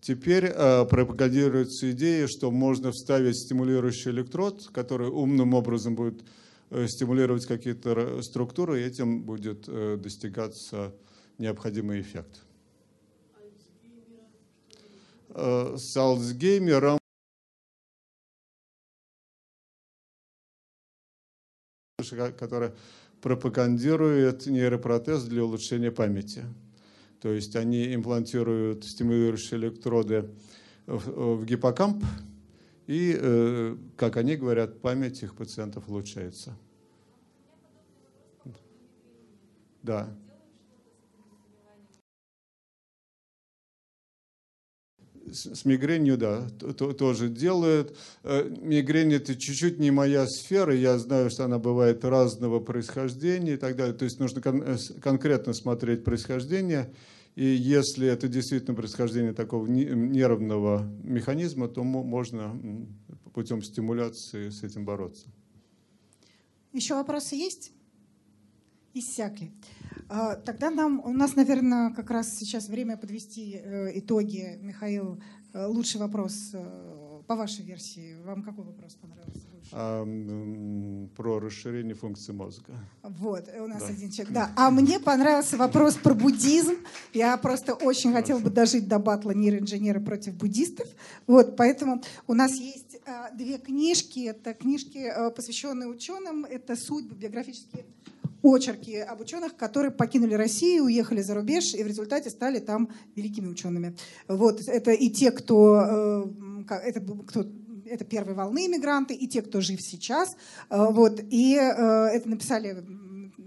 Теперь 0.00 0.46
э, 0.46 0.84
пропагандируется 0.84 1.90
идея, 1.90 2.28
что 2.28 2.50
можно 2.50 2.92
вставить 2.92 3.36
стимулирующий 3.36 4.12
электрод, 4.12 4.68
который 4.72 5.08
умным 5.08 5.54
образом 5.54 5.96
будет 5.96 6.22
э, 6.70 6.86
стимулировать 6.86 7.46
какие-то 7.46 8.22
структуры, 8.22 8.80
и 8.80 8.84
этим 8.84 9.22
будет 9.22 9.64
э, 9.66 9.96
достигаться 9.96 10.94
необходимый 11.38 12.00
эффект. 12.00 12.42
Э, 15.30 15.74
с 15.76 15.96
Альцгеймером 15.96 16.97
которая 22.10 22.74
пропагандирует 23.20 24.46
нейропротез 24.46 25.24
для 25.24 25.44
улучшения 25.44 25.90
памяти. 25.90 26.44
То 27.20 27.32
есть 27.32 27.56
они 27.56 27.94
имплантируют 27.94 28.84
стимулирующие 28.84 29.58
электроды 29.58 30.30
в, 30.86 31.36
в 31.36 31.44
гиппокамп, 31.44 32.04
и, 32.86 33.16
э, 33.18 33.76
как 33.96 34.16
они 34.16 34.36
говорят, 34.36 34.80
память 34.80 35.22
их 35.22 35.34
пациентов 35.34 35.88
улучшается. 35.88 36.56
Да. 39.82 40.08
С 45.32 45.64
мигренью, 45.64 46.16
да, 46.16 46.48
то, 46.58 46.92
тоже 46.92 47.28
делают. 47.28 47.96
Э, 48.22 48.48
мигрень 48.60 49.12
это 49.14 49.34
чуть-чуть 49.34 49.78
не 49.78 49.90
моя 49.90 50.26
сфера, 50.26 50.74
я 50.74 50.98
знаю, 50.98 51.30
что 51.30 51.44
она 51.44 51.58
бывает 51.58 52.04
разного 52.04 52.60
происхождения 52.60 53.54
и 53.54 53.56
так 53.56 53.76
далее. 53.76 53.94
То 53.94 54.04
есть 54.04 54.18
нужно 54.20 54.40
кон- 54.40 54.62
э, 54.62 54.76
конкретно 55.00 55.52
смотреть 55.52 56.04
происхождение. 56.04 56.92
И 57.36 57.44
если 57.44 58.08
это 58.08 58.26
действительно 58.26 58.74
происхождение 58.74 59.32
такого 59.32 59.66
нервного 59.66 60.82
механизма, 61.04 61.68
то 61.68 61.84
можно 61.84 62.60
путем 63.32 63.62
стимуляции 63.62 64.48
с 64.50 64.64
этим 64.64 64.84
бороться. 64.84 65.28
Еще 66.72 66.94
вопросы 66.94 67.36
есть? 67.36 67.72
Иссякли. 68.92 69.52
А, 70.08 70.36
тогда 70.36 70.70
нам, 70.70 71.00
у 71.04 71.12
нас, 71.12 71.36
наверное, 71.36 71.90
как 71.90 72.10
раз 72.10 72.34
сейчас 72.34 72.68
время 72.68 72.96
подвести 72.96 73.60
э, 73.62 73.98
итоги. 73.98 74.58
Михаил, 74.62 75.20
э, 75.52 75.66
лучший 75.66 76.00
вопрос 76.00 76.50
э, 76.54 77.20
по 77.26 77.36
вашей 77.36 77.62
версии. 77.64 78.16
Вам 78.24 78.42
какой 78.42 78.64
вопрос 78.64 78.94
понравился? 78.94 79.42
А, 79.70 80.06
про 81.14 81.40
расширение 81.40 81.94
функции 81.94 82.32
мозга. 82.32 82.72
Вот, 83.02 83.50
у 83.60 83.66
нас 83.66 83.82
да. 83.82 83.88
один 83.88 84.10
человек. 84.10 84.32
Да. 84.32 84.50
А 84.56 84.70
мне 84.70 84.98
понравился 84.98 85.58
вопрос 85.58 85.96
про 85.96 86.14
буддизм. 86.14 86.76
Я 87.12 87.36
просто 87.36 87.74
очень 87.74 88.10
Хорошо. 88.10 88.22
хотела 88.22 88.38
бы 88.38 88.48
дожить 88.48 88.88
до 88.88 88.98
батла 88.98 89.32
нейроинженеры 89.32 90.00
против 90.00 90.34
буддистов. 90.36 90.88
Вот, 91.26 91.54
поэтому 91.56 92.02
у 92.26 92.32
нас 92.32 92.54
есть 92.54 92.98
две 93.34 93.58
книжки. 93.58 94.20
Это 94.20 94.54
книжки, 94.54 95.12
посвященные 95.36 95.88
ученым. 95.88 96.46
Это 96.46 96.76
судьбы 96.76 97.14
биографические 97.14 97.84
очерки 98.42 98.96
об 98.96 99.20
ученых, 99.20 99.56
которые 99.56 99.90
покинули 99.90 100.34
Россию, 100.34 100.84
уехали 100.84 101.22
за 101.22 101.34
рубеж 101.34 101.74
и 101.74 101.82
в 101.82 101.86
результате 101.86 102.30
стали 102.30 102.58
там 102.58 102.90
великими 103.14 103.48
учеными. 103.48 103.96
Вот, 104.28 104.60
это 104.66 104.92
и 104.92 105.10
те, 105.10 105.30
кто, 105.30 106.26
э, 106.68 106.74
это, 106.84 107.00
кто 107.00 107.46
это 107.86 108.04
первой 108.04 108.34
волны 108.34 108.66
иммигранты, 108.66 109.14
и 109.14 109.26
те, 109.26 109.42
кто 109.42 109.60
жив 109.60 109.80
сейчас. 109.80 110.36
Э, 110.70 110.86
вот, 110.90 111.20
и 111.30 111.56
э, 111.56 111.60
это 111.60 112.28
написали 112.28 112.84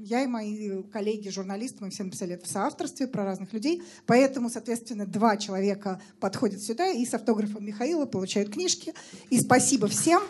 я 0.04 0.24
и 0.24 0.28
мои 0.28 0.84
коллеги, 0.84 1.30
журналисты, 1.30 1.78
мы 1.86 1.90
все 1.92 2.04
написали 2.04 2.34
это 2.34 2.46
в 2.46 2.50
соавторстве 2.50 3.08
про 3.08 3.24
разных 3.24 3.54
людей. 3.54 3.84
Поэтому, 4.08 4.50
соответственно, 4.50 5.06
два 5.06 5.38
человека 5.38 6.02
подходят 6.20 6.62
сюда 6.62 6.88
и 6.88 7.06
с 7.06 7.14
автографом 7.14 7.64
Михаила 7.66 8.06
получают 8.06 8.52
книжки. 8.52 8.94
И 9.30 9.40
спасибо 9.40 9.88
всем. 9.88 10.22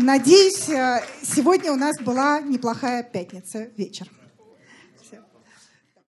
Надеюсь, 0.00 0.68
э, 0.68 1.02
сегодня 1.22 1.72
у 1.72 1.76
нас 1.76 1.98
была 1.98 2.40
неплохая 2.40 3.02
пятница 3.02 3.68
вечер. 3.76 4.08